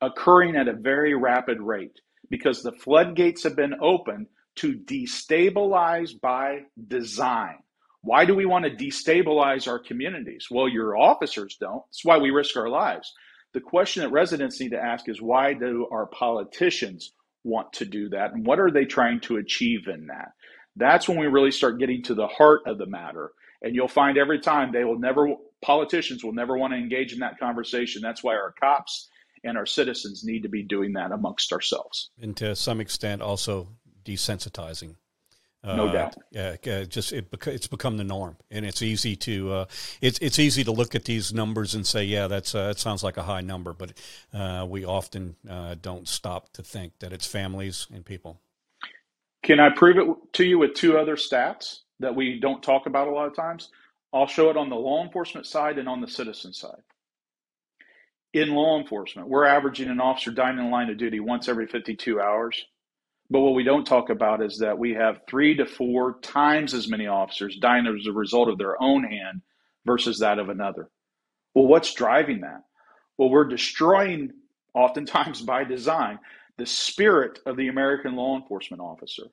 occurring 0.00 0.56
at 0.56 0.68
a 0.68 0.72
very 0.72 1.14
rapid 1.14 1.60
rate 1.60 1.98
because 2.30 2.62
the 2.62 2.72
floodgates 2.72 3.42
have 3.42 3.56
been 3.56 3.74
opened 3.80 4.26
to 4.56 4.74
destabilize 4.74 6.18
by 6.20 6.60
design. 6.88 7.56
Why 8.02 8.24
do 8.24 8.34
we 8.34 8.46
want 8.46 8.64
to 8.64 8.70
destabilize 8.70 9.66
our 9.66 9.78
communities? 9.78 10.46
Well, 10.50 10.68
your 10.68 10.96
officers 10.96 11.56
don't. 11.58 11.82
That's 11.88 12.04
why 12.04 12.18
we 12.18 12.30
risk 12.30 12.56
our 12.56 12.68
lives. 12.68 13.12
The 13.52 13.60
question 13.60 14.02
that 14.02 14.10
residents 14.10 14.60
need 14.60 14.70
to 14.70 14.82
ask 14.82 15.08
is 15.08 15.20
why 15.20 15.54
do 15.54 15.88
our 15.90 16.06
politicians 16.06 17.12
want 17.42 17.72
to 17.74 17.84
do 17.84 18.10
that? 18.10 18.32
And 18.32 18.46
what 18.46 18.60
are 18.60 18.70
they 18.70 18.84
trying 18.84 19.20
to 19.20 19.36
achieve 19.36 19.88
in 19.88 20.06
that? 20.06 20.32
That's 20.76 21.08
when 21.08 21.18
we 21.18 21.26
really 21.26 21.50
start 21.50 21.78
getting 21.78 22.02
to 22.04 22.14
the 22.14 22.26
heart 22.26 22.62
of 22.66 22.78
the 22.78 22.86
matter 22.86 23.32
and 23.66 23.74
you'll 23.74 23.88
find 23.88 24.16
every 24.16 24.38
time 24.38 24.72
they 24.72 24.84
will 24.84 24.98
never, 24.98 25.34
politicians 25.60 26.22
will 26.24 26.32
never 26.32 26.56
want 26.56 26.72
to 26.72 26.78
engage 26.78 27.12
in 27.12 27.18
that 27.18 27.38
conversation. 27.38 28.00
That's 28.00 28.22
why 28.22 28.34
our 28.34 28.52
cops 28.52 29.08
and 29.44 29.58
our 29.58 29.66
citizens 29.66 30.24
need 30.24 30.42
to 30.42 30.48
be 30.48 30.62
doing 30.62 30.92
that 30.94 31.12
amongst 31.12 31.52
ourselves. 31.52 32.10
And 32.20 32.36
to 32.36 32.54
some 32.54 32.80
extent, 32.80 33.22
also 33.22 33.68
desensitizing. 34.04 34.94
No 35.64 35.88
uh, 35.88 35.92
doubt. 35.92 36.14
Yeah, 36.30 36.84
just 36.84 37.12
it, 37.12 37.26
it's 37.46 37.66
become 37.66 37.96
the 37.96 38.04
norm, 38.04 38.36
and 38.52 38.64
it's 38.64 38.82
easy 38.82 39.16
to 39.16 39.52
uh, 39.52 39.64
it's 40.00 40.16
it's 40.20 40.38
easy 40.38 40.62
to 40.62 40.70
look 40.70 40.94
at 40.94 41.06
these 41.06 41.34
numbers 41.34 41.74
and 41.74 41.84
say, 41.84 42.04
yeah, 42.04 42.28
that's 42.28 42.54
uh, 42.54 42.68
that 42.68 42.78
sounds 42.78 43.02
like 43.02 43.16
a 43.16 43.24
high 43.24 43.40
number, 43.40 43.72
but 43.72 43.92
uh, 44.32 44.64
we 44.68 44.84
often 44.84 45.34
uh, 45.50 45.74
don't 45.82 46.06
stop 46.06 46.52
to 46.52 46.62
think 46.62 46.92
that 47.00 47.12
it's 47.12 47.26
families 47.26 47.88
and 47.92 48.04
people. 48.04 48.40
Can 49.42 49.60
I 49.60 49.70
prove 49.70 49.98
it 49.98 50.32
to 50.34 50.44
you 50.44 50.58
with 50.58 50.74
two 50.74 50.98
other 50.98 51.16
stats? 51.16 51.80
that 52.00 52.14
we 52.14 52.38
don't 52.40 52.62
talk 52.62 52.86
about 52.86 53.08
a 53.08 53.10
lot 53.10 53.26
of 53.26 53.36
times. 53.36 53.70
I'll 54.12 54.26
show 54.26 54.50
it 54.50 54.56
on 54.56 54.68
the 54.68 54.76
law 54.76 55.04
enforcement 55.04 55.46
side 55.46 55.78
and 55.78 55.88
on 55.88 56.00
the 56.00 56.08
citizen 56.08 56.52
side. 56.52 56.82
In 58.32 58.50
law 58.50 58.78
enforcement, 58.78 59.28
we're 59.28 59.46
averaging 59.46 59.88
an 59.88 60.00
officer 60.00 60.30
dying 60.30 60.58
in 60.58 60.64
the 60.64 60.70
line 60.70 60.90
of 60.90 60.98
duty 60.98 61.20
once 61.20 61.48
every 61.48 61.66
52 61.66 62.20
hours. 62.20 62.66
But 63.30 63.40
what 63.40 63.54
we 63.54 63.64
don't 63.64 63.86
talk 63.86 64.10
about 64.10 64.42
is 64.42 64.58
that 64.58 64.78
we 64.78 64.94
have 64.94 65.22
three 65.28 65.56
to 65.56 65.66
four 65.66 66.18
times 66.20 66.74
as 66.74 66.88
many 66.88 67.06
officers 67.06 67.56
dying 67.56 67.86
as 67.86 68.06
a 68.06 68.12
result 68.12 68.48
of 68.48 68.58
their 68.58 68.80
own 68.80 69.04
hand 69.04 69.42
versus 69.84 70.18
that 70.20 70.38
of 70.38 70.48
another. 70.48 70.90
Well, 71.54 71.66
what's 71.66 71.94
driving 71.94 72.42
that? 72.42 72.62
Well, 73.16 73.30
we're 73.30 73.48
destroying, 73.48 74.32
oftentimes 74.74 75.40
by 75.42 75.64
design, 75.64 76.18
the 76.58 76.66
spirit 76.66 77.40
of 77.46 77.56
the 77.56 77.68
American 77.68 78.16
law 78.16 78.36
enforcement 78.36 78.80
officer. 78.80 79.24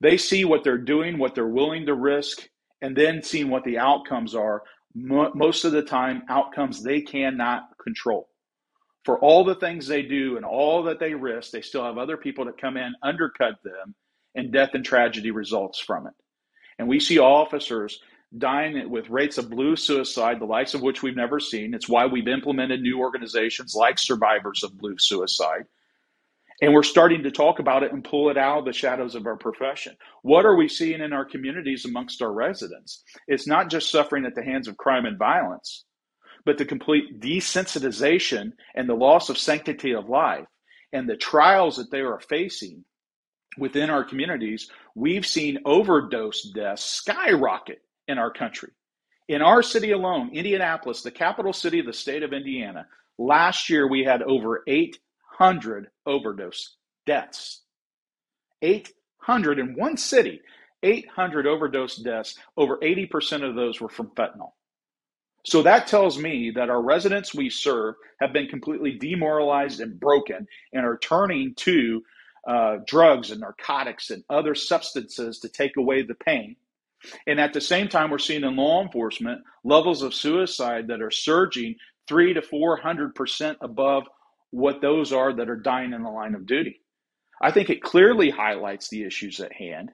They 0.00 0.16
see 0.16 0.44
what 0.44 0.62
they're 0.62 0.78
doing, 0.78 1.18
what 1.18 1.34
they're 1.34 1.46
willing 1.46 1.86
to 1.86 1.94
risk, 1.94 2.48
and 2.82 2.96
then 2.96 3.22
seeing 3.22 3.48
what 3.48 3.64
the 3.64 3.78
outcomes 3.78 4.34
are. 4.34 4.62
Most 4.94 5.64
of 5.64 5.72
the 5.72 5.82
time, 5.82 6.22
outcomes 6.28 6.82
they 6.82 7.00
cannot 7.00 7.68
control. 7.82 8.28
For 9.04 9.18
all 9.20 9.44
the 9.44 9.54
things 9.54 9.86
they 9.86 10.02
do 10.02 10.36
and 10.36 10.44
all 10.44 10.82
that 10.84 10.98
they 10.98 11.14
risk, 11.14 11.52
they 11.52 11.62
still 11.62 11.84
have 11.84 11.98
other 11.98 12.16
people 12.16 12.44
that 12.46 12.60
come 12.60 12.76
in, 12.76 12.94
undercut 13.02 13.62
them, 13.62 13.94
and 14.34 14.52
death 14.52 14.70
and 14.74 14.84
tragedy 14.84 15.30
results 15.30 15.78
from 15.78 16.06
it. 16.06 16.12
And 16.78 16.88
we 16.88 17.00
see 17.00 17.18
officers 17.18 18.00
dying 18.36 18.90
with 18.90 19.08
rates 19.08 19.38
of 19.38 19.48
blue 19.48 19.76
suicide, 19.76 20.40
the 20.40 20.44
likes 20.44 20.74
of 20.74 20.82
which 20.82 21.02
we've 21.02 21.16
never 21.16 21.40
seen. 21.40 21.72
It's 21.72 21.88
why 21.88 22.06
we've 22.06 22.28
implemented 22.28 22.80
new 22.82 22.98
organizations 22.98 23.74
like 23.74 23.98
Survivors 23.98 24.62
of 24.62 24.76
Blue 24.76 24.96
Suicide 24.98 25.64
and 26.62 26.72
we're 26.72 26.82
starting 26.82 27.22
to 27.22 27.30
talk 27.30 27.58
about 27.58 27.82
it 27.82 27.92
and 27.92 28.02
pull 28.02 28.30
it 28.30 28.38
out 28.38 28.60
of 28.60 28.64
the 28.64 28.72
shadows 28.72 29.14
of 29.14 29.26
our 29.26 29.36
profession. 29.36 29.96
What 30.22 30.46
are 30.46 30.56
we 30.56 30.68
seeing 30.68 31.00
in 31.00 31.12
our 31.12 31.24
communities 31.24 31.84
amongst 31.84 32.22
our 32.22 32.32
residents? 32.32 33.02
It's 33.28 33.46
not 33.46 33.70
just 33.70 33.90
suffering 33.90 34.24
at 34.24 34.34
the 34.34 34.44
hands 34.44 34.68
of 34.68 34.76
crime 34.76 35.04
and 35.04 35.18
violence, 35.18 35.84
but 36.44 36.58
the 36.58 36.64
complete 36.64 37.20
desensitization 37.20 38.52
and 38.74 38.88
the 38.88 38.94
loss 38.94 39.28
of 39.28 39.38
sanctity 39.38 39.94
of 39.94 40.08
life 40.08 40.46
and 40.92 41.08
the 41.08 41.16
trials 41.16 41.76
that 41.76 41.90
they 41.90 42.00
are 42.00 42.20
facing 42.20 42.84
within 43.58 43.90
our 43.90 44.04
communities. 44.04 44.70
We've 44.94 45.26
seen 45.26 45.58
overdose 45.64 46.50
deaths 46.54 46.84
skyrocket 46.84 47.80
in 48.08 48.18
our 48.18 48.32
country. 48.32 48.70
In 49.28 49.42
our 49.42 49.62
city 49.62 49.90
alone, 49.90 50.30
Indianapolis, 50.32 51.02
the 51.02 51.10
capital 51.10 51.52
city 51.52 51.80
of 51.80 51.86
the 51.86 51.92
state 51.92 52.22
of 52.22 52.32
Indiana, 52.32 52.86
last 53.18 53.68
year 53.68 53.88
we 53.88 54.04
had 54.04 54.22
over 54.22 54.62
8 54.68 54.96
800 55.36 55.88
overdose 56.06 56.76
deaths. 57.04 57.62
800 58.62 59.58
in 59.58 59.76
one 59.76 59.96
city, 59.96 60.40
800 60.82 61.46
overdose 61.46 61.96
deaths. 61.96 62.38
Over 62.56 62.78
80% 62.78 63.48
of 63.48 63.54
those 63.54 63.80
were 63.80 63.88
from 63.88 64.08
fentanyl. 64.10 64.52
So 65.44 65.62
that 65.62 65.86
tells 65.86 66.18
me 66.18 66.52
that 66.56 66.70
our 66.70 66.82
residents 66.82 67.34
we 67.34 67.50
serve 67.50 67.94
have 68.20 68.32
been 68.32 68.48
completely 68.48 68.98
demoralized 68.98 69.80
and 69.80 70.00
broken 70.00 70.48
and 70.72 70.84
are 70.84 70.98
turning 70.98 71.54
to 71.56 72.02
uh, 72.48 72.78
drugs 72.86 73.30
and 73.30 73.40
narcotics 73.40 74.10
and 74.10 74.24
other 74.28 74.54
substances 74.54 75.40
to 75.40 75.48
take 75.48 75.76
away 75.76 76.02
the 76.02 76.14
pain. 76.14 76.56
And 77.26 77.40
at 77.40 77.52
the 77.52 77.60
same 77.60 77.88
time, 77.88 78.10
we're 78.10 78.18
seeing 78.18 78.42
in 78.42 78.56
law 78.56 78.82
enforcement 78.82 79.42
levels 79.62 80.02
of 80.02 80.14
suicide 80.14 80.88
that 80.88 81.02
are 81.02 81.10
surging 81.10 81.76
three 82.08 82.34
to 82.34 82.40
400% 82.40 83.56
above 83.60 84.04
what 84.50 84.80
those 84.80 85.12
are 85.12 85.32
that 85.34 85.50
are 85.50 85.56
dying 85.56 85.92
in 85.92 86.02
the 86.02 86.10
line 86.10 86.34
of 86.34 86.46
duty. 86.46 86.80
I 87.40 87.50
think 87.50 87.70
it 87.70 87.82
clearly 87.82 88.30
highlights 88.30 88.88
the 88.88 89.04
issues 89.04 89.40
at 89.40 89.52
hand. 89.52 89.92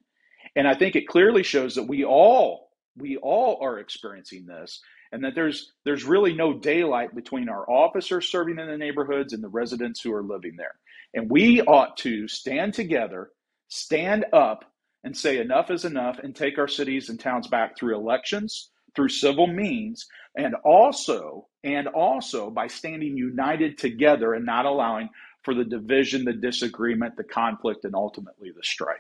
And 0.55 0.69
I 0.69 0.75
think 0.75 0.97
it 0.97 1.09
clearly 1.09 1.43
shows 1.43 1.75
that 1.75 1.89
we 1.89 2.05
all, 2.05 2.71
we 2.97 3.17
all 3.17 3.59
are 3.63 3.79
experiencing 3.79 4.47
this 4.47 4.81
and 5.13 5.23
that 5.25 5.35
there's 5.35 5.73
there's 5.85 6.05
really 6.05 6.33
no 6.33 6.55
daylight 6.55 7.15
between 7.15 7.49
our 7.49 7.69
officers 7.71 8.31
serving 8.31 8.59
in 8.59 8.67
the 8.67 8.79
neighborhoods 8.79 9.33
and 9.33 9.45
the 9.45 9.49
residents 9.49 10.01
who 10.01 10.13
are 10.13 10.23
living 10.23 10.57
there. 10.57 10.75
And 11.15 11.31
we 11.31 11.61
ought 11.61 11.97
to 11.99 12.27
stand 12.27 12.75
together, 12.75 13.31
stand 13.69 14.25
up 14.33 14.65
and 15.05 15.17
say 15.17 15.39
enough 15.39 15.71
is 15.71 15.85
enough 15.85 16.19
and 16.19 16.35
take 16.35 16.59
our 16.59 16.69
cities 16.69 17.11
and 17.11 17.21
towns 17.21 17.47
back 17.47 17.77
through 17.77 17.97
elections, 17.97 18.71
through 18.95 19.09
civil 19.09 19.47
means, 19.47 20.07
and 20.37 20.55
also 20.65 21.49
and 21.65 21.87
also 21.89 22.51
by 22.51 22.67
standing 22.67 23.17
united 23.17 23.79
together 23.79 24.35
and 24.35 24.45
not 24.45 24.67
allowing 24.67 25.09
for 25.45 25.55
the 25.55 25.65
division, 25.65 26.25
the 26.25 26.33
disagreement, 26.33 27.17
the 27.17 27.25
conflict, 27.25 27.85
and 27.85 27.95
ultimately 27.95 28.51
the 28.55 28.63
strife. 28.63 28.99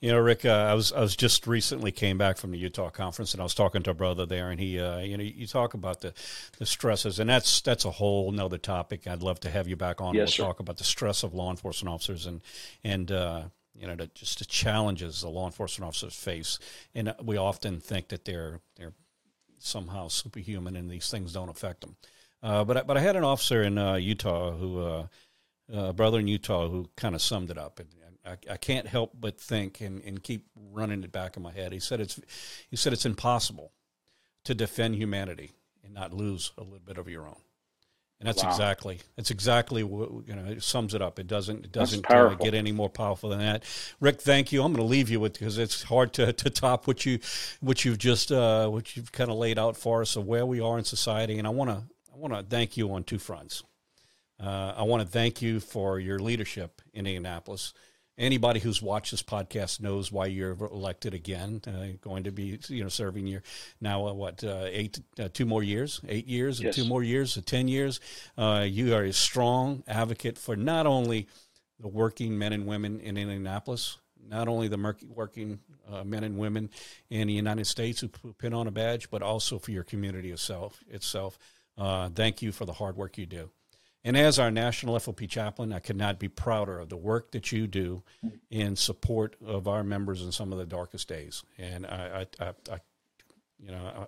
You 0.00 0.10
know, 0.10 0.18
Rick, 0.18 0.44
uh, 0.44 0.50
I 0.50 0.74
was 0.74 0.92
I 0.92 1.00
was 1.00 1.16
just 1.16 1.46
recently 1.46 1.92
came 1.92 2.18
back 2.18 2.36
from 2.36 2.50
the 2.50 2.58
Utah 2.58 2.90
conference, 2.90 3.32
and 3.32 3.40
I 3.40 3.44
was 3.44 3.54
talking 3.54 3.82
to 3.82 3.90
a 3.90 3.94
brother 3.94 4.26
there, 4.26 4.50
and 4.50 4.60
he, 4.60 4.78
uh, 4.80 4.98
you 4.98 5.16
know, 5.16 5.22
you 5.22 5.46
talk 5.46 5.74
about 5.74 6.00
the, 6.00 6.14
the 6.58 6.66
stresses, 6.66 7.18
and 7.18 7.30
that's 7.30 7.60
that's 7.60 7.84
a 7.84 7.90
whole 7.92 8.30
nother 8.32 8.58
topic. 8.58 9.06
I'd 9.06 9.22
love 9.22 9.40
to 9.40 9.50
have 9.50 9.68
you 9.68 9.76
back 9.76 10.00
on. 10.00 10.14
Yes, 10.14 10.38
we'll 10.38 10.48
talk 10.48 10.60
about 10.60 10.78
the 10.78 10.84
stress 10.84 11.22
of 11.22 11.34
law 11.34 11.50
enforcement 11.50 11.94
officers 11.94 12.26
and 12.26 12.40
and 12.82 13.10
uh, 13.12 13.42
you 13.78 13.86
know, 13.86 13.94
the, 13.94 14.08
just 14.08 14.40
the 14.40 14.44
challenges 14.44 15.20
the 15.20 15.28
law 15.28 15.46
enforcement 15.46 15.86
officers 15.86 16.14
face, 16.14 16.58
and 16.94 17.14
we 17.22 17.36
often 17.36 17.80
think 17.80 18.08
that 18.08 18.24
they're 18.24 18.60
they're 18.76 18.94
somehow 19.58 20.08
superhuman, 20.08 20.76
and 20.76 20.90
these 20.90 21.10
things 21.10 21.32
don't 21.32 21.48
affect 21.48 21.80
them. 21.82 21.96
Uh, 22.42 22.64
but 22.64 22.86
but 22.86 22.96
I 22.96 23.00
had 23.00 23.16
an 23.16 23.24
officer 23.24 23.62
in 23.62 23.78
uh, 23.78 23.94
Utah 23.94 24.52
who, 24.52 24.80
uh, 24.80 25.06
a 25.72 25.92
brother 25.92 26.18
in 26.18 26.28
Utah, 26.28 26.68
who 26.68 26.88
kind 26.96 27.14
of 27.14 27.22
summed 27.22 27.50
it 27.50 27.58
up, 27.58 27.78
and 27.80 27.88
I, 28.28 28.52
I 28.52 28.56
can't 28.56 28.86
help 28.86 29.12
but 29.18 29.40
think 29.40 29.80
and, 29.80 30.02
and 30.04 30.22
keep 30.22 30.46
running 30.72 31.02
it 31.02 31.12
back 31.12 31.36
in 31.36 31.42
my 31.42 31.52
head. 31.52 31.72
He 31.72 31.80
said 31.80 32.00
it's 32.00 32.20
he 32.70 32.76
said 32.76 32.92
it's 32.92 33.06
impossible 33.06 33.72
to 34.44 34.54
defend 34.54 34.96
humanity 34.96 35.52
and 35.84 35.94
not 35.94 36.12
lose 36.12 36.52
a 36.58 36.62
little 36.62 36.78
bit 36.78 36.98
of 36.98 37.08
your 37.08 37.26
own. 37.26 37.40
And 38.20 38.26
that's 38.26 38.42
wow. 38.42 38.50
exactly 38.50 39.00
that's 39.16 39.30
exactly 39.30 39.84
what 39.84 40.26
you 40.26 40.34
know. 40.34 40.44
It 40.44 40.62
sums 40.62 40.92
it 40.92 41.00
up. 41.00 41.20
It 41.20 41.28
doesn't 41.28 41.66
it 41.66 41.72
doesn't 41.72 42.10
uh, 42.10 42.34
get 42.34 42.52
any 42.52 42.72
more 42.72 42.90
powerful 42.90 43.30
than 43.30 43.38
that. 43.38 43.62
Rick, 44.00 44.20
thank 44.20 44.50
you. 44.50 44.64
I'm 44.64 44.72
going 44.72 44.84
to 44.84 44.90
leave 44.90 45.08
you 45.08 45.20
with 45.20 45.34
because 45.34 45.56
it's 45.56 45.84
hard 45.84 46.12
to, 46.14 46.32
to 46.32 46.50
top 46.50 46.88
what 46.88 47.06
you 47.06 47.20
what 47.60 47.84
you've 47.84 47.98
just 47.98 48.32
uh, 48.32 48.68
what 48.68 48.96
you've 48.96 49.12
kind 49.12 49.30
of 49.30 49.36
laid 49.36 49.56
out 49.56 49.76
for 49.76 50.02
us 50.02 50.16
of 50.16 50.26
where 50.26 50.44
we 50.44 50.60
are 50.60 50.78
in 50.78 50.84
society. 50.84 51.38
And 51.38 51.46
I 51.46 51.50
want 51.50 51.70
to 51.70 51.84
I 52.12 52.16
want 52.16 52.34
to 52.34 52.42
thank 52.42 52.76
you 52.76 52.92
on 52.92 53.04
two 53.04 53.18
fronts. 53.18 53.62
Uh, 54.42 54.74
I 54.76 54.82
want 54.82 55.02
to 55.02 55.08
thank 55.08 55.40
you 55.40 55.60
for 55.60 56.00
your 56.00 56.18
leadership 56.18 56.82
in 56.92 57.06
Indianapolis 57.06 57.72
anybody 58.18 58.60
who's 58.60 58.82
watched 58.82 59.12
this 59.12 59.22
podcast 59.22 59.80
knows 59.80 60.10
why 60.12 60.26
you're 60.26 60.52
elected 60.52 61.14
again. 61.14 61.62
Uh, 61.66 61.96
going 62.00 62.24
to 62.24 62.32
be 62.32 62.58
you 62.68 62.82
know 62.82 62.88
serving 62.88 63.26
your 63.26 63.42
now 63.80 64.06
uh, 64.06 64.12
what 64.12 64.42
uh, 64.44 64.66
eight 64.66 65.00
uh, 65.18 65.28
two 65.32 65.46
more 65.46 65.62
years, 65.62 66.00
eight 66.08 66.26
years, 66.26 66.60
yes. 66.60 66.76
and 66.76 66.84
two 66.84 66.88
more 66.88 67.02
years, 67.02 67.38
uh, 67.38 67.40
ten 67.46 67.68
years. 67.68 68.00
Uh, 68.36 68.66
you 68.68 68.94
are 68.94 69.04
a 69.04 69.12
strong 69.12 69.82
advocate 69.86 70.36
for 70.36 70.56
not 70.56 70.86
only 70.86 71.28
the 71.80 71.88
working 71.88 72.36
men 72.36 72.52
and 72.52 72.66
women 72.66 73.00
in 73.00 73.16
Indianapolis, 73.16 73.98
not 74.28 74.48
only 74.48 74.68
the 74.68 74.94
working 75.08 75.60
men 76.04 76.24
and 76.24 76.36
women 76.36 76.68
in 77.08 77.28
the 77.28 77.32
United 77.32 77.66
States 77.66 78.00
who 78.00 78.08
pin 78.34 78.52
on 78.52 78.66
a 78.66 78.70
badge, 78.70 79.10
but 79.10 79.22
also 79.22 79.58
for 79.58 79.70
your 79.70 79.84
community 79.84 80.30
itself. 80.32 80.82
Itself. 80.90 81.38
thank 82.14 82.42
you 82.42 82.50
for 82.52 82.66
the 82.66 82.72
hard 82.72 82.96
work 82.96 83.16
you 83.16 83.26
do. 83.26 83.50
And 84.04 84.16
as 84.16 84.38
our 84.38 84.50
national 84.50 84.94
FOP 84.96 85.28
chaplain, 85.28 85.72
I 85.72 85.80
could 85.80 85.96
not 85.96 86.18
be 86.18 86.28
prouder 86.28 86.78
of 86.78 86.88
the 86.88 86.96
work 86.96 87.32
that 87.32 87.50
you 87.50 87.66
do 87.66 88.02
in 88.50 88.76
support 88.76 89.36
of 89.44 89.66
our 89.66 89.82
members 89.82 90.22
in 90.22 90.32
some 90.32 90.52
of 90.52 90.58
the 90.58 90.66
darkest 90.66 91.08
days. 91.08 91.42
And 91.58 91.84
I, 91.84 92.26
I, 92.40 92.44
I, 92.44 92.52
I 92.72 92.78
you 93.58 93.72
know, 93.72 94.06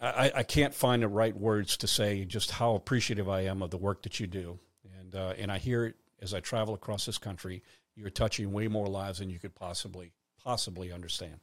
I, 0.00 0.32
I, 0.36 0.42
can't 0.44 0.74
find 0.74 1.02
the 1.02 1.08
right 1.08 1.36
words 1.36 1.76
to 1.78 1.86
say 1.86 2.24
just 2.24 2.52
how 2.52 2.74
appreciative 2.74 3.28
I 3.28 3.42
am 3.42 3.62
of 3.62 3.70
the 3.70 3.76
work 3.76 4.02
that 4.02 4.18
you 4.18 4.26
do. 4.26 4.58
And, 4.98 5.14
uh, 5.14 5.34
and 5.36 5.52
I 5.52 5.58
hear 5.58 5.84
it 5.84 5.96
as 6.22 6.32
I 6.32 6.40
travel 6.40 6.74
across 6.74 7.04
this 7.04 7.18
country. 7.18 7.62
You're 7.96 8.10
touching 8.10 8.52
way 8.52 8.68
more 8.68 8.86
lives 8.86 9.18
than 9.18 9.28
you 9.28 9.38
could 9.38 9.54
possibly 9.54 10.12
possibly 10.42 10.92
understand. 10.92 11.40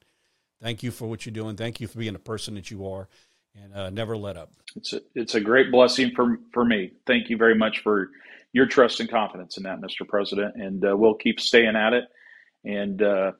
Thank 0.61 0.81
you 0.81 0.89
for 0.89 1.05
what 1.07 1.25
you're 1.25 1.33
doing. 1.33 1.55
Thank 1.57 1.79
you 1.79 1.87
for 1.87 1.99
being 1.99 2.13
the 2.13 2.19
person 2.19 2.55
that 2.55 2.71
you 2.71 2.87
are 2.87 3.09
and 3.61 3.73
uh, 3.73 3.89
never 3.89 4.17
let 4.17 4.37
up. 4.37 4.51
It's 4.75 4.93
a, 4.93 5.01
it's 5.13 5.35
a 5.35 5.41
great 5.41 5.71
blessing 5.71 6.11
for, 6.15 6.39
for 6.53 6.65
me. 6.65 6.91
Thank 7.05 7.29
you 7.29 7.37
very 7.37 7.55
much 7.55 7.79
for 7.79 8.09
your 8.53 8.65
trust 8.65 8.99
and 8.99 9.09
confidence 9.09 9.57
in 9.57 9.63
that, 9.63 9.81
Mr. 9.81 10.07
President. 10.07 10.55
And 10.55 10.85
uh, 10.85 10.95
we'll 10.95 11.15
keep 11.15 11.39
staying 11.39 11.75
at 11.75 11.93
it. 11.93 12.05
And 12.63 13.01
uh, 13.01 13.33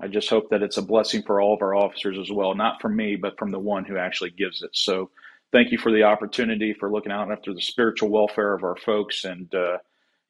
I 0.00 0.08
just 0.08 0.28
hope 0.28 0.50
that 0.50 0.62
it's 0.62 0.76
a 0.76 0.82
blessing 0.82 1.22
for 1.22 1.40
all 1.40 1.54
of 1.54 1.62
our 1.62 1.74
officers 1.74 2.18
as 2.18 2.30
well, 2.30 2.54
not 2.54 2.80
from 2.80 2.96
me, 2.96 3.16
but 3.16 3.38
from 3.38 3.50
the 3.50 3.58
one 3.58 3.84
who 3.84 3.96
actually 3.96 4.30
gives 4.30 4.62
it. 4.62 4.70
So 4.72 5.10
thank 5.52 5.70
you 5.70 5.78
for 5.78 5.92
the 5.92 6.02
opportunity 6.02 6.74
for 6.74 6.90
looking 6.90 7.12
out 7.12 7.30
after 7.32 7.54
the 7.54 7.60
spiritual 7.60 8.10
welfare 8.10 8.54
of 8.54 8.64
our 8.64 8.76
folks. 8.76 9.24
And, 9.24 9.54
uh, 9.54 9.78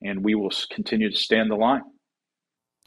and 0.03 0.23
we 0.23 0.35
will 0.35 0.53
continue 0.71 1.11
to 1.11 1.17
stand 1.17 1.51
the 1.51 1.57
line. 1.57 1.83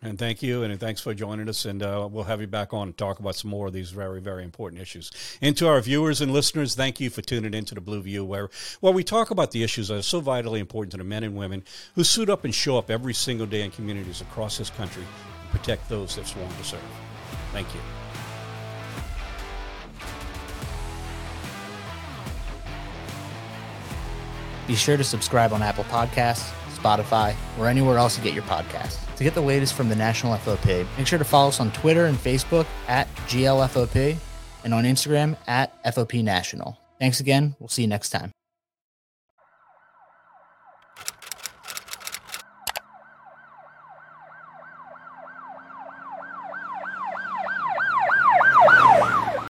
And 0.01 0.17
thank 0.17 0.41
you, 0.41 0.63
and 0.63 0.79
thanks 0.79 1.01
for 1.01 1.13
joining 1.13 1.49
us. 1.49 1.65
And 1.65 1.83
uh, 1.83 2.07
we'll 2.09 2.23
have 2.23 2.39
you 2.39 2.47
back 2.47 2.73
on 2.73 2.87
and 2.87 2.97
talk 2.97 3.19
about 3.19 3.35
some 3.35 3.51
more 3.51 3.67
of 3.67 3.73
these 3.73 3.91
very, 3.91 4.21
very 4.21 4.45
important 4.45 4.81
issues. 4.81 5.11
And 5.41 5.57
to 5.57 5.67
our 5.67 5.81
viewers 5.81 6.21
and 6.21 6.31
listeners, 6.31 6.73
thank 6.73 7.01
you 7.01 7.09
for 7.09 7.21
tuning 7.21 7.53
into 7.53 7.75
the 7.75 7.81
Blue 7.81 8.01
View, 8.01 8.23
where 8.23 8.49
where 8.79 8.93
we 8.93 9.03
talk 9.03 9.29
about 9.29 9.51
the 9.51 9.61
issues 9.61 9.89
that 9.89 9.97
are 9.97 10.01
so 10.01 10.21
vitally 10.21 10.61
important 10.61 10.91
to 10.91 10.97
the 10.97 11.03
men 11.03 11.23
and 11.25 11.35
women 11.35 11.65
who 11.95 12.05
suit 12.05 12.29
up 12.29 12.45
and 12.45 12.55
show 12.55 12.77
up 12.77 12.89
every 12.89 13.13
single 13.13 13.45
day 13.45 13.61
in 13.61 13.71
communities 13.71 14.21
across 14.21 14.57
this 14.57 14.69
country 14.69 15.03
to 15.03 15.57
protect 15.57 15.89
those 15.89 16.15
that 16.15 16.25
sworn 16.25 16.47
to 16.47 16.63
serve. 16.63 16.79
Thank 17.51 17.67
you. 17.73 17.81
Be 24.65 24.75
sure 24.75 24.95
to 24.95 25.03
subscribe 25.03 25.51
on 25.51 25.61
Apple 25.61 25.83
Podcasts, 25.85 26.53
Spotify, 26.77 27.35
or 27.57 27.67
anywhere 27.67 27.97
else 27.97 28.17
you 28.17 28.23
get 28.23 28.35
your 28.35 28.43
podcasts. 28.43 29.08
To 29.19 29.25
get 29.25 29.33
the 29.33 29.41
latest 29.41 29.73
from 29.73 29.89
the 29.89 29.97
National 29.97 30.33
FOP, 30.37 30.87
make 30.97 31.05
sure 31.05 31.19
to 31.19 31.25
follow 31.25 31.49
us 31.49 31.59
on 31.59 31.73
Twitter 31.73 32.05
and 32.05 32.17
Facebook 32.17 32.65
at 32.87 33.13
GLFOP 33.27 34.15
and 34.63 34.73
on 34.73 34.85
Instagram 34.85 35.35
at 35.45 35.83
FOP 35.83 36.23
National. 36.23 36.79
Thanks 36.99 37.19
again. 37.19 37.53
We'll 37.59 37.67
see 37.67 37.81
you 37.81 37.89
next 37.89 38.11
time. 38.11 38.31